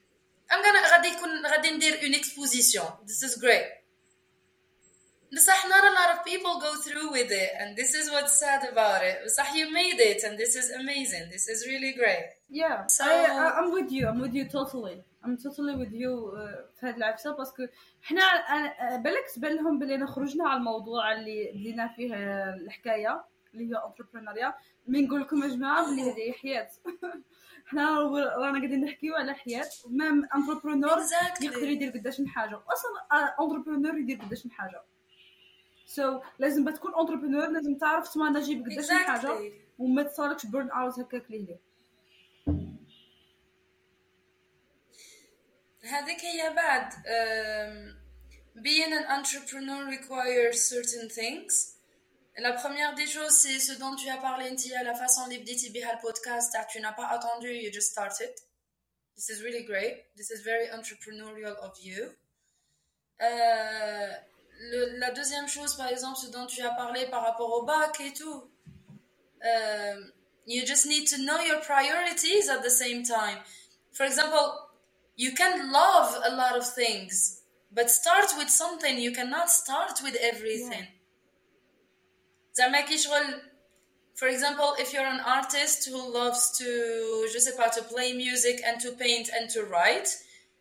[0.61, 2.85] gonna غادي يكون غادي ندير une exposition.
[3.05, 3.82] This is great.
[5.35, 8.61] بصح not a lot of people go through with it and this is what's sad
[8.73, 9.15] about it.
[9.25, 11.23] بصح you made it and this is amazing.
[11.35, 12.25] This is really great.
[12.49, 14.03] Yeah, So- I, I'm with you.
[14.09, 14.97] I'm with you totally.
[15.25, 17.67] I'm totally with you uh, في هاد العفسة باسكو
[18.01, 18.21] حنا
[18.97, 22.13] بالك تبان لهم بلي خرجنا على الموضوع اللي بدينا فيه
[22.53, 23.23] الحكاية
[23.53, 24.53] اللي هي entrepreneurial
[24.87, 26.69] مي نقول لكم يا جماعة بلي هذه حياة.
[27.67, 27.99] حنا
[28.37, 29.65] رانا قاعدين نحكيو على حياة.
[29.89, 30.97] مام انتربرونور.
[31.41, 32.61] يقدر يدير قداش من حاجة.
[32.73, 34.81] أصلا انتربرونور يدير قداش من حاجة.
[35.95, 41.31] سو so, لازم تكون انتربرونور لازم تعرف تمانجي بقداش exactly وما تصالكش بيرن اوت هكاك
[41.31, 41.59] ليه
[45.83, 47.95] هذيك هي بعد um,
[48.61, 51.53] being an entrepreneur requires certain things
[52.37, 55.69] la première des choses c'est ce dont tu as parlé Ntia, la façon dont tu
[55.73, 58.33] le podcast tu n'as pas attendu you just started
[59.15, 62.01] this is really great this is very entrepreneurial of you
[63.21, 64.13] Euh,
[64.97, 68.13] la deuxième chose, par exemple, ce dont tu as parlé par rapport au bac et
[68.13, 68.43] tout,
[69.45, 70.01] euh,
[70.47, 73.39] you just need to know your priorities at the same time.
[73.91, 74.69] For example,
[75.17, 77.41] you can love a lot of things,
[77.71, 78.97] but start with something.
[78.97, 80.87] You cannot start with everything.
[84.15, 88.61] For example, if you're an artist who loves to, je sais pas, to play music
[88.65, 90.07] and to paint and to write,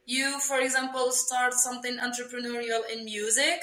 [0.07, 3.61] you, for example, start something entrepreneurial in music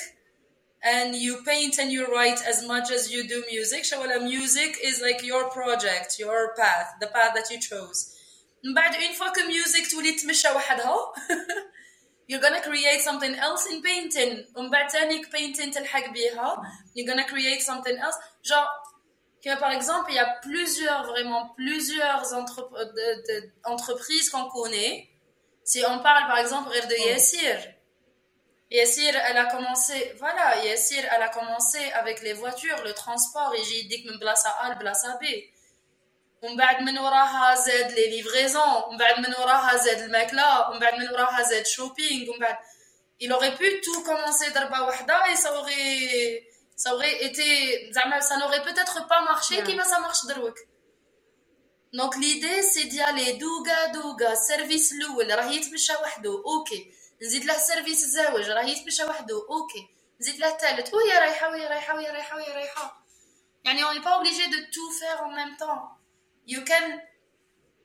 [0.83, 5.01] and you paint and you write as much as you do music شغل music is
[5.01, 8.11] like your project your path the path that you chose
[8.65, 10.97] من بعد une fois que music تولي تمشى وحدها
[12.29, 16.57] you're gonna create something else in painting ومن بعد تاني painting تلحق بيها
[16.97, 18.69] you're gonna create something else genre
[19.45, 25.09] que par exemple il y a plusieurs vraiment plusieurs entrep- de- de- entreprises qu'on connaît
[25.65, 27.57] si on parle par exemple غير de Yassir
[28.71, 33.79] Yassir elle a commencé voilà Yassir elle a commencé avec les voitures le transport يجي
[33.79, 35.25] يديك من بلاصة A لبلاصة B
[36.43, 40.95] ومن بعد من وراها زاد لي ليفريزون ومن بعد من وراها زاد الماكله ومن بعد
[40.95, 42.57] من وراها زاد شوبينغ ومن بعد
[43.21, 46.43] il aurait pu tout commencer ضربه واحده et ça aurait
[46.77, 49.67] ça aurait été زعما ça n'aurait peut-être pas marché Yeah.
[49.67, 50.55] كيما ça marche دروك
[51.93, 57.56] دونك ليدي سي دي الي دوغا دوغا السيرفيس الاول راه يتمشى وحده اوكي نزيد له
[57.56, 59.88] السيرفيس الزواج راه يتمشى وحده أوكي
[60.22, 63.04] نزيد له الثالث وهي رايحه وهي رايحه وهي رايحه وهي رايحه
[63.66, 65.82] يعني on n'est pas obligé de tout faire en même temps
[66.48, 67.00] you can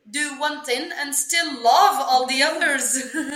[0.07, 2.87] do one thing and still love all the others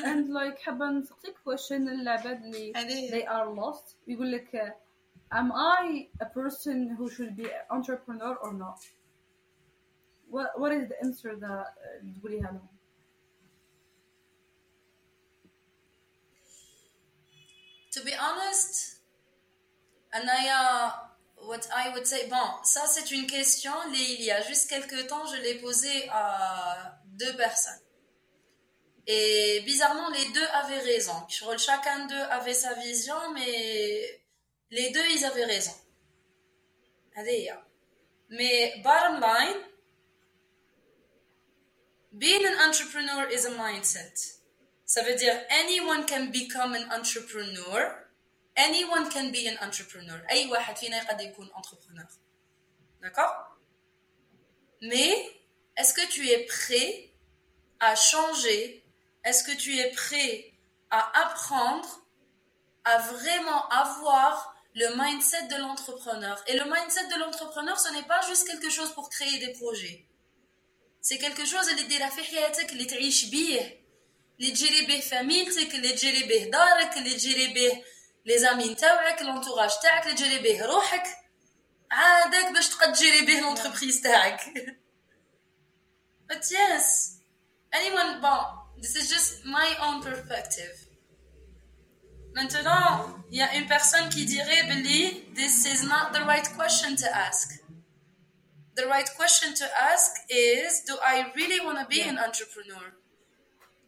[0.10, 6.08] and like حابه نسقسيك question العباد اللي they are lost يقول لك uh, am I
[6.22, 8.80] a person who should be an entrepreneur or not
[10.30, 12.79] what, what is the answer that uh, تقوليها لهم
[18.00, 19.02] To be honest,
[20.14, 20.94] Anaya,
[21.36, 25.26] what I would say, bon, ça c'est une question, il y a juste quelques temps,
[25.26, 27.82] je l'ai posée à deux personnes.
[29.06, 31.28] Et bizarrement, les deux avaient raison.
[31.58, 34.24] Chacun d'eux avait sa vision, mais
[34.72, 35.74] les deux, ils avaient raison.
[38.30, 39.58] Mais bottom line,
[42.14, 44.39] being an entrepreneur is a mindset.
[44.89, 47.81] Ça veut dire anyone can become an entrepreneur.
[48.57, 50.21] Anyone can be an entrepreneur.
[50.31, 52.07] أي واحد فينا يقدر يكون entrepreneur.
[53.03, 53.59] D'accord
[54.81, 55.15] Mais
[55.77, 57.11] est-ce que tu es prêt
[57.81, 58.85] à changer
[59.25, 60.53] Est-ce que tu es prêt
[60.91, 62.07] à apprendre
[62.85, 68.21] à vraiment avoir le mindset de l'entrepreneur Et le mindset de l'entrepreneur, ce n'est pas
[68.29, 70.07] juste quelque chose pour créer des projets.
[71.01, 72.73] C'est quelque chose اللي ديرها في حياتك
[74.40, 77.84] اللي تجري به فاميلتك اللي تجري به دارك اللي تجري به
[78.26, 81.04] لي زامي نتاوعك لونتوراج تاعك اللي تجري به روحك
[81.92, 84.40] عادك باش تقد تجري به لونتربريز تاعك
[86.32, 86.86] but yes
[87.74, 88.44] anyone bon
[88.82, 90.76] this is just my own perspective
[92.38, 92.90] maintenant
[93.32, 95.04] il y a une personne qui dirait Billy
[95.40, 97.48] this is not the right question to ask
[98.80, 102.86] the right question to ask is do I really want to be an entrepreneur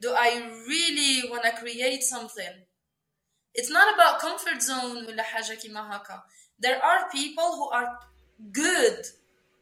[0.01, 0.31] do I
[0.68, 2.55] really want to create something
[3.55, 6.22] it's not about comfort zone ولا حاجة كيما هكا
[6.59, 7.99] there are people who are
[8.53, 9.07] good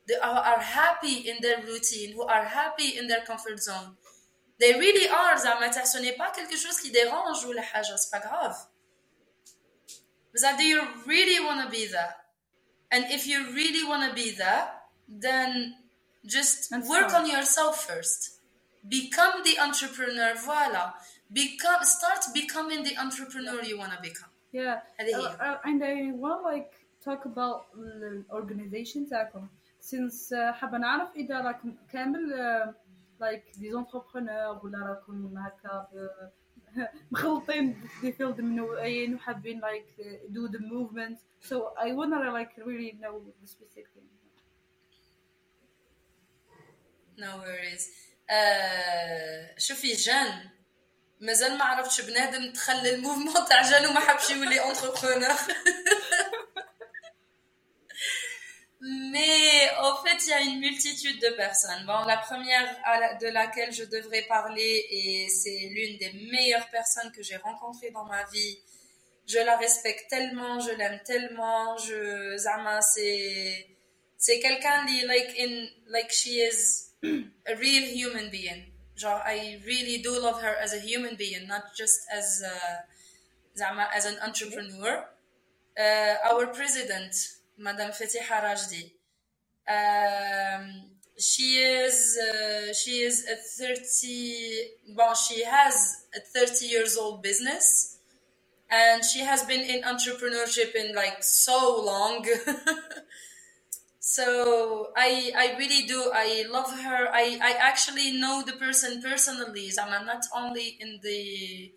[0.08, 3.96] they are, are happy in their routine who are happy in their comfort zone
[4.60, 8.10] they really are زعما تاع ce n'est pas quelque chose qui dérange ولا حاجة c'est
[8.10, 8.56] pas grave
[10.32, 12.16] but that do you really want to be that
[12.90, 15.74] and if you really want to be that then
[16.26, 17.24] just That's work fine.
[17.24, 18.37] on yourself first
[18.88, 20.92] become the entrepreneur voila
[21.32, 25.36] become start becoming the entrepreneur you want to become yeah هذه uh, هي.
[25.40, 26.72] uh, and I want like
[27.04, 29.48] talk about the organization تاعكم
[29.80, 32.72] since uh, حابة نعرف إذا راكم كامل uh,
[33.20, 36.30] like des entrepreneurs ولا راكم هكا ب-
[37.12, 42.92] مخلطين في field منوعين وحابين like uh, do the movement so I wanna like really
[43.00, 44.08] know the specific thing
[47.16, 48.07] No worries.
[48.30, 50.50] آه شوفي جان
[51.20, 55.36] مازال ما عرفتش بنادم دخل الموفمون تاع جان وما حبش يولي انتربرونور
[58.80, 61.84] Mais au fait, il y a une multitude de personnes.
[61.86, 66.68] Bon, la première à la- de laquelle je devrais parler, et c'est l'une des meilleures
[66.70, 68.58] personnes que j'ai rencontrées dans ma vie.
[69.26, 73.66] Je la respecte tellement, je l'aime tellement, je, Zama, c'est,
[74.18, 76.60] c'est quelqu'un qui, like, in, like, she is
[77.03, 78.65] a real human being.
[79.05, 84.05] I really do love her as a human being, not just as uh, a, as
[84.05, 85.05] an entrepreneur.
[85.79, 87.15] Uh, our president,
[87.57, 88.91] Madame Fatiha Rajdi,
[89.69, 97.21] um, she is uh, she is a 30 well she has a 30 years old
[97.21, 97.99] business
[98.71, 102.25] and she has been in entrepreneurship in like so long
[104.15, 109.67] so i i really do i love her i i actually know the person personally
[109.81, 111.71] i'm not only in the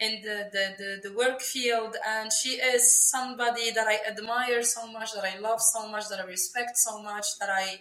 [0.00, 4.86] in the, the, the, the work field and she is somebody that i admire so
[4.96, 7.80] much that i love so much that i respect so much that i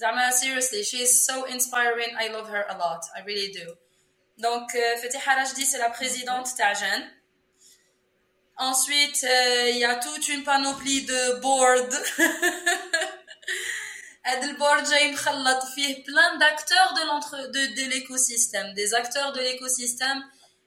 [0.00, 2.14] Zama, seriously, she is so inspiring.
[2.16, 3.02] I love her a lot.
[3.16, 3.66] I really do.
[4.40, 7.02] Donc, euh, Fatiha Rajdi, c'est la présidente Tajan.
[8.58, 11.92] Ensuite, euh, il y a toute une panoplie de board.
[14.27, 19.39] هذا البورد جاي مخلط فيه plein d'acteurs de l'entre de, de l'écosystème des acteurs de
[19.39, 20.23] l'écosystème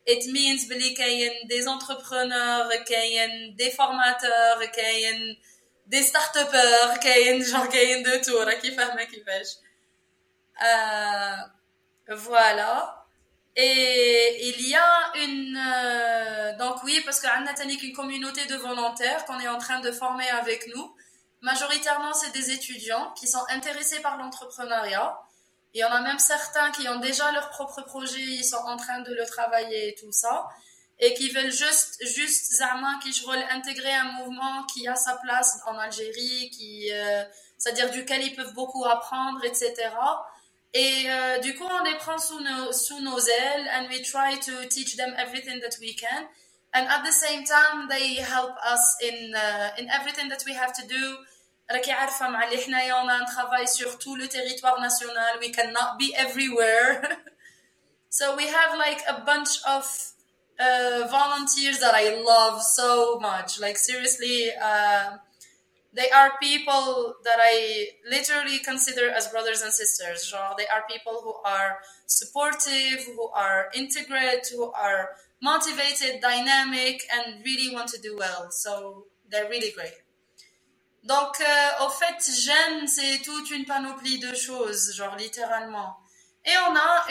[0.08, 5.36] it means بلي كاين des entrepreneurs كاين des formateurs كاين
[5.86, 9.46] des start-upers كاين genre كاين de tout راكي فاهمه كيفاش
[10.62, 11.36] euh,
[12.14, 13.06] voilà
[13.56, 18.56] et il y a une euh, donc oui parce que Anna Tanik une communauté de
[18.56, 20.94] volontaires qu'on est en train de former avec nous
[21.41, 25.19] majoritairement c'est des étudiants qui sont intéressés par l'entrepreneuriat
[25.73, 28.77] il y en a même certains qui ont déjà leur propre projet ils sont en
[28.77, 30.49] train de le travailler et tout ça
[31.01, 35.59] et qui veulent juste, juste Zama, qui veulent intégrer un mouvement qui a sa place
[35.65, 37.23] en Algérie, qui, euh,
[37.57, 39.73] c'est-à-dire duquel ils peuvent beaucoup apprendre, etc.
[40.73, 44.39] Et euh, du coup, on les prend sous nos, sous nos ailes and we try
[44.39, 46.27] to teach them everything that we can.
[46.73, 50.71] And at the same time, they help us in, uh, in everything that we have
[50.73, 51.17] to do.
[51.70, 55.38] راكي عارفة مع اللي حنايا on a un travail sur tout le territoire national.
[55.40, 57.18] We cannot be everywhere.
[58.08, 59.84] so we have like a bunch of
[60.60, 63.60] uh, volunteers that I love so much.
[63.60, 65.18] Like seriously, uh,
[65.92, 70.28] they are people that I literally consider as brothers and sisters.
[70.28, 75.10] Genre, they are people who are supportive, who are integrate, who are
[75.42, 78.50] motivated, dynamic, and really want to do well.
[78.50, 79.96] So they're really great.
[81.03, 85.97] Donc, euh, au fait, j'aime, c'est toute une panoplie de choses, genre littéralement.
[86.45, 87.07] Et on a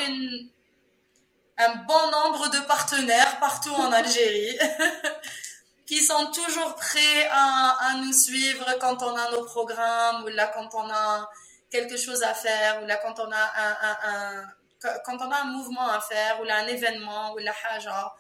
[1.59, 4.59] un bon nombre de partenaires partout en Algérie
[5.87, 10.69] qui sont toujours prêts à, nous suivre quand on a nos programmes ou là quand
[10.75, 11.29] on a
[11.71, 13.53] quelque chose à faire ou là quand on a
[14.05, 14.45] un,
[15.05, 18.15] quand on a un mouvement à faire ou là un événement ou la haja.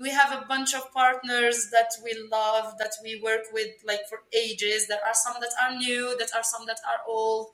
[0.00, 4.18] We have a bunch of partners that we love, that we work with like for
[4.32, 4.88] ages.
[4.88, 7.46] There are some that are new, that are some that are old.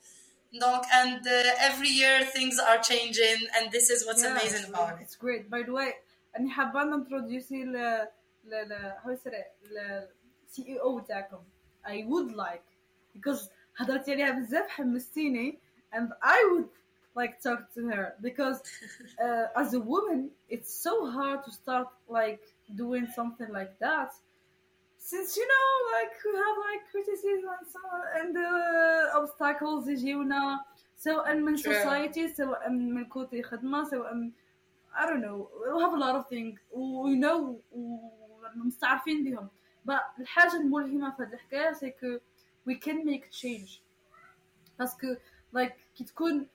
[0.59, 4.69] Donc, and uh, every year things are changing, and this is what's Yeah, amazing it's,
[4.69, 5.01] about it.
[5.01, 5.49] it's great.
[5.49, 5.93] By the way,
[6.39, 7.75] أنا حابة نintroduce ل
[8.45, 10.07] ل ل how you say it ل
[10.53, 11.43] CEO تاعكم.
[11.85, 12.63] I would like
[13.15, 15.59] because هضرتي عليها بزاف حمستيني
[15.93, 16.69] and I would
[17.17, 18.61] like talk to her because
[19.23, 22.41] uh, as a woman it's so hard to start like
[22.75, 24.11] doing something like that
[24.97, 27.79] since you know like we have like criticism and so
[28.19, 30.59] and uh, obstacles يجيونا
[30.97, 31.73] سواء من True.
[31.73, 34.31] society سواء من كوتي خدمة سواء من
[34.95, 37.55] I don't know we have a lot of things we know
[38.55, 39.49] ومستعرفين بهم
[39.85, 42.21] but الحاجة الملهمة في هذه الحكاية c'est que
[42.65, 43.81] we can make change
[44.79, 45.15] باسكو
[45.55, 46.47] like كي تكون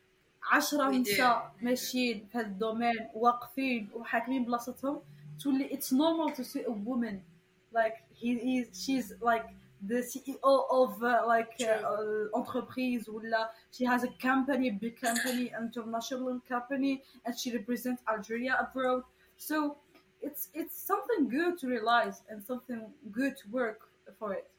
[0.53, 1.01] عشرة We do.
[1.01, 5.01] نساء ماشيين في هذا الدومين واقفين وحاكمين بلاصتهم
[5.43, 7.23] تولي it's normal to see a woman
[7.73, 9.47] like he is she's like
[9.87, 15.53] the CEO of uh, like uh, uh, entreprise ولا she has a company big company
[15.63, 19.03] international company and she represents Algeria abroad
[19.37, 19.77] so
[20.21, 22.81] it's it's something good to realize and something
[23.13, 23.81] good to work
[24.19, 24.51] for it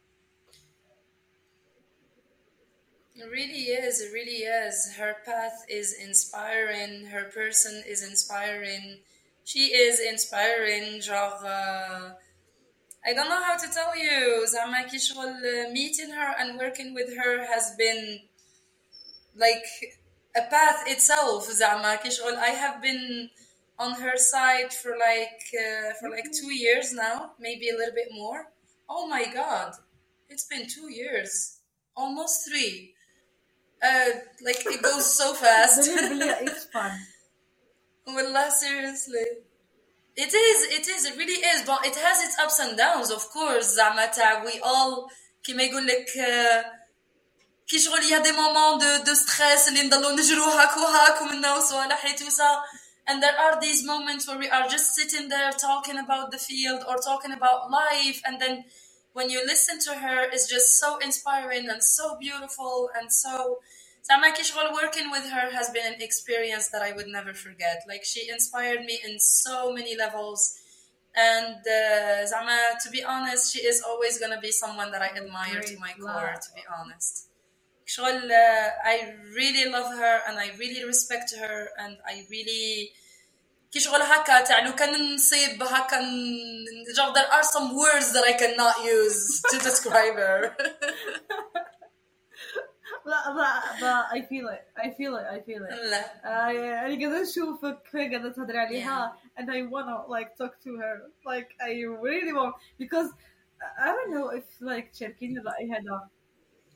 [3.15, 3.99] It really is.
[4.01, 4.93] It really is.
[4.97, 7.07] Her path is inspiring.
[7.07, 8.99] Her person is inspiring.
[9.43, 11.01] She is inspiring.
[11.01, 12.13] Genre, uh,
[13.05, 14.45] I don't know how to tell you.
[14.47, 18.22] زعما كي شغل meeting her and working with her has been
[19.36, 19.65] like
[20.36, 21.49] a path itself.
[21.51, 23.30] زعما كي شغل I have been
[23.80, 28.11] on her side for like uh, for like two years now, maybe a little bit
[28.11, 28.51] more.
[28.89, 29.74] Oh my god,
[30.30, 31.59] it's been two years,
[31.95, 32.92] almost three.
[33.82, 34.09] Uh,
[34.45, 35.86] like it goes so fast.
[35.86, 36.91] believe me it's fun
[38.07, 39.26] Wallah, seriously.
[40.15, 43.30] It is, it is, it really is, but it has its ups and downs, of
[43.30, 43.76] course.
[43.76, 45.11] زعما تاع we all
[45.43, 46.65] كيما يقول لك uh,
[47.67, 52.05] كي شغل يا دي مومون دو دو ستريس اللي نضلوا نجروا هاك وهاك ومنا وصوالح
[52.05, 52.63] et tout ça.
[53.07, 56.82] And there are these moments where we are just sitting there talking about the field
[56.88, 58.65] or talking about life and then
[59.14, 63.60] when you listen to her is just so inspiring and so beautiful and so
[64.02, 67.84] Sama Kishwal working with her has been an experience that I would never forget.
[67.88, 70.60] Like she inspired me in so many levels.
[71.16, 75.08] And uh, Zama, to be honest, she is always going to be someone that I
[75.16, 77.28] admire Great to my core, to be honest.
[77.86, 82.90] Kishwal, uh, I really love her and I really respect her and I really
[83.74, 85.99] كي شغل هكا تاع لو كان نصيب هكا
[86.95, 90.55] genre there are some words that I cannot use to describe her
[93.05, 96.99] لا لا لا I feel it I feel it I feel it لا آه، أنا
[96.99, 100.95] قاعدة أشوفك قاعدة تهضري عليها and I wanna like talk to her
[101.26, 101.72] like I
[102.05, 103.09] really want because
[103.84, 106.09] I don't know if like تشاركيني الرأي هذا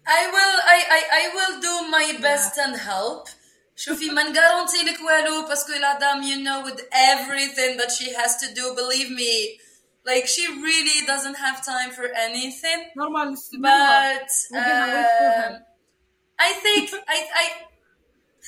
[0.06, 3.28] I will I, I, I will do my best and help
[3.78, 6.82] شوفي ما نغارونتي لك والو باسكو لا دام you know with
[7.14, 9.60] everything that she has to do believe me
[10.06, 15.30] like she really doesn't have time for anything normal نستناها but We're gonna wait for
[15.40, 15.50] her.
[15.50, 15.54] um,
[16.48, 16.86] I think
[17.16, 17.46] I I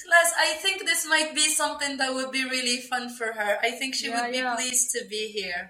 [0.02, 3.52] خلاص I think this might be something that would be really fun for her.
[3.68, 4.56] I think she Yeah, would be yeah.
[4.58, 5.64] pleased to be here.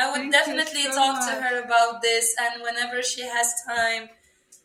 [0.00, 1.42] I would Thank you definitely so talk to much.
[1.44, 4.04] her about this and whenever she has time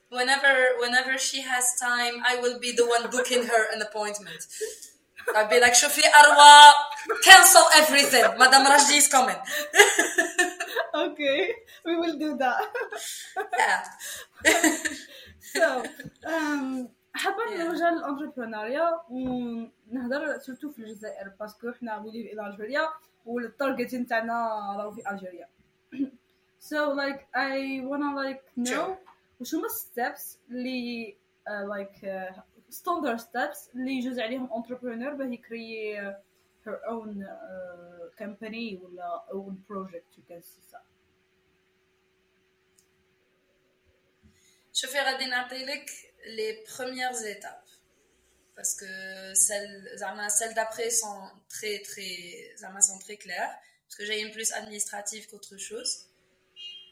[0.09, 4.41] whenever whenever she has time I will be the one booking her an appointment.
[5.35, 6.53] I'll be like شوفي أروى
[7.23, 8.25] cancel everything.
[8.37, 9.37] Madame Rajdi is coming.
[10.95, 11.53] okay
[11.85, 12.59] we will do that
[13.57, 13.83] yeah.
[15.53, 15.83] so
[16.25, 17.63] um, حابه Yeah.
[17.63, 22.89] نرجع للانتربرونيا ونهضر سورتو في الجزائر باسكو حنا ولي في الجيريا
[23.25, 24.33] والتارجت نتاعنا
[24.77, 25.47] راهو في الجيريا
[26.69, 28.97] so like I wanna like know Sure.
[29.39, 32.39] وش هما steps اللي uh, like uh,
[32.71, 36.01] standard steps اللي يجوز عليهم entrepreneur باه يكري
[36.65, 40.79] her own uh, company ولا own project you can say ça
[44.73, 45.89] شوفي غادي نعطي لك
[46.25, 47.71] les premières étapes
[48.55, 53.53] parce que celles زعما celles d'après sont très très زعما sont très claires
[53.85, 55.91] parce que j'ai une plus administrative qu'autre chose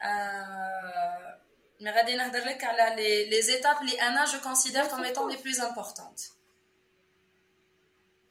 [0.03, 1.42] euh,
[1.81, 5.37] mais غادي نهضر لك على les, les étapes اللي انا je considère comme étant les
[5.37, 6.21] plus importantes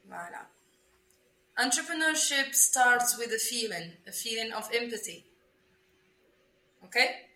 [0.09, 0.43] voilà
[1.57, 5.25] entrepreneurship starts with a feeling a feeling of empathy
[6.85, 7.29] okay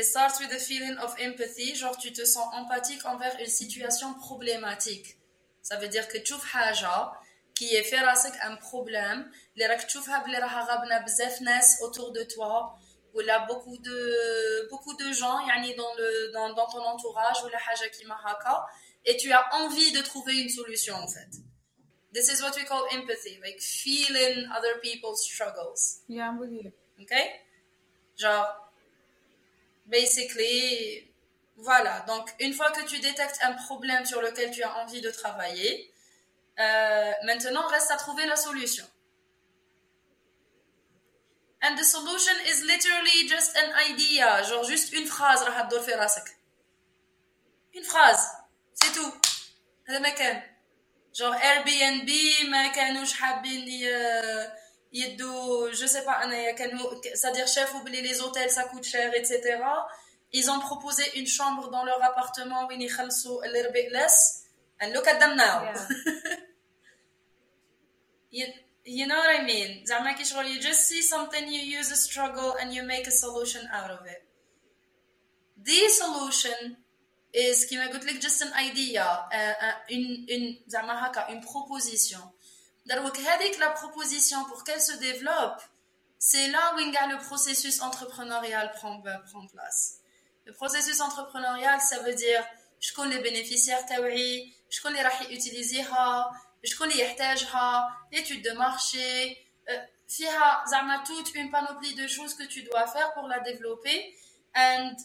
[0.00, 4.14] It starts with a feeling of empathy, genre tu te sens empathique envers une situation
[4.14, 5.16] problématique.
[5.60, 7.10] Ça veut dire que tu حاجة
[7.56, 12.12] qui est fait راسك un problème اللي راك تشوفها بلي راها غابنا بزاف ناس autour
[12.12, 12.78] de toi
[13.13, 17.59] ou là beaucoup de beaucoup de gens yani dans le dans, ton entourage ou la
[17.69, 18.65] haja qui maraka
[19.05, 21.29] et tu as envie de trouver une solution en fait.
[22.13, 26.01] This is what we call empathy like feeling other people's struggles.
[26.07, 26.33] Yeah
[27.01, 27.41] okay
[28.17, 28.71] genre
[29.85, 31.09] basically
[31.57, 32.03] voilà.
[32.07, 35.91] Donc une fois que tu détectes un problème sur lequel tu as envie de travailler
[36.59, 38.85] euh, maintenant reste à trouver la solution
[41.62, 44.28] And the solution is literally just an idea.
[44.48, 46.24] Genre, juste une phrase, راح تدور في راسك.
[47.74, 48.24] Une phrase.
[48.74, 49.12] C'est tout.
[49.88, 50.42] هذا ما كان.
[51.14, 52.10] genre Airbnb
[52.48, 54.50] ما كانوش حابين ي-
[54.92, 59.58] يدوا je sais pas انايا كانوا c'est-à-dire شافوا بلي les hôtels ça coûte cher etc
[60.32, 64.44] ils ont proposé une chambre dans leur appartement وين يخلصوا a little bit less
[64.80, 65.56] and look at them now
[68.30, 68.52] yeah
[68.84, 71.90] you, you know what I mean زعما كي شغل you just see something you use
[71.90, 74.22] a struggle and you make a solution out of it
[75.56, 76.76] the solution
[77.34, 82.20] is كيما قلت لك just an idea uh, uh, une, une زعما هكا une proposition
[82.86, 85.60] دروك هذيك la proposition pour qu'elle se développe
[86.18, 89.98] c'est là où كاع le processus entrepreneurial prend, prend place
[90.46, 92.44] le processus entrepreneurial ça veut dire
[92.80, 96.30] شكون les bénéficiaires تاوعي شكون اللي راح يوتيليزيها
[96.64, 99.36] شكون اللي يحتاجها l'étude de marché
[99.68, 104.14] euh, فيها زعما toute une panoplie de choses que tu dois faire pour la développer
[104.54, 104.96] and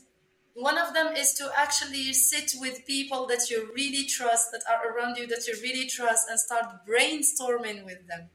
[0.56, 4.82] one of them is to actually sit with people that you really trust that are
[4.92, 8.30] around you that you really trust and start brainstorming with them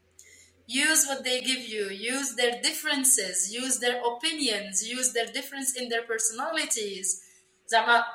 [0.67, 5.89] use what they give you use their differences use their opinions use their difference in
[5.89, 7.23] their personalities
[7.67, 8.05] زعما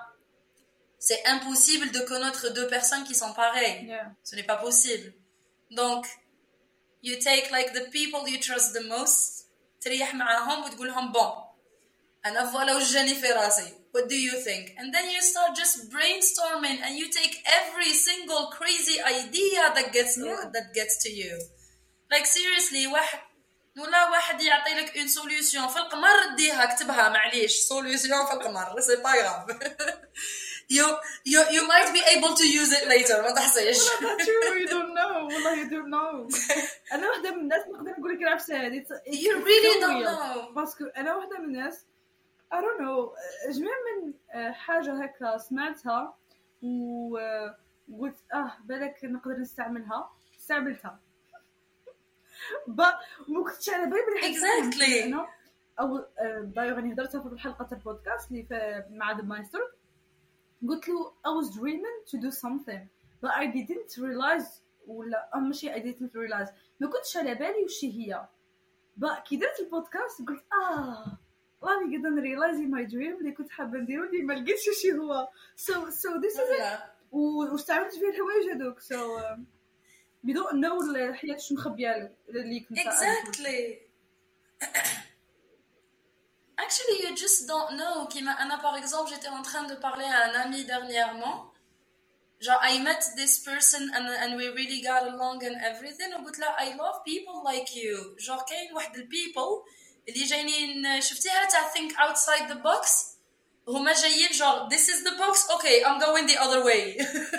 [0.98, 5.12] c'est impossible de connaître deux personnes qui sont pareilles yeah ce n'est pas possible
[5.80, 6.02] donc
[7.06, 9.44] you take like the people you trust the most
[9.80, 11.32] تريح معاهم وتقول لهم bon
[12.26, 15.90] انا فوالا وش جاني في راسي what do you think and then you start just
[15.90, 20.44] brainstorming and you take every single crazy idea that gets Yeah.
[20.54, 21.34] that gets to you
[22.12, 23.18] like seriously واحد
[23.78, 28.96] ولا واحد يعطي لك اون سوليوشن في القمر ديها اكتبها معليش سوليوشن في القمر سي
[28.96, 29.46] با غاف
[30.69, 30.85] you
[31.25, 33.21] you you might be able to use it later.
[33.21, 34.67] ما تحسيش you.
[34.69, 35.15] Don't know.
[35.33, 36.39] والله you don't know.
[36.93, 40.53] أنا واحدة من الناس نقدر نقول لك نعرف هذه you really don't know.
[40.55, 41.85] باسكو أنا واحدة من الناس
[42.53, 43.09] I don't know.
[43.55, 46.17] جميع من آه، حاجة هكا سمعتها
[47.89, 50.11] وقلت آه بالك نقدر نستعملها.
[50.39, 50.99] استعملتها.
[53.27, 55.25] ما كنتش على بالي بلي اكزاكتلي
[55.79, 56.05] أو
[56.41, 59.59] دايوغ راني هضرتها في تاع البودكاست اللي مع ذا مايستر
[60.67, 62.87] قلت له I was dreaming to do something
[63.21, 66.49] but I didn't realize ولا ماشي I didn't realize.
[66.79, 68.27] ما كنتش على بالي وش هي.
[68.99, 71.17] But كي درت البودكاست قلت آه
[71.63, 75.27] راني قاعدة نريلايزي ماي دريم اللي كنت حابة نديرو اللي ما لقيتش وش هو.
[75.57, 76.79] So so this is it.
[77.11, 79.39] واستعملت فيه الحوايج هذوك so um,
[80.23, 83.89] بدون نو الحياة شو مخبية اللي كنت exactly.
[86.58, 88.08] Actually, you just don't know.
[88.40, 91.50] Anna, par exemple, j'étais en train de parler à un ami dernièrement.
[92.40, 96.12] Genre, I met this person and, and we really got along and everything.
[96.12, 98.16] وقلت له I love people like you.
[98.18, 99.62] Genre, كاين واحد البيبل
[100.08, 103.14] اللي جايين شفتيها تاع think outside the box
[103.68, 106.96] هما جايين genre this is the box okay I'm going the other way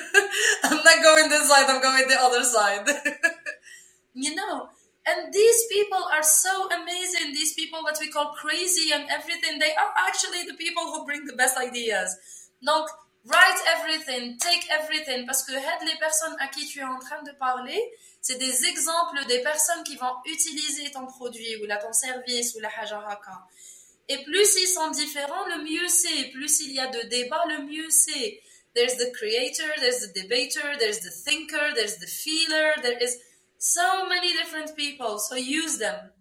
[0.64, 2.88] I'm not going this side I'm going the other side
[4.16, 4.70] you know
[5.11, 7.35] and these people are so amazing.
[7.35, 11.25] These people that we call crazy and everything, they are actually the people who bring
[11.27, 12.17] the best ideas.
[12.63, 12.89] Donc,
[13.25, 17.33] write everything, take everything, parce que les personnes à qui tu es en train de
[17.33, 17.81] parler,
[18.21, 22.61] c'est des exemples des personnes qui vont utiliser ton produit ou là, ton service ou
[22.61, 23.47] la hajaraka.
[24.09, 26.31] Et plus ils sont différents, le mieux c'est.
[26.33, 28.41] Plus il y a de débats, le mieux c'est.
[28.75, 33.19] There's the creator, there's the debater, there's the thinker, there's the feeler, there is
[33.60, 36.12] so many different people, so use them.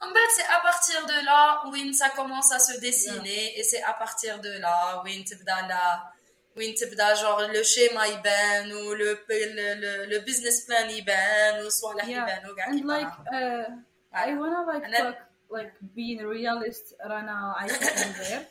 [0.00, 3.82] En fait, c'est à partir de là où ça commence à se dessiner et c'est
[3.82, 6.12] à partir de là où تبدا لا
[6.56, 12.56] وين تبدا genre le schéma يبان ou le le le business plan يبان وصوالح يبانوا
[12.56, 13.70] كاع and like uh,
[14.12, 15.16] I wanna like talk
[15.50, 18.46] like being a realist رانا عايشة there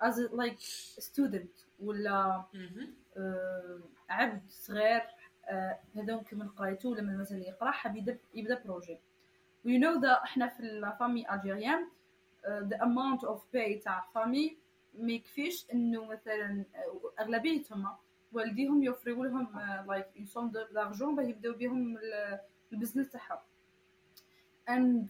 [0.00, 0.58] as a, like
[0.98, 1.50] student
[1.80, 2.44] ولا
[3.16, 3.20] uh,
[4.10, 5.02] عبد صغير
[5.95, 8.99] هذوك من قرايته ولا من مازال يقرا حاب يبدا يبدا بروجي.
[9.65, 11.87] وي نو ذا إحنا في الفامي الجيريان
[12.47, 14.57] ذا اماونت اوف باي تاع فامي
[14.93, 16.65] ما يكفيش إنه مثلا
[17.19, 17.87] أغلبيتهم
[18.33, 21.97] والديهم يوفروا لهم لايك اون سوم دارجون باه يبداو بهم
[22.73, 23.39] البزنس تاعهم.
[24.69, 25.07] And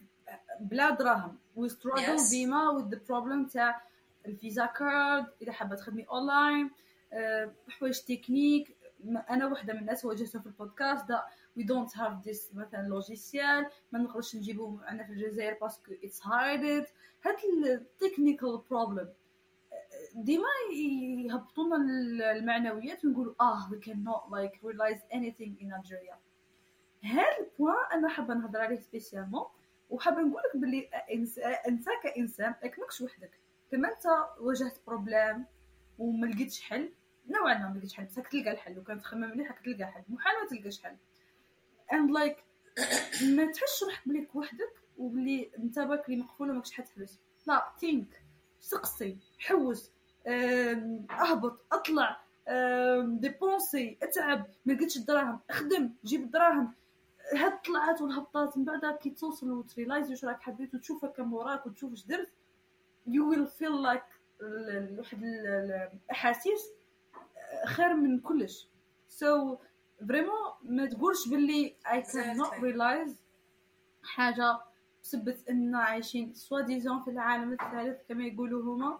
[0.59, 3.81] بلا دراهم وي ستراغل ديما with the problem تاع
[4.25, 6.71] الفيزا كارد إذا حابة تخدمي اونلاين
[7.69, 8.76] حوايج تكنيك
[9.29, 11.23] أنا وحدة من الناس واجهتها في البودكاست دا
[11.57, 16.85] وي دونت هاف ذيس مثلا لوجيسيال ما نقدرش نجيبو عندنا في الجزائر باسكو اتس هايدد
[17.25, 17.35] هاد
[17.65, 19.09] التكنيكال بروبلم
[20.15, 20.45] ديما
[21.25, 21.75] يهبطونا
[22.31, 26.15] المعنويات ونقولوا آه we cannot like realize anything in Algeria.
[27.03, 29.45] هاد البوان أنا حابة نهضر عليه سبيسيالمون
[29.89, 30.89] وحابة نقول لك باللي
[31.67, 33.31] انت كإنسان ماكش وحدك.
[33.71, 34.05] كما أنت
[34.39, 35.45] واجهت بروبليم
[35.99, 36.91] وما لقيتش حل
[37.29, 40.33] نوعا ما ما لقيتش حل بس تلقى الحل لو كان تخمم مليح تلقى حل محال
[40.41, 40.95] ما تلقاش حل.
[41.91, 42.39] And like
[43.35, 48.21] ما تحسش روحك بليك وحدك وبلي انت باك اللي مقفول وماكش حتحبس لا تينك
[48.59, 49.91] سقسي حوس
[51.11, 52.21] اهبط اطلع
[53.05, 56.73] ديبونسي اتعب ما لقيتش الدراهم اخدم جيب الدراهم.
[57.33, 61.91] هاد الطلعات والهبطات من بعد كي توصل وتريلايز واش راك حبيت وتشوف هكا موراك وتشوف
[61.91, 62.31] واش درت
[63.07, 64.03] يو ويل فيل لايك
[64.97, 66.76] واحد الأحاسيس
[67.65, 68.67] خير من كلش.
[69.09, 69.59] سو so,
[70.07, 70.33] فريمون
[70.63, 73.21] ما تقولش باللي اي كان نوت ريلايز
[74.03, 74.59] حاجة
[75.03, 76.33] بسبة اننا عايشين.
[76.33, 78.99] سوا ديزون في العالم الثالث كما يقولوا هما.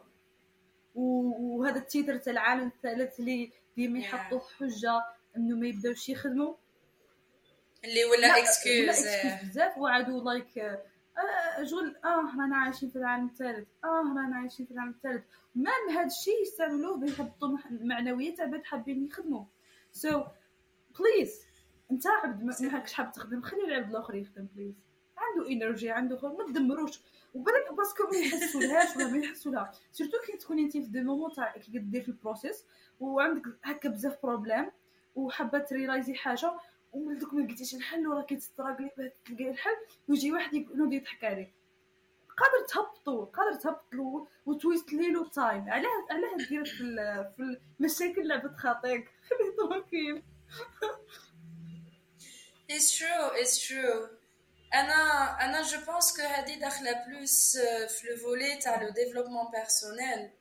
[0.95, 5.05] وهذا التيتر تاع العالم الثالث اللي ديما يحطوا حجة
[5.37, 6.53] إنه ما يبداوش يخدموا.
[7.83, 9.07] اللي ولا اكسكيوز
[9.43, 9.77] بزاف.
[9.77, 10.79] وعدوا لايك
[11.17, 13.67] آه جول آه رانا عايشين في العالم الثالث.
[13.83, 15.23] آه رانا عايشين في العالم الثالث.
[15.55, 19.45] مام هذا الشيء يستعملوه باش يهبطوا المعنويات عباد حابين يخدموا.
[19.91, 20.27] سو so,
[20.99, 21.41] بليز
[21.91, 24.75] انت عبد ما هكش حاب تخدم خلي العبد الآخر يخدم بليز
[25.17, 27.01] عنده انرجي عنده خير ما تدمروش.
[27.33, 29.71] وبالك باسكو ما يحسولهاش ولا ما يحسولها.
[29.91, 32.65] سيرتو كي تكوني انت في دي مومون تاع كي دير في البروسيس
[32.99, 34.71] وعندك هكا بزاف بروبليم
[35.15, 36.51] وحابة تريلايزي حاجة.
[36.93, 39.75] وملدك ما لقيتيش الحل وراكي تستراغلي باه تلقاي الحل
[40.07, 41.53] ويجي واحد يقول يضحك عليك.
[42.37, 46.77] قادر تهبطوا قادر تهبطوا وتويست ليلو تايم علاه علاه دير في
[47.35, 49.07] في المشاكل لعبة خاطيك.
[49.29, 50.23] خليه ترانكيل
[52.69, 54.09] It's true, it's true.
[54.71, 60.31] Anna, Anna, je pense que Hadi la plus euh, le volet à le développement personnel,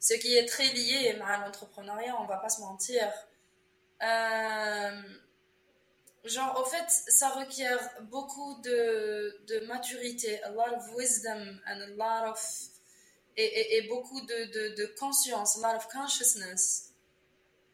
[0.00, 3.06] ce qui est très lié à l'entrepreneuriat, on va pas se mentir.
[4.02, 5.02] Euh,
[6.26, 11.88] Genre, en fait, ça requiert beaucoup de, de maturité, a lot of wisdom and a
[11.96, 12.40] lot of.
[13.36, 16.92] et, et, beaucoup de, de, de, conscience, a lot of consciousness,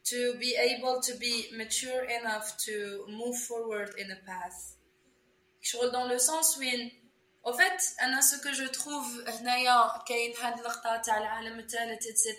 [0.03, 4.77] to be able to be mature enough to move forward in a path.
[5.61, 6.63] Je roule dans le sens où,
[7.43, 9.23] en fait, ce que je trouve,
[12.01, 12.35] etc.,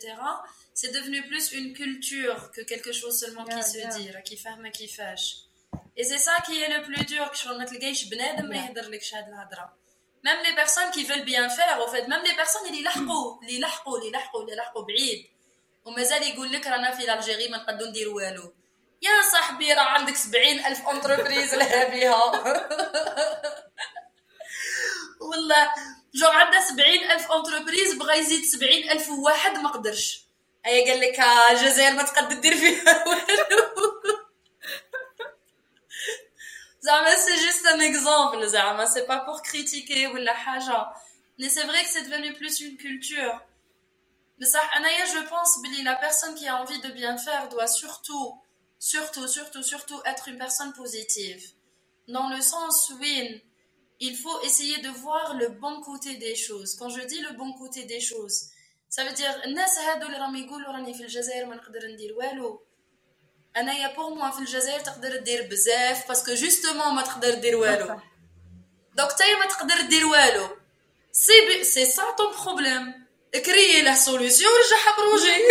[0.74, 4.70] c'est devenu plus une culture que quelque chose seulement qui se dit, qui ferme, et
[4.70, 5.36] qui fâche.
[5.96, 9.14] Et c'est ça qui est le plus dur que شغل ما تلقايش بنادم ما يهدرلكش
[9.14, 9.76] هاد الهضره
[10.26, 13.60] même les personnes qui veulent bien faire au fait même les personnes اللي لحقوا اللي
[13.60, 15.26] لحقوا اللي لحقوا اللي لحقوا بعيد
[15.84, 18.54] ومازال يقول لك رانا في الجيري ما نقدروا نديروا والو
[19.02, 22.14] يا صاحبي راه عندك سبعين ألف أنتربريز لها بها
[25.20, 25.68] والله
[26.14, 30.24] جو عندها سبعين ألف أنتربريز بغا يزيد سبعين ألف واحد ما قدرش
[30.64, 34.13] هيا قال لك الجزائر ما تقدر دير فيها والو
[36.83, 40.93] زعما سي جوست ان اكزومبل زعما سي با بور كريتيكي ولا حاجه
[41.41, 43.41] mais c'est vrai que c'est devenu plus une culture
[44.41, 48.39] بصح انايا je pense بلي la personne qui a envie de bien faire doit surtout
[48.79, 51.43] surtout, surtout, surtout être une personne positive.
[52.07, 53.03] Dans le sens où
[53.99, 56.75] il faut essayer de voir le bon côté des choses.
[56.75, 58.49] Quand je dis le bon côté des choses,
[58.89, 62.61] ça veut dire الناس هادو اللي راهم يقولوا راني في الجزائر ما نقدر ندير والو
[63.56, 68.00] انايا بور موا في الجزائر تقدر دير بزاف باسكو جوستومون ما تقدر دير والو.
[68.96, 70.48] دونك تاي ما تقدر دير والو.
[71.12, 73.04] سي سي سا طون بروبليم
[73.46, 75.42] كريي له سوليسيون ورجعها بروجي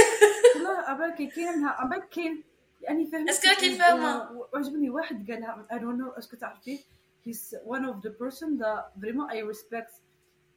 [0.64, 2.44] لا اباكي كاين أباك كاين.
[2.82, 6.80] يعني فهمت اسكو كيف؟ فاهمه وعجبني واحد قالها I don't know اسكو تعرفيه
[7.28, 9.92] he's one of the person that vraiment I respect.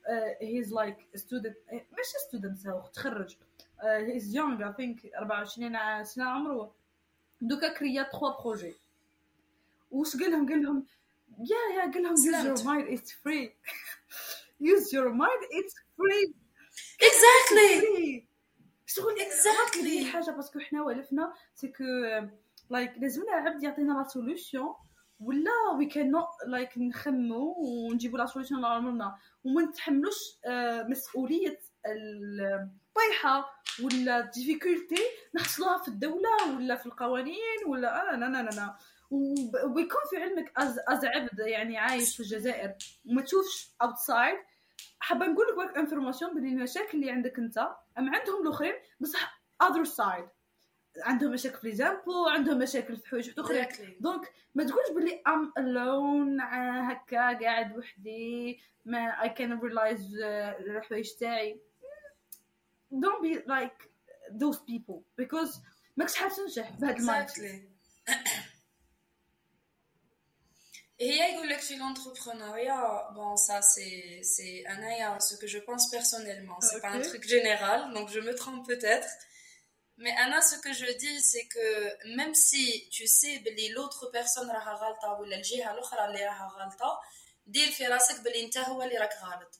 [0.09, 3.31] Uh, he's like a student مش student هو تخرج.
[3.31, 6.71] Uh, he's young I think 24 سنة عمره.
[7.41, 8.75] دوكا كريا 3 بروجي.
[9.91, 10.87] وش قال لهم قال لهم
[11.39, 13.51] يا يا قال لهم use your mind it's free.
[14.73, 16.35] use your mind it's free.
[17.01, 18.27] Exactly.
[18.87, 21.85] شغل اكزاكتلي حاجة باسكو حنا والفنا سي كو
[22.71, 24.69] لايك لازمنا عبد يعطينا لا سوليوشن
[25.21, 30.37] ولا وي كان نوت لايك نخمو ونجيبو لا سوليوشن لعمرنا وما نتحملوش
[30.89, 31.61] مسؤولية
[32.97, 35.03] الطيحه ولا ديفيكولتي
[35.35, 38.77] نحصلوها في الدولة ولا في القوانين ولا أنا لا لا
[39.65, 40.53] ويكون في علمك
[40.89, 42.75] از عبد يعني عايش في الجزائر.
[43.07, 44.37] وما تشوفش اوتسايد
[44.99, 47.59] حابة نقول لك انفورماسيون بلي المشاكل اللي عندك أنت.
[47.99, 50.29] أم عندهم الأخرين بصح اذر سايد
[51.03, 53.67] عندهم مشاكل في ليزامبو عندهم مشاكل في حوايج أخرى.
[54.01, 61.61] دونك ما تقولش بلي ام الون هكا قاعد وحدي ما اي كان ريلايز الحوايج تاعي.
[62.92, 63.90] don't be like
[64.40, 65.60] those people because
[65.98, 67.72] ماكش حاب تنجح بهذا المايند
[71.04, 76.62] Et il y a l'entrepreneuriat, bon, ça c'est, c'est un ce que je pense personnellement.
[76.62, 79.10] C'est pas un truc général, donc je me trompe peut-être.
[79.98, 84.52] Mais Anna, ce que je dis, c'est que même si tu sais que l'autre personne
[84.52, 87.00] راها غلطة ولا الجهة الأخرى اللي راها غلطة
[87.46, 89.60] دير في راسك بلي انت هو اللي راك غلط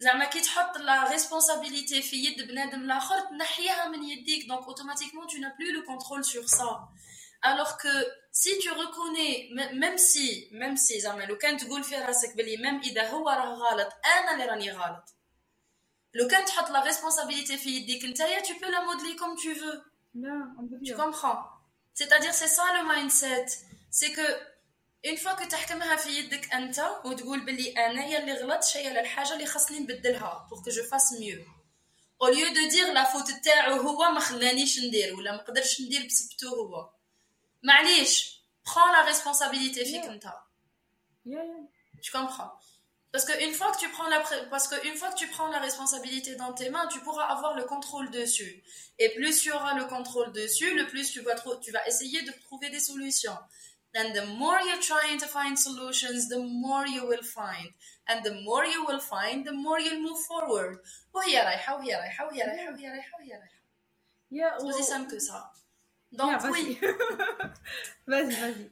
[0.00, 5.40] زعما كي تحط لا ريسبونسابيلتي في يد بنادم الاخر تنحيها من يديك دونك اوتوماتيكمون tu
[5.40, 6.88] n'as plus le contrôle sur ça
[7.42, 7.94] alors que
[8.32, 9.48] si tu reconnais
[9.82, 13.54] même si même si زعما لو كان تقول في راسك بلي ميم اذا هو راه
[13.54, 13.88] غلط
[14.18, 15.04] انا اللي راني غلط
[16.14, 19.82] لو كان تحط لا ريسبونسابيلتي في يديك نتايا tu peux la modeler comme tu veux
[20.86, 21.40] tu comprends
[21.94, 23.46] c'est-à-dire c'est ça le mindset
[23.90, 24.26] c'est que
[25.04, 29.32] une fois que تحكمها في يدك انت وتقول بلي انا هي اللي غلطت هي الحاجه
[29.32, 31.44] اللي خاصني نبدلها pour que je fasse mieux
[32.20, 36.06] au lieu de dire la faute تاعو هو ما خلانيش ندير ولا ما قدرش ندير
[36.06, 36.90] بسبتو هو
[37.62, 40.32] معليش prends la responsabilité فيك انت
[42.02, 42.52] tu comprends
[43.12, 44.20] parce que une fois que tu prends la
[44.54, 47.52] parce que une fois que tu prends la responsabilité dans tes mains tu pourras avoir
[47.60, 48.54] le contrôle dessus
[49.02, 52.32] et plus tu auras le contrôle dessus le plus tu vas tu vas essayer de
[52.44, 53.38] trouver des solutions
[53.94, 57.68] and the more you're trying to find solutions the more you will find
[58.08, 60.78] and the more you will find the more you'll move forward
[61.14, 63.60] وهي رايحة وهي رايحة وهي رايحة وهي رايحة وهي رايحة
[64.32, 65.52] Yeah, C'est aussi well- simple que ça.
[66.12, 66.52] Yeah, Donc vas-y.
[66.52, 66.78] oui.
[68.06, 68.70] vas-y, vas-y.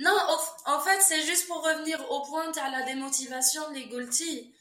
[0.00, 4.54] Non, au- en fait, c'est juste pour revenir au point à la démotivation de l'égulti.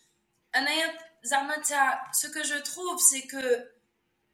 [0.54, 3.72] Ce que je trouve, c'est que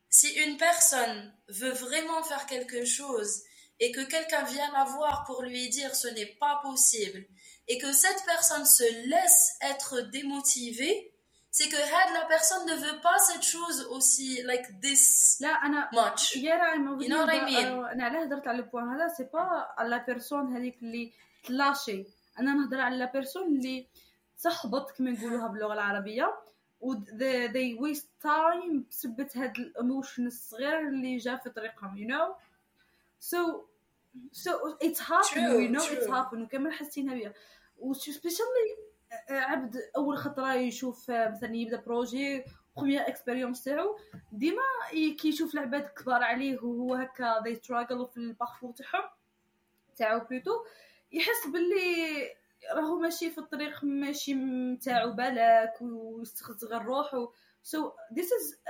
[0.09, 3.41] si une personne veut vraiment faire quelque chose
[3.79, 7.25] et que quelqu'un vient la voir pour lui dire ce n'est pas possible
[7.67, 11.11] et que cette personne se laisse être démotivée,
[11.51, 15.89] c'est que had, la personne ne veut pas cette chose aussi like this لا انا
[15.93, 16.37] much.
[16.37, 17.67] يا راه ما You know what I mean?
[17.91, 22.05] انا علاه هضرت على البوان هذا سي با لا بيرسون هذيك اللي تلاشي
[22.39, 23.87] انا نهضر على لا بيرسون اللي
[24.43, 26.35] تحبط كما نقولوها باللغه العربيه
[26.81, 32.35] و they, they waste time بسبة هاد الايموشن الصغير اللي جا في طريقهم you know
[33.33, 33.37] so
[34.32, 34.50] so
[34.86, 36.14] it's happen True, you know it's true.
[36.14, 37.32] happen وكمان حسينا بها
[37.78, 38.76] و سبيشالي
[39.30, 42.44] عبد أول خطره يشوف آه، مثلا يبدأ بروجي
[42.76, 43.98] بروميير اكسبيريونس تاعو.
[44.32, 44.62] ديما
[44.92, 49.08] ي- كيشوف العباد كبار عليه وهو هكا they struggle في الباركور تاعهم
[49.96, 50.50] تاعو بلوتو
[51.12, 52.28] يحس باللي
[52.74, 57.28] راهو ماشي في الطريق ماشي متاعو بالك ويستغل روحو
[57.62, 58.60] سو ذيس از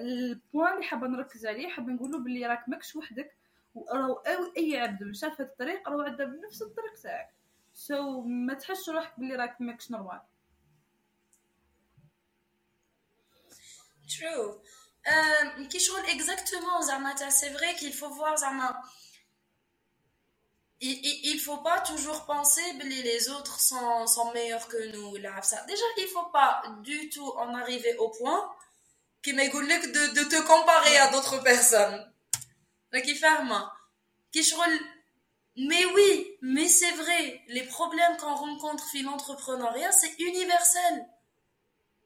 [0.00, 3.36] البوان اللي حابة نركز عليه حابة نقوله باللي راك ماكش وحدك.
[3.75, 7.33] وراهو أو اي عبد مشى في هاد الطريق راهو عدى بنفس الطريق تاعك
[7.73, 10.21] سو ما تحسش روحك باللي راك ماكش نورمال
[14.07, 14.61] True.
[15.07, 18.81] Euh, qui شغل exactement زعما تاع c'est vrai qu'il faut voir زعما
[20.79, 25.15] il, il, il faut pas toujours penser que les autres sont, sont meilleurs que nous
[25.15, 25.65] là, ça.
[25.65, 28.41] déjà il faut pas du tout en arriver au point
[29.23, 31.99] qui m'égoule de, de te comparer à d'autres personnes
[32.93, 33.69] là qui ferme
[34.33, 34.79] qui شغل
[35.69, 36.11] mais oui
[36.41, 40.95] mais c'est vrai les problèmes qu'on rencontre في l'entrepreneuriat c'est universel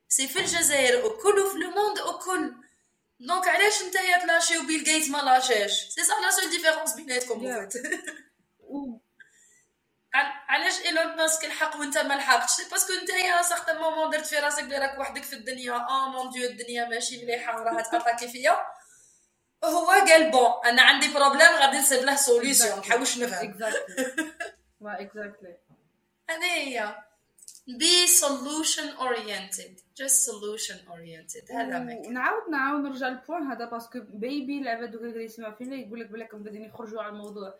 [0.09, 2.55] c'est في الجزائر وكل وفي le monde وكل
[3.19, 7.69] دونك علاش نتايا تلاشي وبيل جيتس ما لاشاش سي سا لا سول ديفيرونس بيناتكم Yeah.
[7.73, 8.11] yeah.
[8.59, 8.97] و
[10.13, 14.35] عل- علاش ايلون ماسك الحق وانت ما لحقتش سي باسكو نتايا سارتان مومون درت في
[14.39, 18.57] راسك بلي راك وحدك في الدنيا اه مون ديو الدنيا ماشي مليحه وراها تاتاكي فيا
[19.64, 22.78] هو قال بون أنا عندي بروبليم غادي نسيب له سوليسيون.
[22.78, 23.48] نحاولش نفهم.
[23.48, 24.16] اكزاكتلي
[24.82, 25.56] اكزاكتلي
[26.30, 26.94] هذه هي.
[27.68, 29.74] Be solution oriented.
[30.00, 31.52] Just solution oriented.
[31.52, 36.00] هذا مك ونعاود نعاود نرجع للبوان هذا باسكو بيبي العباد دوكا قاعدين يسمعوا فينا يقول
[36.00, 37.54] لك بلاكم قاعدين يخرجوا على الموضوع.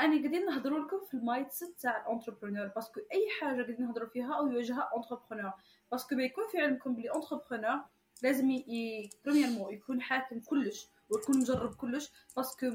[0.00, 4.34] أنا قاعدين نهضروا لكم في المايند سيت تاع الانتربرونور باسكو أي حاجة قاعدين نهضروا فيها
[4.34, 5.52] أو يواجهها انتربرونور
[5.92, 7.80] باسكو ما يكون في علمكم بلي انتربرونور
[8.22, 9.10] لازم ي
[9.70, 10.88] يكون حاكم كلش.
[11.10, 12.66] ويكون مجرب كلش باسكو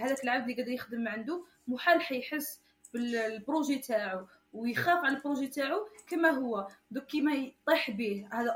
[0.00, 2.60] هذاك العبد اللي قاعد يخدم عنده محال حيحس
[2.94, 6.68] بالبروجي تاعو ويخاف على البروجي تاعو كما هو.
[6.90, 8.54] دوك كيما يطيح به هذا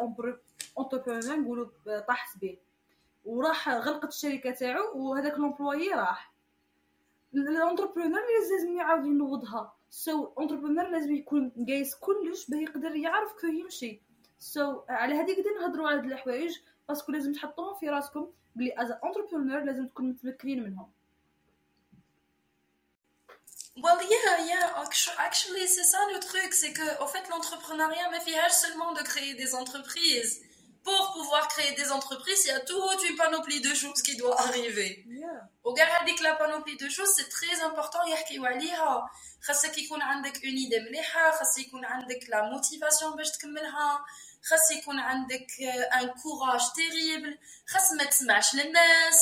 [0.78, 1.66] اونتربرونور نقولوا
[2.08, 2.58] طاح به
[3.24, 6.32] وراح غلقت الشركة تاعو وهذاك لومبلويي راح.
[7.34, 8.20] الانتربرونور
[8.52, 9.76] لازم يعاود ينوضها.
[9.90, 14.00] سو so, انتربرونور لازم يكون قايس كلش باه يقدر يعرف كيف يمشي.
[14.38, 16.58] سو so, على هذه قاعدين نهضروا على هاد الحوايج.
[16.87, 20.91] باسكو لازم تحطوهم في راسكم بلي از انتربرونور لازم تكون متمكنين منهم
[23.85, 24.67] Well, yeah, yeah.
[24.83, 29.03] actu- Actually, c'est ça le truc, c'est que, au fait, l'entrepreneuriat me fait seulement de
[29.03, 30.41] créer des entreprises.
[30.89, 34.39] Pour pouvoir créer des entreprises, il y a toute une panoplie de choses qui doit
[34.41, 34.91] arriver.
[35.63, 39.09] وقاعد هذيك لا بانوبلي دو شوز سي تري امبورطون يحكيو عليها
[39.47, 44.05] خاصك يكون عندك اون ايدي مليحه خاص يكون عندك لا موتيفاسيون باش تكملها
[44.49, 45.47] خاص يكون عندك
[45.93, 49.19] ان كوراج تيريبل خاص ما تسمعش للناس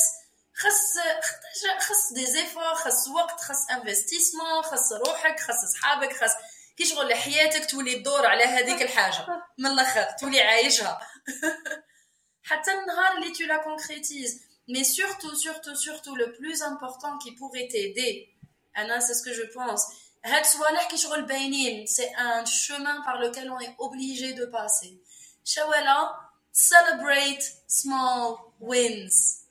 [0.54, 0.80] خاص
[1.22, 6.30] خاص- خاص دي زيفور خاص وقت خاص انفستيسمون خاص روحك خاص صحابك خاص
[6.77, 9.25] كي شغل حياتك تولي تدور على هذيك الحاجة
[9.57, 10.99] من الآخر تولي عايشها
[12.43, 18.29] حتى النهار اللي la concrétises mais surtout surtout surtout le plus important qui pourrait t'aider
[18.73, 19.83] Anna c'est ce que je pense
[20.25, 21.85] هاد صوالح كي شغل باينين
[22.17, 24.97] un chemin par lequel on est obligé de passer
[25.45, 29.41] شوالا celebrate small wins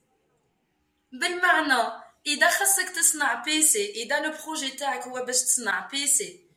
[1.12, 6.49] بالمعنى اذا خصك تصنع بيسي اذا لو بروجي تاعك هو باش تصنع بيسي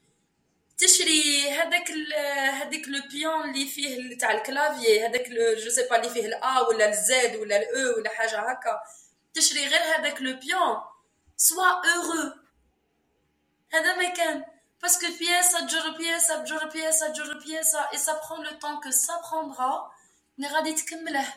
[0.84, 1.92] تشري هذاك
[2.62, 6.60] هذاك لو بيون اللي فيه تاع الكلافيي هذاك لو جو سي با اللي فيه الا
[6.60, 8.82] ولا الزد ولا الاو ولا حاجة هكا.
[9.34, 10.78] تشري غير هذاك لو بيون.
[11.38, 12.38] سوا heureux.
[13.74, 14.46] هذا ما كان.
[14.82, 19.14] باسكو بياسه تجر بياسه تجر بياسه تجر بياسه et ça prend le temps que ça
[19.24, 19.92] prendra.
[20.38, 21.34] مي غادي تكمله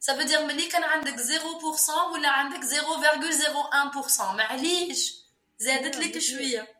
[0.00, 5.14] ça veut dire ملي كان عندك 0% ولا عندك 0,01% معليش
[5.58, 6.79] زادت لك شوية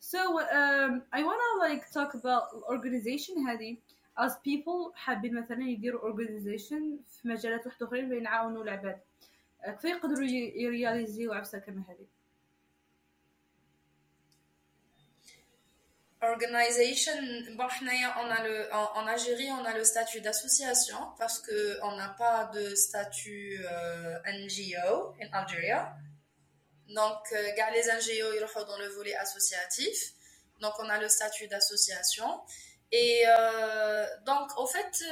[0.00, 3.76] So um, I wanna like talk about organization هذه
[4.18, 9.00] as people حابين مثلا يديروا organization في مجالات واحدة أخرين بين يعاونوا العباد.
[9.66, 10.24] كيف يقدروا
[10.54, 12.06] يرياليزيو عفسة كما هذه؟
[16.22, 17.18] Organisation,
[17.56, 21.96] bon, on a le, en, en, Algérie, on a le statut d'association parce que on
[21.96, 25.72] n'a pas de statut euh, NGO en Algérie.
[26.87, 30.13] Donc, euh, les NGO, ils sont dans le volet associatif.
[30.61, 32.41] Donc, on a le statut d'association.
[32.91, 35.03] Et euh, donc, au fait,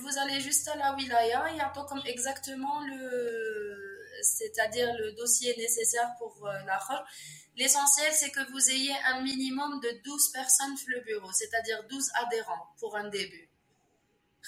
[0.00, 3.88] vous allez juste à la wilaya, il y a comme exactement le,
[4.22, 6.78] c'est-à-dire le dossier nécessaire pour euh, la
[7.56, 12.10] L'essentiel, c'est que vous ayez un minimum de 12 personnes sur le bureau, c'est-à-dire 12
[12.22, 13.47] adhérents pour un début.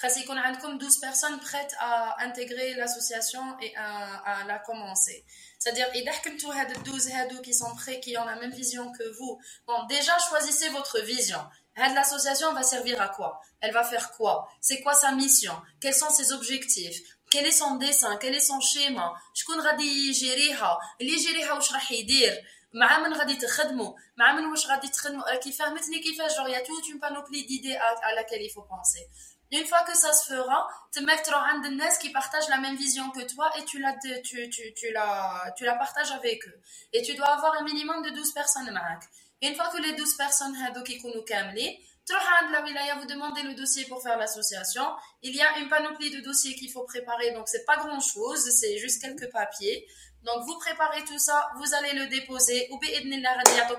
[0.02, 5.24] Après, qu'on a comme 12 personnes prêtes à intégrer l'association et à, la commencer.
[5.58, 7.10] C'est-à-dire, il y a 12
[7.42, 9.40] qui sont prêts, qui ont la même vision que vous.
[9.66, 11.40] Bon, déjà, choisissez votre vision.
[11.76, 16.10] L'association va servir à quoi Elle va faire quoi C'est quoi sa mission Quels sont
[16.10, 21.52] ses objectifs quel est son dessin quel est son schéma شكون غادي يجيريها اللي يجيريها
[21.52, 22.44] واش راح يدير
[22.74, 26.90] مع من غادي تخدموا مع من واش غادي تخدموا راكي فهمتني كيفاش جور يا توت
[26.90, 29.10] اون بانوبلي ديدي à laquelle il faut penser
[29.51, 33.09] Une fois que ça se fera, tu trouveras des gens qui partagent la même vision
[33.11, 36.61] que toi et tu la, tu, tu, tu, la, tu la partages avec eux.
[36.93, 39.03] Et tu dois avoir un minimum de 12 personnes avec.
[39.41, 40.55] Une fois que les 12 personnes
[40.85, 42.13] qui sont kamli, tu
[42.51, 44.83] la wilaya, vous demandez le dossier pour faire l'association.
[45.21, 48.49] Il y a une panoplie de dossiers qu'il faut préparer, donc c'est pas grand chose,
[48.51, 49.87] c'est juste quelques papiers.
[50.23, 52.79] Donc vous préparez tout ça, vous allez le déposer, ou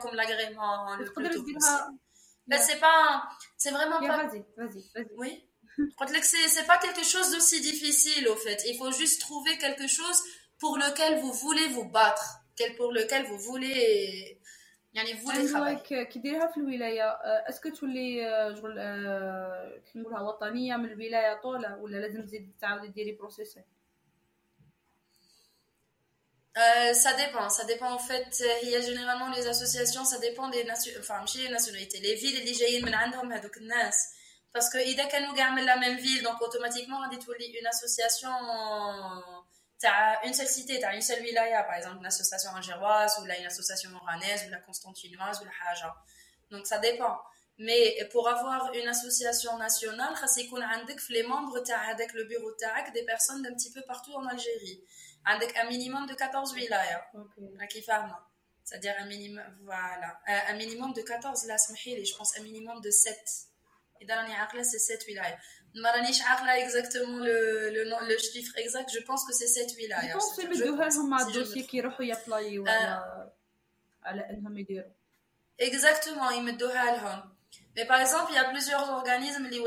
[0.00, 1.58] comme l'agrément euh, le plus tôt possible.
[1.64, 1.92] Euh,
[2.46, 4.24] ben, c'est pas, c'est vraiment pas.
[4.24, 5.08] Vas-y, vas-y, vas-y.
[5.16, 5.48] Oui.
[6.23, 8.59] c'est pas quelque chose d'aussi difficile au fait.
[8.65, 10.19] Il faut juste trouver quelque chose
[10.59, 12.27] pour lequel vous voulez vous battre,
[12.77, 14.39] pour lequel vous voulez
[14.93, 17.03] يعني فولي ترافاي كي ديرها في الولايه
[17.49, 18.21] اسكو تولي
[18.57, 18.73] شغل
[19.93, 23.63] كي نقولها وطنيه من الولايه طوله ولا لازم تزيد تعاودي ديري بروسيسي
[26.57, 28.31] Euh, ça dépend, ça dépend en fait.
[28.63, 31.99] Il y a généralement les associations, ça dépend des nations, enfin, chez les nationalités.
[31.99, 33.95] Les villes, اللي جايين من عندهم هذوك الناس.
[34.53, 38.31] Parce que إذا كانوا كاع من la même ville, donc automatiquement غادي تولي une association
[39.79, 39.87] tu
[40.27, 43.37] une seule cité, tu as une seule wilaya, par exemple une association angéroise ou là,
[43.37, 45.95] une association moranaise ou la constantinoise ou la haja.
[46.49, 47.17] Donc ça dépend.
[47.59, 50.67] Mais pour avoir une association nationale, c'est qu'on a
[51.09, 51.59] les membres
[51.89, 54.83] avec le bureau TAC des personnes d'un petit peu partout en Algérie.
[55.25, 57.03] Avec un minimum de 14 wilayas.
[58.63, 60.19] C'est-à-dire un minimum, voilà.
[60.29, 63.17] Euh, un minimum de 14, là, je pense un minimum de 7.
[64.01, 65.37] Et dans l'année c'est 7 wilayas.
[65.75, 70.19] مارانيش عاقله اكزاكتومون لو لو لو شيفر اكزاكت جو بونس كو سي سيت ولايه جو
[70.19, 73.31] بونس يمدوها لهم مع الدوسي كي يروحوا يابلايو على
[74.03, 74.91] على انهم يديروا
[75.59, 77.37] اكزاكتومون يمدوها لهم
[77.75, 79.59] Mais par exemple, il y a plusieurs organismes li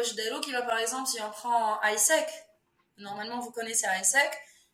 [0.45, 2.29] qui va par exemple si on prend ISEC,
[2.99, 4.31] normalement vous connaissez ISEC,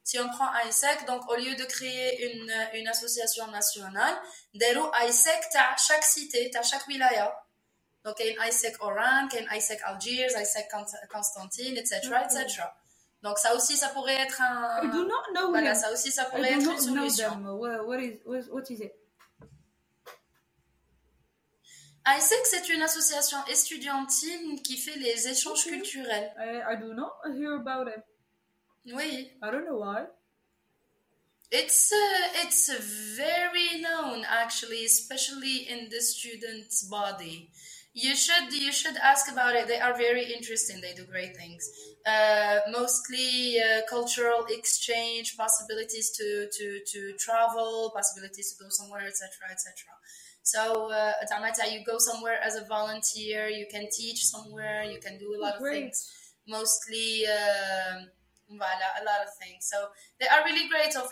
[0.09, 4.17] si on prend ISEC, donc au lieu de créer une, une association nationale,
[4.55, 7.27] dero ISEC t'as chaque cité, t'as chaque wilaya.
[8.04, 10.68] Donc, il y a ISEC Oran, il y a ISEC Algiers, ISEC
[11.10, 12.64] Constantine, etc., etc.
[13.22, 14.84] Donc, ça aussi, ça pourrait être un.
[14.84, 17.44] I do not know voilà, ça aussi, ça pourrait être une solution.
[17.46, 18.94] What, what, is, what is it?
[22.08, 25.78] ISEC, c'est une association estudiantine qui fait les échanges okay.
[25.78, 26.34] culturels.
[26.40, 28.04] I, I do not hear about it.
[28.88, 29.32] Oui.
[29.44, 30.08] I don't know why.
[31.52, 32.72] It's uh, it's
[33.16, 37.52] very known actually, especially in the student body
[37.94, 39.68] you should you should ask about it.
[39.68, 40.82] They are very interesting.
[40.82, 41.70] They do great things.
[42.06, 49.52] Uh, mostly uh, cultural exchange possibilities to to to travel possibilities to go somewhere etc
[49.52, 49.94] etc
[50.44, 51.14] so uh,
[51.72, 55.60] you go somewhere as a volunteer you can teach somewhere you can do a lot
[55.60, 55.76] great.
[55.76, 56.12] of things.
[56.48, 58.02] Mostly uh,
[58.50, 59.70] a lot of things.
[59.72, 59.88] So
[60.20, 60.96] they are really great.
[60.96, 61.10] Of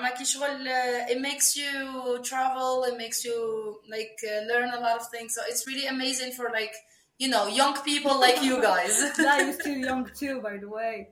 [0.00, 5.08] it's uh, some it makes you travel it makes you like learn a lot of
[5.08, 6.74] things so it's really amazing for like
[7.18, 11.08] you know young people like you guys yeah you're still young too by the way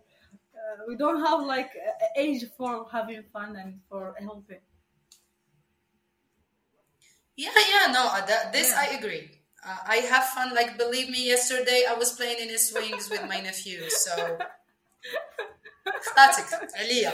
[0.60, 1.70] uh, we don't have like
[2.16, 4.60] age for having fun and for helping.
[7.36, 8.80] Yeah, yeah, no, uh, that, this Yeah.
[8.80, 9.30] I agree.
[9.64, 10.54] Uh, I have fun.
[10.54, 13.88] Like, believe me, yesterday I was playing in his swings with my nephew.
[13.88, 14.38] So,
[16.01, 16.45] static,
[16.81, 17.13] Aliyah.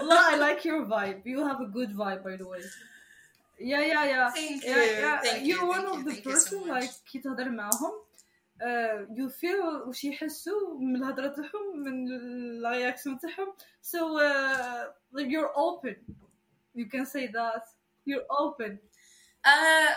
[0.00, 1.24] Allah, I like your vibe.
[1.24, 2.60] You have a good vibe, by the way.
[3.58, 4.30] Yeah, yeah, yeah.
[4.30, 5.20] Thank yeah, you, yeah.
[5.20, 6.82] thank You're you, one thank of you, the thank you so person much.
[6.82, 7.92] like كي تهضر معاهم
[8.62, 13.52] uh, you feel وش يحسوا من الهضرة تاعهم من الرياكسيون تاعهم
[13.82, 15.96] so uh, like you're open
[16.74, 17.62] you can say that
[18.04, 18.78] you're open
[19.44, 19.94] Uh,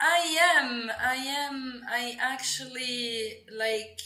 [0.00, 0.20] I
[0.58, 0.90] am.
[1.14, 1.16] I
[1.46, 1.82] am.
[1.88, 4.00] I actually like.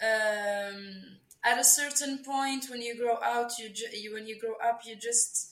[0.00, 4.81] Um, at a certain point, when you grow out, you, you when you grow up,
[4.85, 5.51] you just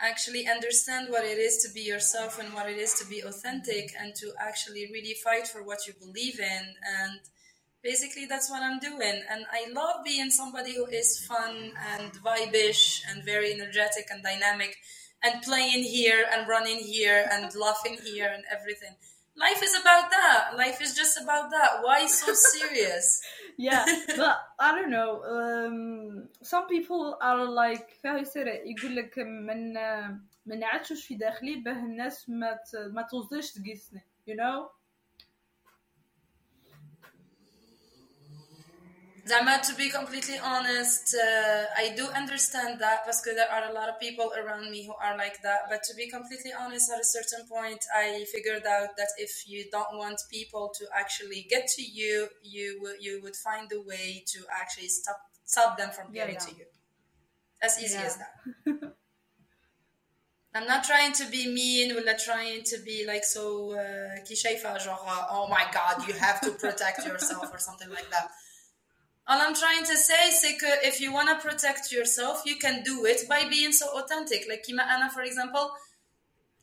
[0.00, 3.92] actually understand what it is to be yourself and what it is to be authentic,
[4.00, 6.74] and to actually really fight for what you believe in.
[7.00, 7.20] And
[7.82, 9.22] basically, that's what I'm doing.
[9.30, 14.76] And I love being somebody who is fun and vibish and very energetic and dynamic
[15.22, 18.96] and playing here and running here and laughing here and everything
[19.39, 20.39] Life is about that.
[20.63, 21.69] Life is just about that.
[21.83, 23.07] Why so serious?
[23.57, 23.85] yeah
[24.17, 29.17] but I don't know um, some people are like how you say it يقول لك
[29.19, 29.73] من
[30.45, 34.69] ما نعتش في داخلي باه الناس ما ت- ما توصلش تقيسني you know
[39.27, 43.89] Zama, to be completely honest, uh, I do understand that because there are a lot
[43.89, 45.61] of people around me who are like that.
[45.67, 49.65] But to be completely honest, at a certain point, I figured out that if you
[49.71, 54.23] don't want people to actually get to you, you will- you would find a way
[54.33, 55.19] to actually stop
[55.55, 56.45] stop them from Yeah, getting yeah.
[56.47, 56.67] to you.
[57.67, 58.05] As easy Yeah.
[58.09, 58.33] as that.
[60.55, 64.77] I'm not trying to be mean or trying to be like so uh, كي شايفة
[64.77, 68.29] genre, oh my god you have to protect yourself or something like that.
[69.30, 72.56] all I'm trying to say is que uh, if you want to protect yourself, you
[72.56, 74.40] can do it by being so authentic.
[74.48, 75.70] Like Kima Anna, for example,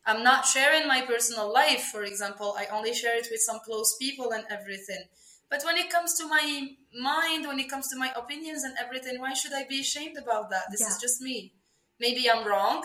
[0.06, 2.57] I'm not sharing my personal life, for example.
[2.60, 5.03] I only share it with some close people and everything.
[5.49, 9.22] But when it comes to my mind, when it comes to my opinions and everything,
[9.22, 10.65] why should I be ashamed about that?
[10.69, 11.53] This is just me.
[12.02, 12.84] Maybe I'm wrong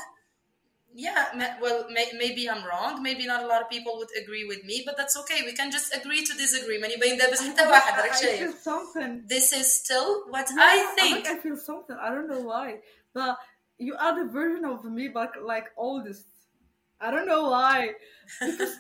[0.93, 3.03] Yeah, ma- well, may- maybe I'm wrong.
[3.03, 5.39] Maybe not a lot of people would agree with me, but that's okay.
[5.45, 6.79] We can just agree to disagree.
[6.81, 8.39] ما يبين ده بس حتى واحد راك I شايف.
[8.41, 11.27] feel something This is still what Yeah, I like think.
[11.27, 11.97] I feel something.
[12.01, 12.79] I don't know why,
[13.13, 13.37] but
[13.77, 16.25] you are the version of me, but like oldest.
[16.99, 17.77] I don't know why.
[18.41, 18.73] Because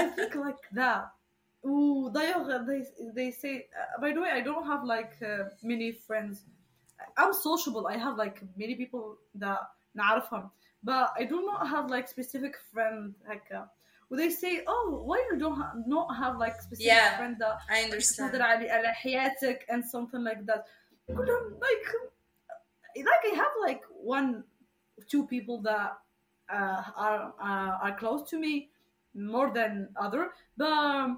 [0.00, 1.02] I think like that.
[1.70, 2.80] Ooh, d'ailleurs, they
[3.18, 3.52] they say.
[3.80, 6.34] Uh, by the way, I don't have like uh, many friends.
[7.20, 7.84] I'm sociable.
[7.94, 9.04] I have like many people
[9.44, 9.60] that
[10.00, 10.50] نعرفهم,
[10.84, 13.46] but I do not have like specific friend like.
[13.54, 13.66] Uh,
[14.08, 17.16] well, they say, oh, why you don't ha- not have like specific Yeah.
[17.16, 18.32] friend that I understand.
[18.32, 20.64] تهضر على على حياتك and something like that
[21.08, 21.86] كلهم like
[22.96, 24.44] like I have like one
[25.08, 25.98] two people that
[26.52, 28.68] uh, are uh, are close to me
[29.14, 31.10] more than other but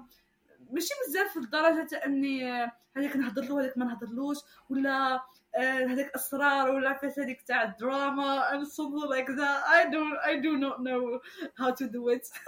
[0.71, 4.37] ماشي بزاف لدرجة تاع اني آه، هذاك نهضر له هذاك ما نهضرلوش
[4.69, 5.23] ولا آه،
[5.57, 10.57] هذاك اسرار ولا عفاس هذيك تاع الدراما and something like that I don't I do
[10.57, 11.19] not know
[11.57, 12.27] how to do it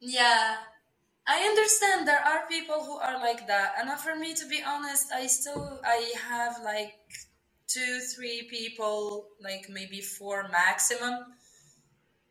[0.00, 0.56] Yeah,
[1.26, 4.62] I understand there are people who are like that, and uh, for me, to be
[4.66, 6.94] honest, I still I have like
[7.68, 11.26] two, three people, like maybe four maximum,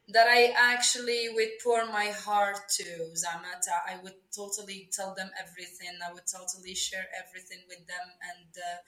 [0.09, 2.85] that I actually would pour my heart to.
[3.15, 5.99] Zamata, I would totally tell them everything.
[6.07, 8.79] I would totally share everything with them, and uh,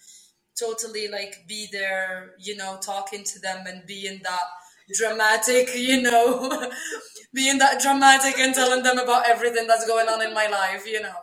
[0.59, 4.49] totally like be there, you know, talking to them and being that
[4.93, 6.71] dramatic, you know,
[7.35, 11.01] being that dramatic and telling them about everything that's going on in my life, you
[11.01, 11.17] know.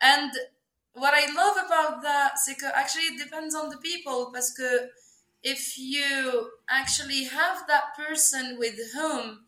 [0.00, 0.32] And
[0.94, 2.32] what I love about that,
[2.74, 4.88] actually it depends on the people, que
[5.42, 9.40] if you actually have that person with whom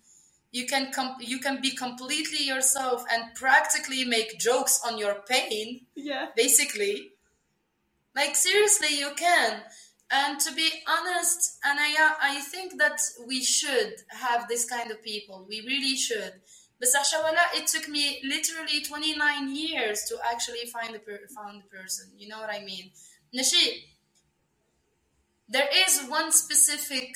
[0.53, 5.87] you can com- you can be completely yourself and practically make jokes on your pain
[5.95, 7.11] yeah basically.
[8.15, 9.63] Like seriously, you can.
[10.11, 15.03] And to be honest, and I I think that we should have this kind of
[15.03, 15.47] people.
[15.49, 16.35] We really should.
[16.79, 21.69] But Shawala, it took me literally 29 years to actually find the per- found the
[21.77, 22.13] person.
[22.17, 22.91] You know what I mean?
[23.33, 23.94] Nashi,
[25.49, 27.15] there is one specific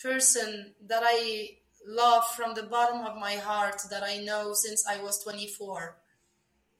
[0.00, 5.02] person that I love from the bottom of my heart that I know since I
[5.02, 5.96] was 24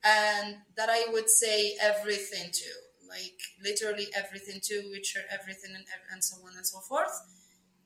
[0.03, 2.69] and that I would say everything to,
[3.07, 7.13] like literally everything to, which are everything and, and so on and so forth.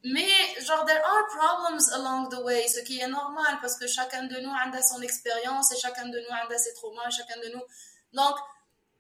[0.04, 4.28] Mais genre there are problems along the way, ce qui est normal parce que chacun
[4.28, 7.64] de nous a son expérience et chacun de nous a ses traumas, chacun de nous.
[8.14, 8.38] Donc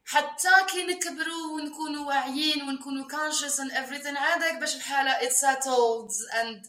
[0.07, 6.67] حتى كي نكبروا ونكونوا واعيين ونكونوا conscious and everything هذاك باش الحالة it settles and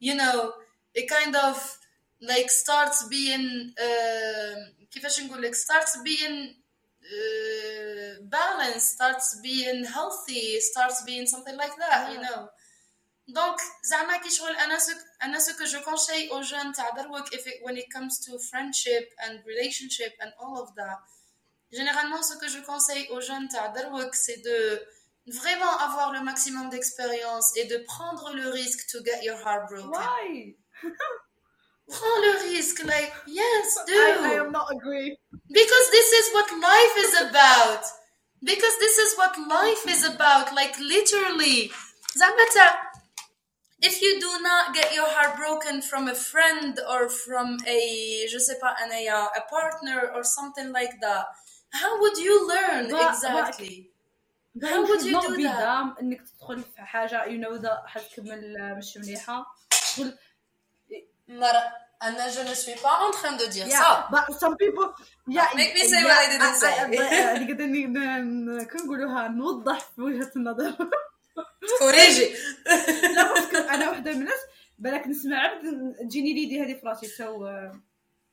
[0.00, 0.52] you know
[0.94, 1.78] it kind of
[2.20, 6.54] like starts being uh, كيفاش نقول لك starts being
[7.02, 12.48] uh, balanced starts being healthy starts being something like that you know
[13.28, 14.92] donc زعما كي شغل أنا سو
[15.22, 19.10] أنا que je conseille aux jeunes تاع دروك if it, when it comes to friendship
[19.18, 21.15] and relationship and all of that
[21.72, 24.82] Généralement, ce que je conseille aux jeunes Tadarwak, c'est de
[25.26, 29.90] vraiment avoir le maximum d'expérience et de prendre le risque to get your heart broken.
[29.90, 30.56] Why?
[31.88, 33.94] Prends le risque, like, yes, do.
[33.94, 35.16] I, I am not agree.
[35.48, 37.84] Because this is what life is about.
[38.42, 41.70] Because this is what life is about, like literally.
[42.18, 42.74] Zamata,
[43.82, 48.38] if you do not get your heart broken from a friend or from a, je
[48.38, 51.26] sais pas, un, a, a partner or something like that,
[51.72, 53.90] How would you learn exactly?
[54.62, 56.00] How would you do that?
[56.00, 59.46] انك تدخل في حاجة you know that حد كمل آه، مش مليحة.
[59.94, 60.14] تقول
[61.28, 61.62] نرى
[62.02, 64.88] أنا جو نو سوي با اون تران دو دير سا but some people
[65.30, 70.32] yeah, make me say what I didn't أنا يعني قد اني كنقولوها نوضح في وجهة
[70.36, 70.76] النظر.
[71.78, 72.34] كوريجي
[73.14, 73.34] لا
[73.74, 74.40] أنا وحده من الناس
[74.78, 77.80] بالك نسمع عبد تجيني ليدي هذه في راسي تو آه،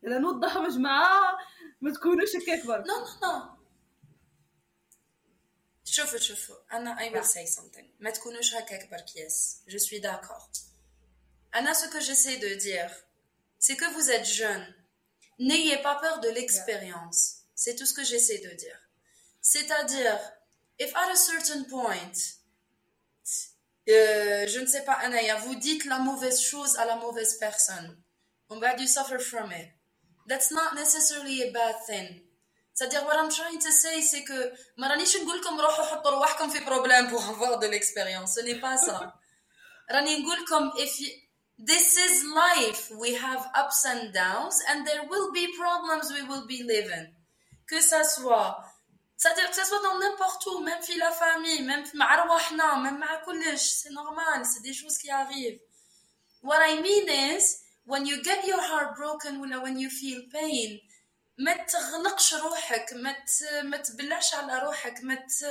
[0.04, 1.38] نوضحها مجموعة
[1.83, 3.59] ما تكونوش هكا كبر Non, non, non.
[5.85, 10.49] شوفوا شوفوا أنا I will say something ما تكونوش هكاك بركياس je suis d'accord
[11.55, 12.91] أنا ce que j'essaie de dire
[13.59, 14.75] c'est que vous êtes jeune
[15.41, 17.21] n'ayez pas peur de l'expérience
[17.55, 18.79] c'est tout ce que j'essaie de dire
[19.41, 20.19] c'est-à-dire
[20.79, 22.13] if at a certain point
[23.89, 27.91] euh, je ne sais pas Anaya vous dites la mauvaise chose à la mauvaise personne
[28.51, 29.69] on va you suffer from it
[30.27, 32.21] that's not necessarily a bad thing
[32.79, 36.49] C'est-à-dire, what I'm trying to say, c'est que ما رانيش نقول لكم روحوا حطوا رواحكم
[36.51, 38.35] في problème pour avoir de l'expérience.
[38.35, 39.13] Ce n'est pas ça.
[39.91, 41.09] راني نقول لكم if you,
[41.59, 46.47] this is life, we have ups and downs, and there will be problems we will
[46.47, 47.07] be living.
[47.67, 48.63] Que ça soit,
[49.17, 52.99] c'est-à-dire que ça soit dans n'importe où, même في la famille, même مع رواحنا, même
[53.01, 55.59] مع كلش, c'est normal, c'est des choses qui arrivent.
[56.43, 57.43] What I mean is,
[57.85, 60.81] when you get your heart broken, ولا when you feel pain,
[61.39, 63.65] ما تغلقش روحك ما ت...
[63.65, 65.45] ما تبلعش على روحك ما ت...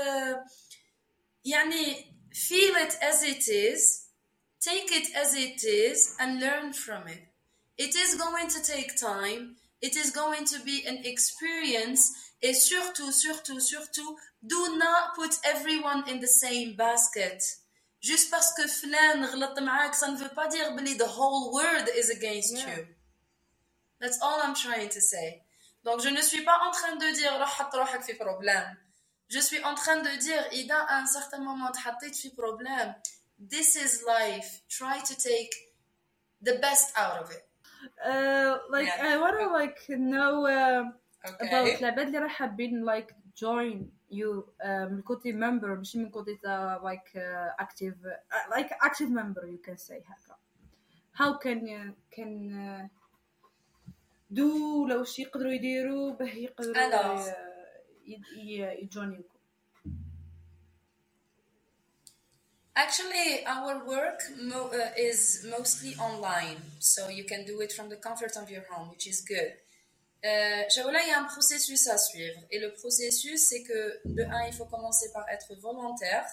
[1.45, 4.07] يعني feel it as it is
[4.59, 7.23] take it as it is and learn from it
[7.77, 12.11] it is going to take time it is going to be an experience
[12.43, 14.15] et surtout surtout surtout
[14.45, 17.41] do not put everyone in the same basket
[18.01, 21.87] juste parce que فلان غلط معاك ça ne veut pas dire بلي the whole world
[21.95, 22.77] is against Yeah.
[22.77, 22.85] you
[23.99, 25.27] That's all I'm trying to say.
[25.83, 28.77] Donc, je ne suis pas en train de dire روح حط روحك في problème.
[29.29, 32.93] Je suis en train de dire إذا à un certain moment تحطيت في problème,
[33.39, 34.61] this is life.
[34.69, 35.53] Try to take
[36.41, 37.43] the best out of it.
[38.05, 39.13] Uh, like Yeah.
[39.13, 40.83] I wanna like know uh,
[41.29, 41.47] Okay.
[41.47, 46.35] about العباد اللي راح حابين like join you uh, من كوتي member ماشي من كوتي
[46.43, 50.37] تا like uh, active uh, like active member you can say هكا
[51.19, 52.87] how can you can uh,
[54.33, 57.33] do لو شي يقدروا يديروا باه يقدروا Alors.
[58.81, 59.37] يجونيوكم
[62.75, 67.95] Actually, our work mo- uh, is mostly online, so you can do it from the
[68.07, 69.53] comfort of your home, which is good.
[70.24, 72.38] Euh, il y a un processus à suivre.
[72.50, 76.26] Et le processus, c'est que, de un, il faut commencer par être volontaire,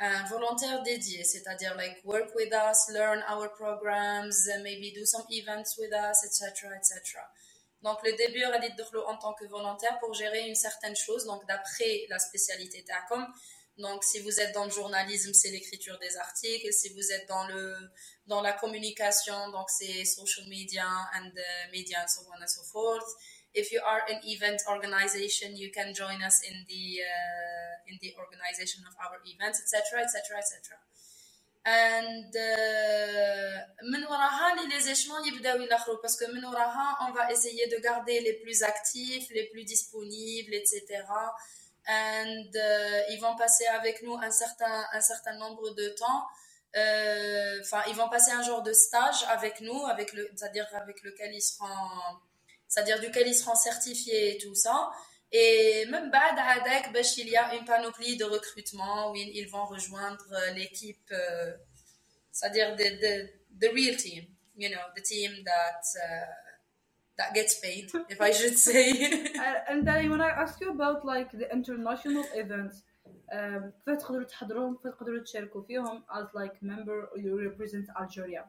[0.00, 5.78] un volontaire dédié, c'est-à-dire, like, work with us, learn our programs, maybe do some events
[5.78, 7.20] with us, etc., etc.
[7.82, 12.06] Donc, le début, on en tant que volontaire pour gérer une certaine chose, donc d'après
[12.08, 13.26] la spécialité TACOM.
[13.79, 16.71] Donc, si vous êtes dans le journalisme, c'est l'écriture des articles.
[16.73, 17.91] Si vous êtes dans le
[18.27, 22.61] dans la communication, donc c'est social media and uh, media and so on and so
[22.63, 23.09] forth.
[23.53, 28.13] If you are an event organization, you can join us in the uh, in the
[28.19, 30.75] organization of our events, etc., etc., etc.
[31.65, 37.31] And uh, من وراها les les échelons يبداو يلاخروا parce que من وراها on va
[37.31, 41.03] essayer de garder les plus actifs, les plus disponibles, etc.
[41.87, 46.21] And uh, ils vont passer avec nous un certain un certain nombre de temps.
[46.75, 51.01] Euh, Enfin, ils vont passer un genre de stage avec nous, avec le, c'est-à-dire avec
[51.03, 51.65] lequel ils seront,
[52.67, 54.91] c'est-à-dire duquel ils seront certifiés et tout ça.
[55.31, 59.47] Et même بعد هذاك باش il y a une panoplie de recrutement où ils ils
[59.49, 61.53] vont rejoindre euh, l'équipe, euh,
[62.31, 63.13] c'est-à-dire the, the,
[63.61, 66.42] the real team, you know, the team that uh,
[67.19, 68.85] that gets paid if I should say
[69.45, 72.75] Uh, and then when I ask you about like the international events
[73.37, 78.43] um, كيف تقدروا تحضروهم كيف تقدروا تشاركوا فيهم as like member or you represent Algeria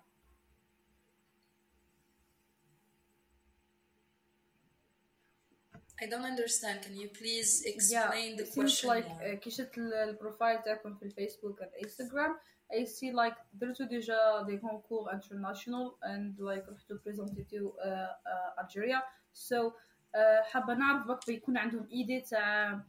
[6.03, 9.23] I don't understand can you please yeah explain the it seems question like more?
[9.33, 12.33] uh, كي شفت ال- البروفايل تاعكم في الفيسبوك and Instagram
[12.73, 19.03] I see like درتوا ديجا دي concours international and like رحتوا بريزونتيتيو uh, uh, Algeria
[19.33, 19.73] so
[20.15, 22.81] uh, حابة نعرف بك بيكون عندهم ايدي تاع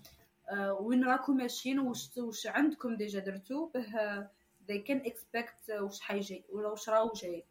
[0.49, 4.27] uh, وين راكم ماشيين وش وش عندكم ديجا درتو به
[4.69, 7.45] they can expect uh, وش حيجي ولا وش راهو جاي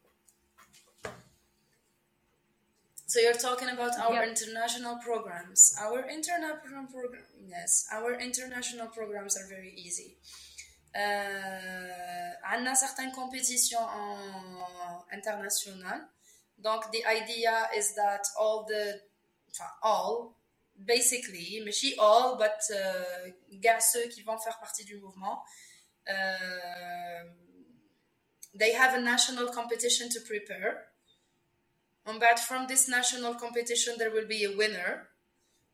[3.13, 4.33] So you're talking about our Yeah.
[4.33, 5.61] international programs.
[5.85, 7.25] Our international program,
[7.55, 10.09] yes, our international programs are very easy.
[10.95, 16.05] Euh, on a certaines compétitions en- internationales.
[16.57, 19.01] Donc the idea is that all the,
[19.49, 20.35] enfin, all,
[20.75, 23.29] basically, mais she all, but uh,
[23.61, 25.41] gars, ceux qui vont faire partie du mouvement,
[26.07, 27.23] uh,
[28.53, 30.87] they have a national competition to prepare.
[32.05, 35.07] Um, but from this national competition, there will be a winner.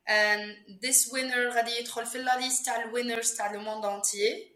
[0.05, 4.50] And this winner غادي يدخل في la liste تاع winners تاع le monde entier.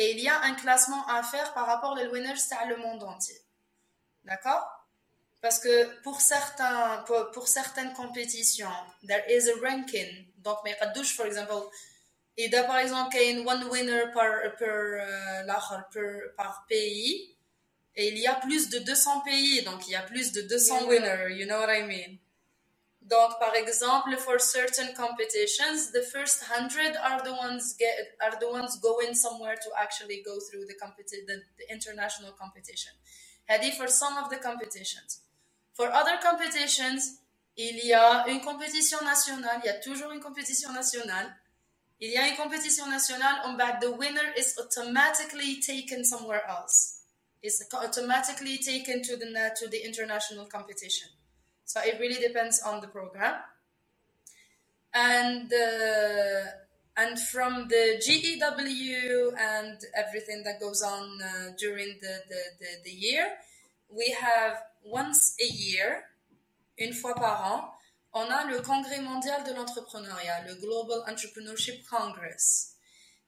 [0.00, 3.02] Et il y a un classement à faire par rapport aux winners c'est le monde
[3.02, 3.36] entier.
[4.24, 4.66] D'accord?
[5.42, 8.70] Parce que pour, certaines compétitions,
[9.06, 10.26] there is a ranking.
[10.38, 11.52] Donc, mais douche, par exemple,
[12.38, 14.04] et a par exemple, il y a one winner
[14.62, 17.36] euh, par, pays,
[17.94, 20.80] et il y a plus de 200 pays, donc il y a plus de 200
[20.80, 20.88] yeah.
[20.88, 22.18] winners, you know what I mean?
[23.10, 28.48] Donc, par exemple, for certain competitions, the first hundred are the ones get are the
[28.48, 32.92] ones going somewhere to actually go through the competi- the, the international competition.
[33.48, 35.22] Hadi for some of the competitions.
[35.74, 37.18] For other competitions,
[37.56, 39.60] il y a une compétition nationale.
[39.64, 41.34] Il y a toujours une compétition nationale.
[41.98, 43.42] Il y a une compétition nationale.
[43.44, 47.00] On bat the winner is automatically taken somewhere else.
[47.42, 49.26] It's automatically taken to the
[49.58, 51.08] to the international competition.
[51.70, 53.34] So it really depends on the program.
[54.92, 56.50] And uh,
[56.96, 62.90] and from the GEW and everything that goes on uh, during the, the, the, the,
[62.90, 63.24] year,
[63.88, 66.02] we have once a year,
[66.76, 67.70] une fois par an,
[68.14, 72.74] on a le Congrès mondial de l'entrepreneuriat, le Global Entrepreneurship Congress.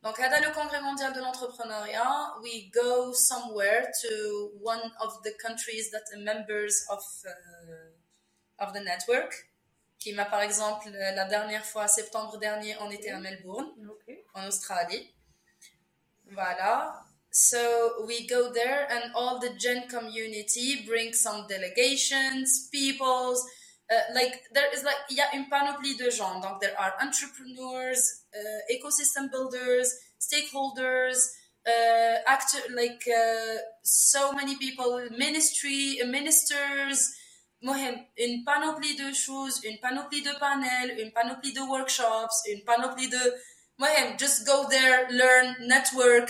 [0.02, 5.92] Donc, à le Congrès mondial de l'entrepreneuriat, we go somewhere to one of the countries
[5.92, 7.91] that are members of uh,
[8.58, 9.48] of the network.
[9.98, 14.44] Qui m'a, par exemple, la dernière fois, septembre dernier, on était à Melbourne okay en
[14.46, 15.14] Australie.
[16.32, 17.04] Voilà.
[17.30, 23.42] So we go there and all the Gen community bring some delegations, peoples.
[23.90, 26.40] Uh, like there is like il y a une panoplie de gens.
[26.40, 29.88] Donc there are entrepreneurs, uh, ecosystem builders,
[30.18, 31.30] stakeholders,
[31.66, 37.14] uh, actor like uh, so many people, ministry, ministers
[37.61, 43.09] مهم, une panoplie de choses, une panoplie de panels, une panoplie de workshops, une panoplie
[43.09, 43.33] de
[43.79, 46.29] مهم, just go there, learn, network,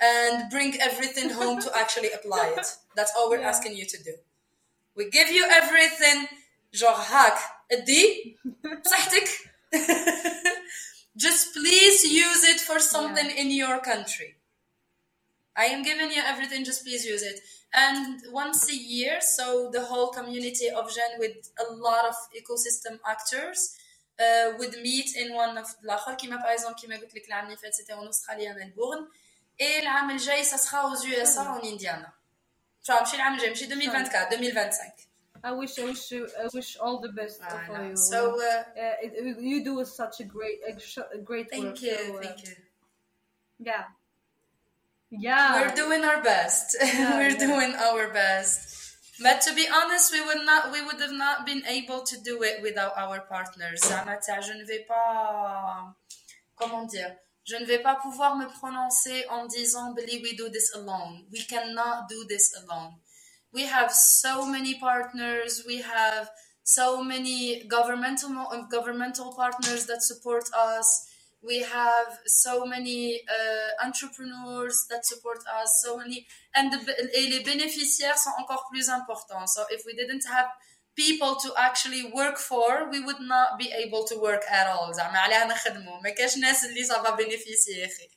[0.00, 2.66] and bring everything home to actually apply it.
[2.96, 3.50] That's all we're Yeah.
[3.54, 4.14] asking you to do.
[4.96, 6.28] We give you everything.
[6.74, 7.38] genre هاك
[7.72, 8.36] ادي
[8.84, 9.28] بصحتك
[11.24, 14.30] just please use it for something in your country
[15.56, 17.38] I am giving you everything just please use it
[17.86, 19.44] and once a year so
[19.76, 23.60] the whole community of Gen with a lot of ecosystem actors
[24.24, 27.56] uh, would meet in one of الاخر كيما par exemple كيما قلت لك العام اللي
[27.56, 29.06] فات c'était en Australie à Melbourne
[29.60, 32.12] et العام الجاي ça sera aux USA en Indiana
[32.82, 34.92] شو ماشي العام الجاي ماشي 2024 2025
[35.44, 37.88] I wish I wish you I wish all the best I for know.
[37.88, 38.44] you So uh,
[38.82, 41.96] uh, it, it- you do such a great a, sh- a great thank work you,
[41.96, 42.54] so, uh, thank you.
[43.70, 43.84] yeah
[45.11, 45.61] yeah.
[45.61, 46.75] We're doing our best.
[46.81, 47.47] Yeah, we're yeah.
[47.47, 48.75] doing our best.
[49.21, 52.43] But to be honest we would not we would have not been able to do
[52.43, 53.81] it without our partners.
[53.91, 55.95] Amatia, je ne vais pas
[56.55, 57.15] comment dire?
[57.43, 61.25] Je ne vais pas pouvoir me prononcer en disant believe we do this alone.
[61.31, 62.95] We cannot do this alone.
[63.53, 65.63] We have so many partners.
[65.65, 66.29] We have
[66.63, 68.29] so many governmental
[68.69, 71.06] governmental partners that support us
[71.41, 76.79] we have so many uh, entrepreneurs that support us so many and the,
[77.15, 79.47] et les bénéficiaires sont encore plus importants.
[79.55, 80.47] So if we didn't have
[80.95, 84.93] people to actually work for we would not be able to work at all.
[84.93, 88.09] زعما عليها نخدموا ما كاش ناس اللي صافا بينيفيسي اخي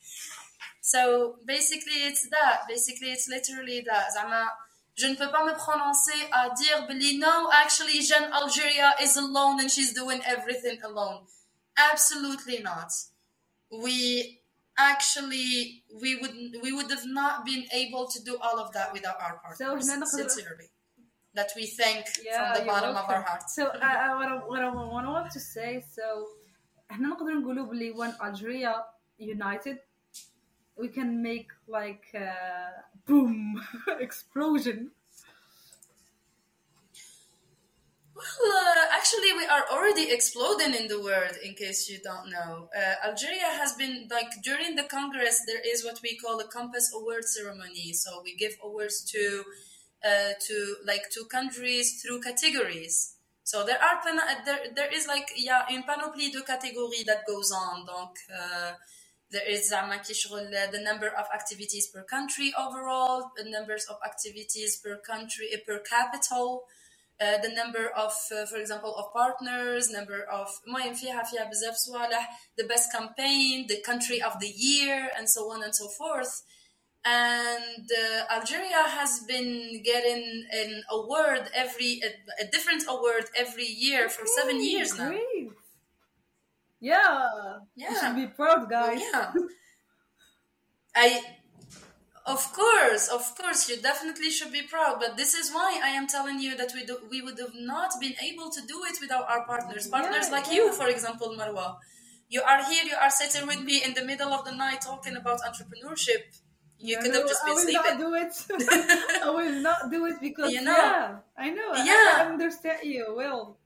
[0.81, 2.67] so basically it's that.
[2.67, 4.11] Basically it's literally that.
[4.13, 4.47] زعما
[4.95, 9.59] je ne peux pas me prononcer à dire Billy no actually GEN Algeria is alone
[9.61, 11.25] and she's doing everything alone
[11.77, 12.91] absolutely not
[13.84, 13.96] We
[14.78, 19.18] actually we would we would have not been able to do all of that without
[19.24, 19.84] our partners.
[19.88, 20.68] هنا نقدر- sincerely,
[21.34, 23.22] that we thank Yeah, from the you're bottom of our welcome.
[23.28, 23.54] hearts.
[23.56, 26.26] So uh, uh, what I, what I, what I want to say so
[26.90, 28.84] احنا نقدر نقولوا بلي when Algeria
[29.18, 29.78] united
[30.76, 31.48] we can make
[31.78, 32.70] like uh,
[33.06, 33.60] boom
[34.06, 34.90] explosion
[38.21, 41.35] Well, uh, actually, we are already exploding in the world.
[41.43, 45.83] In case you don't know, uh, Algeria has been like during the Congress, there is
[45.83, 47.93] what we call a Compass Award ceremony.
[47.93, 49.43] So we give awards to
[50.05, 53.15] uh, to like two countries through categories.
[53.43, 57.51] So there are uh, there there is like yeah une panoplie de catégories that goes
[57.51, 57.85] on.
[57.85, 58.73] Donc uh,
[59.31, 65.47] there is the number of activities per country overall, the numbers of activities per country
[65.53, 66.63] eh, per capital.
[67.20, 71.74] Uh, the number of, uh, for example, of partners, number of المهم فيها فيها بزاف
[71.76, 72.28] صوالح,
[72.60, 76.42] the best campaign, the country of the year, and so on and so forth.
[77.06, 82.10] And uh, Algeria has been getting an award every, a,
[82.44, 85.08] a different award every year for seven Great, years now.
[85.08, 85.48] great.
[86.80, 87.28] yeah
[87.76, 87.94] you Yeah.
[88.00, 89.32] should be proud guys Yeah.
[90.94, 91.08] I,
[92.25, 94.99] of course, of course, you definitely should be proud.
[94.99, 97.91] But this is why I am telling you that we do, we would have not
[97.99, 99.87] been able to do it without our partners.
[99.87, 100.53] Partners Yeah, like yeah.
[100.53, 101.77] you, for example, Marwa.
[102.29, 102.83] You are here.
[102.85, 106.23] You are sitting with me in the middle of the night talking about entrepreneurship.
[106.79, 107.81] You could have just I been will sleeping.
[107.83, 108.33] not do it.
[109.23, 110.75] I will not do it because You know?
[110.75, 111.71] yeah, I know.
[111.73, 112.23] I- Yeah.
[112.23, 113.57] I understand you well.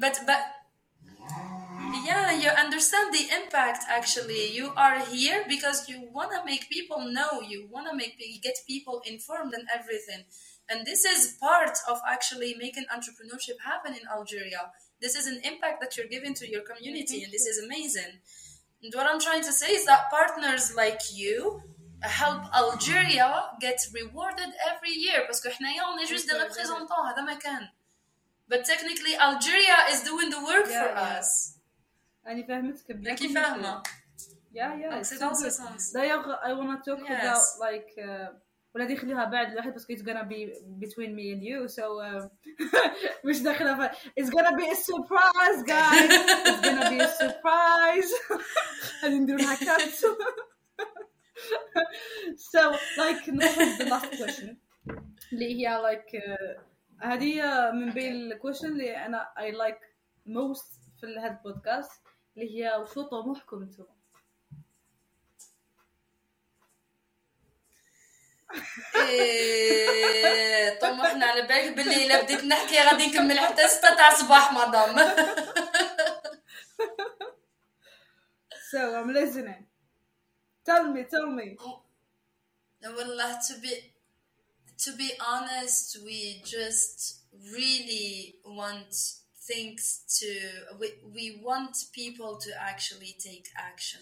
[0.00, 0.40] but but
[2.05, 6.99] yeah you understand the impact actually you are here because you want to make people
[7.11, 10.23] know you want to make get people informed and everything
[10.69, 14.71] and this is part of actually making entrepreneurship happen in algeria
[15.01, 18.13] this is an impact that you're giving to your community and this is amazing
[18.83, 21.61] and what i'm trying to say is that partners like you
[22.01, 27.05] help Algeria get rewarded every year parce que حنايا on est juste des Okay, représentants
[27.11, 27.67] هذا ما كان
[28.47, 31.19] but technically Algeria is doing the work Yeah, for yeah.
[31.19, 31.52] us
[32.27, 33.99] أنا فاهمتك بلا راكي كل فاهمة شيء.
[34.51, 34.89] Yeah, yeah.
[34.89, 35.51] Donc, it's c'est so dans ce good.
[35.61, 35.91] sens.
[35.93, 37.21] D'ailleurs, I wanna talk Yes.
[37.21, 38.29] about like uh,
[38.75, 40.49] ولا دي خليها بعد الواحد بس it's gonna be
[40.79, 42.27] between me and you so uh,
[43.25, 43.91] مش داخلة ف...
[44.19, 46.11] it's gonna be a surprise guys
[46.45, 48.37] it's gonna be a surprise
[49.03, 49.91] غادي نديرو لها cut
[52.35, 54.55] so like ناخذ the last question
[55.33, 56.59] اللي هي like uh,
[57.05, 57.41] هذه
[57.71, 59.81] من بين الكويشن اللي انا I like
[60.27, 61.91] most في هذا البودكاست
[62.36, 63.84] اللي هي وشو طموحكم أنتم
[68.96, 75.14] إيه، طموحنا على بالك باللي الا بديت نحكي غادي نكمل حتى 6 تاع الصباح مدام.
[78.70, 79.66] So I'm listening.
[80.64, 81.56] Tell me tell me.
[82.84, 83.94] والله to be
[84.84, 86.98] to be honest we just
[87.56, 90.28] really want things to
[90.78, 94.00] we, we want people to actually take action.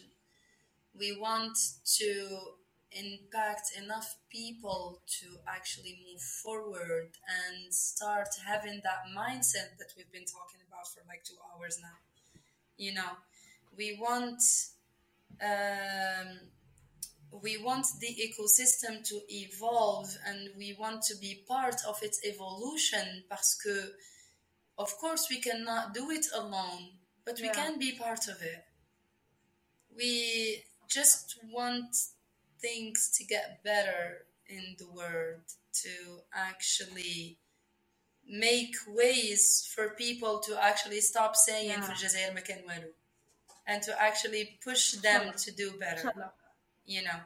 [0.99, 1.57] We want
[1.99, 2.39] to
[2.93, 10.27] impact enough people to actually move forward and start having that mindset that we've been
[10.27, 11.97] talking about for like two hours now.
[12.77, 13.17] You know
[13.77, 14.43] we want
[15.43, 16.39] um,
[17.43, 23.25] we want the ecosystem to evolve and we want to be part of its evolution
[23.29, 23.93] parce que
[24.82, 26.84] of course we cannot do it alone
[27.26, 27.54] but we Yeah.
[27.62, 28.64] can be part of it
[30.00, 31.92] we just want
[32.62, 34.04] things to get better
[34.48, 35.44] in the world
[35.84, 35.94] to
[36.34, 37.38] actually
[38.30, 39.44] make ways
[39.74, 41.82] for people to actually stop saying Yeah.
[41.86, 42.94] في الجزائر ما كان والو
[43.68, 46.32] and to actually push them to do ان better شاء الله
[46.88, 47.20] you know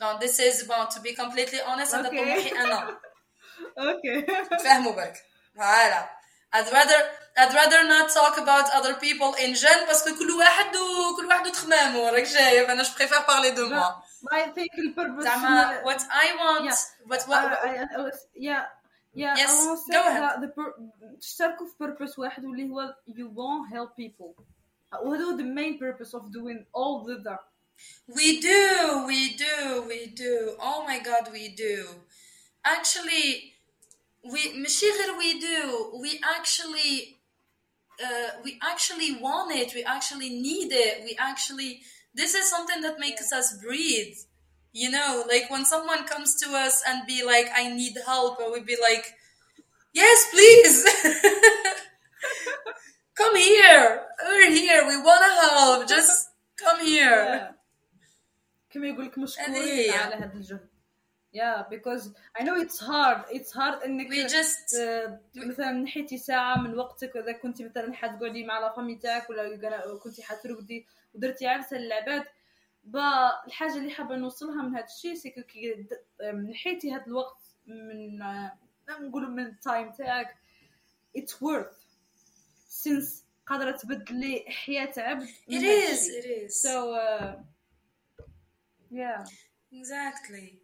[0.00, 2.18] no this is about to be completely honest هذا Okay.
[2.18, 3.00] طموحي انا
[3.78, 4.26] اوكي
[4.64, 5.24] فهموا بالك
[5.56, 6.10] فوالا
[6.56, 7.00] I'd rather
[7.42, 11.26] I'd rather not talk about other people in gen parce que كل واحد و كل
[11.26, 16.00] واحد وتخمامه راك شايف انا je préfère parler de moi I think البربس زعما what
[16.00, 17.08] I want Yeah.
[17.10, 18.64] what I, what I, I was, yeah
[19.14, 20.22] yeah Yes, I want to go say ahead.
[20.22, 20.74] that the pur-
[21.20, 24.42] تشتركوا في purpose واحد واللي هو you want help people
[25.02, 27.40] وهذا هو the main purpose of doing all the that
[28.18, 28.62] We do,
[29.10, 29.56] we do,
[29.92, 30.34] we do.
[30.68, 31.76] Oh my god, we do.
[32.64, 33.54] Actually,
[34.24, 35.98] we ماشي غير we do.
[36.00, 37.18] We actually
[38.02, 39.74] uh, we actually want it.
[39.74, 41.04] We actually need it.
[41.04, 41.80] We actually
[42.14, 44.16] this is something that makes us breathe.
[44.74, 48.52] you know like when someone comes to us and be like i need help and
[48.52, 49.06] we'd be like
[49.94, 50.76] yes please
[53.14, 56.28] come here we're here we want to help just
[56.58, 57.50] come here
[58.70, 59.90] كما يقول لك هذه مشكورين هي.
[59.90, 60.67] على هذا الجهد
[61.31, 63.19] yeah because I know it's hard.
[63.31, 68.45] It's hard إنك we just آه، مثلا نحيتي ساعة من وقتك اذا كنت مثلا حتقعدي
[68.45, 72.25] مع لا فامي تاعك ولا كنتي حترقدي ودرتي عرسة للعباد
[72.83, 75.87] با الحاجة اللي حابة نوصلها من هذا الشيء سي كو كي
[76.33, 78.19] نحيتي هذا الوقت من
[78.89, 80.35] نقولوا من التايم تاعك.
[81.17, 81.79] It's worth.
[82.69, 86.61] Since قادرة تبدلي حياة عبد it is it is.
[86.61, 87.35] So uh,
[88.91, 89.25] yeah.
[89.71, 90.59] Exactly.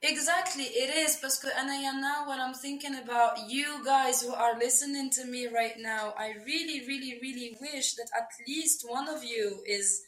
[0.00, 5.24] Exactly, it is because Anayana, when I'm thinking about you guys who are listening to
[5.24, 10.00] me right now, I really, really, really wish that at least one of you is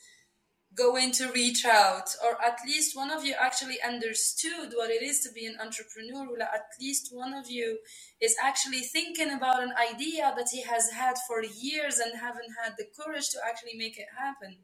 [0.76, 5.20] going to reach out, or at least one of you actually understood what it is
[5.22, 7.78] to be an entrepreneur, or at least one of you
[8.20, 12.74] is actually thinking about an idea that he has had for years and haven't had
[12.78, 14.58] the courage to actually make it happen.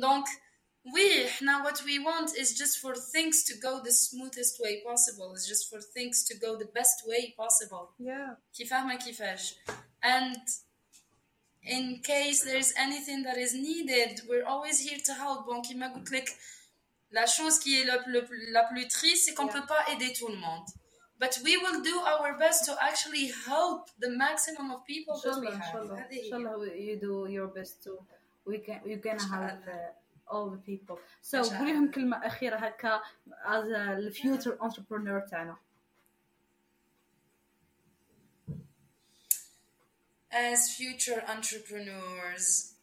[0.00, 0.26] Donc,
[0.93, 1.05] we
[1.41, 5.33] now what we want is just for things to go the smoothest way possible.
[5.35, 7.85] It's just for things to go the best way possible.
[7.99, 9.55] yeah كي فاهمة كيفاش.
[10.03, 10.37] And
[11.63, 15.47] in case there's anything that is needed, we're always here to help.
[15.47, 16.29] Bon, كيما قلت لك,
[17.11, 19.53] la chose qui est le, le- la plus triste, c'est qu'on Yeah.
[19.61, 20.67] peut pas aider tout le monde.
[21.17, 25.23] But we will do our best to actually help the maximum of people ان that
[25.23, 25.71] شاء we الله ان have.
[25.73, 26.29] شاء الله هذه ان هي.
[26.29, 27.91] شاء الله you do your best to
[28.45, 29.91] we can we're gonna have uh,
[30.29, 33.01] all the people so إن شاء قولي لهم كلمة أخيرة هكا
[33.45, 35.57] as a future entrepreneur تاعنا
[40.31, 42.75] as future entrepreneurs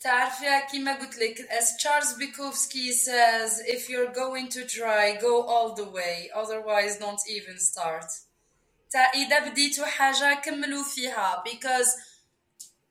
[0.00, 5.74] تعرفي كيما قلت لك as Charles Bukowski says if you're going to try go all
[5.74, 8.10] the way otherwise don't even start
[8.90, 11.88] تا إذا بديتوا حاجة كملوا فيها because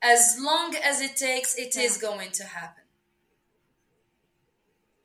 [0.02, 2.84] as long as it takes it is going to happen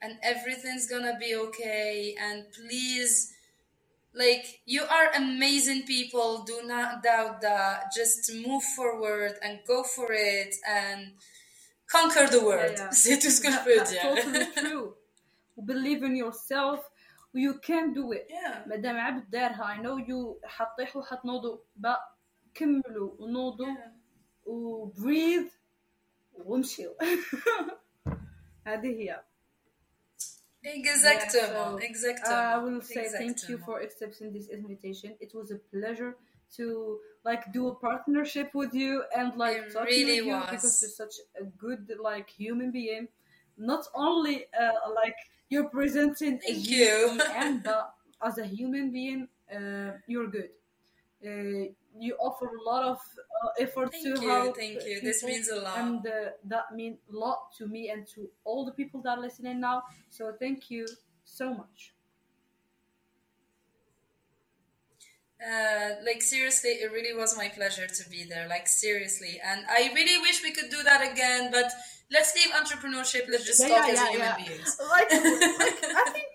[0.02, 3.32] and everything's gonna be okay and please
[4.14, 10.08] like you are amazing people do not doubt that just move forward and go for
[10.10, 11.12] it and
[11.86, 12.90] conquer the world yeah.
[12.90, 14.94] c'est tout ce que je peux That's dire totally true
[15.64, 16.80] believe in yourself
[17.32, 21.98] you can do it yeah مادام عبد دارها I know you حطيحوا حتنوضوا با
[22.54, 23.93] كملوا ونوضوا yeah.
[24.46, 25.50] و breathe
[26.44, 26.94] ومشيوا
[28.66, 29.20] هذه هي
[30.64, 33.64] exactement Yeah, so, exactement I will say thank you exactement.
[33.66, 35.10] for accepting this invitation.
[35.20, 36.12] It was a pleasure
[36.56, 40.50] to like do a partnership with you and like It talking really with you was.
[40.50, 43.08] because you're such a good like human being.
[43.56, 45.16] Not only uh, like
[45.50, 47.32] you're presenting a Thank human you.
[47.34, 47.94] being, but
[48.28, 49.20] as a human being,
[49.56, 50.50] uh, you're good.
[51.28, 51.64] Uh,
[51.98, 52.98] you offer a lot of
[53.44, 55.00] uh, effort Thank to you, help thank you.
[55.00, 55.78] This people, means a lot.
[55.78, 59.20] and uh, that means a lot to me and to all the people that are
[59.20, 59.82] listening now.
[60.08, 60.86] So thank you
[61.24, 61.94] so much.
[65.40, 68.46] Uh, like seriously, it really was my pleasure to be there.
[68.46, 71.50] Like seriously, and I really wish we could do that again.
[71.50, 71.72] But
[72.12, 73.24] let's leave entrepreneurship.
[73.26, 74.36] Let's just Yeah, talk yeah, as yeah, human yeah.
[74.36, 74.76] beings.
[74.90, 76.28] like, like I think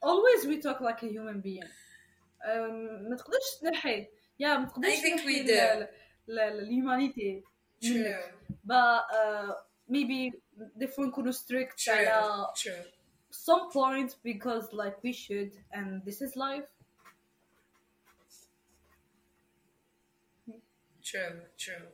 [0.00, 1.64] always we talk like a human being.
[2.48, 4.06] Um, ما تقدرش تنحي
[4.40, 5.50] يا ما تقدرش I think we تنحي do.
[5.50, 5.88] ال-
[6.28, 7.42] ال- ال- الهيومانيتي
[7.84, 8.34] True, منك.
[8.64, 9.52] but uh,
[9.88, 10.32] maybe
[10.80, 12.84] if نكونوا strict true, على true.
[13.30, 16.68] some point because like we should and this is life
[21.04, 21.86] True, true.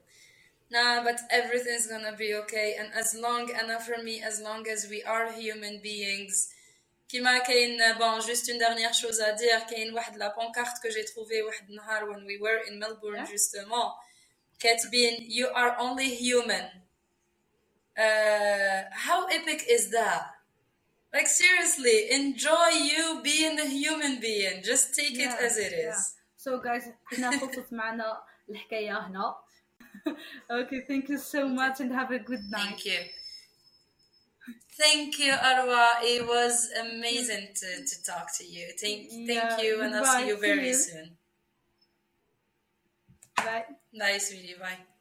[0.70, 2.76] Nah, but everything's gonna be okay.
[2.78, 6.50] And as long, and for me, as long as we are human beings,
[7.12, 11.04] كيما كاين bon juste une dernière chose à dire كاين واحد la pancarte que j'ai
[11.04, 13.32] trouvé واحد النهار when we were in Melbourne Yeah.
[13.32, 13.92] justement
[14.60, 16.64] كاتبين you are only human
[17.98, 20.22] uh, how epic is that
[21.14, 25.96] like seriously enjoy you being a human being just take it Yeah, as it is
[25.98, 26.02] yeah.
[26.36, 29.36] so guys احنا خلصت معنا الحكاية هنا
[30.50, 33.00] okay thank you so much and have a good night Thank you.
[34.77, 36.01] Thank you, Arwa.
[36.01, 38.67] It was amazing to, to talk to you.
[38.79, 41.17] Thank, thank you, and I'll see you very soon.
[43.37, 43.65] bye
[43.97, 44.55] Bye, sweetie.
[44.59, 44.92] Bye.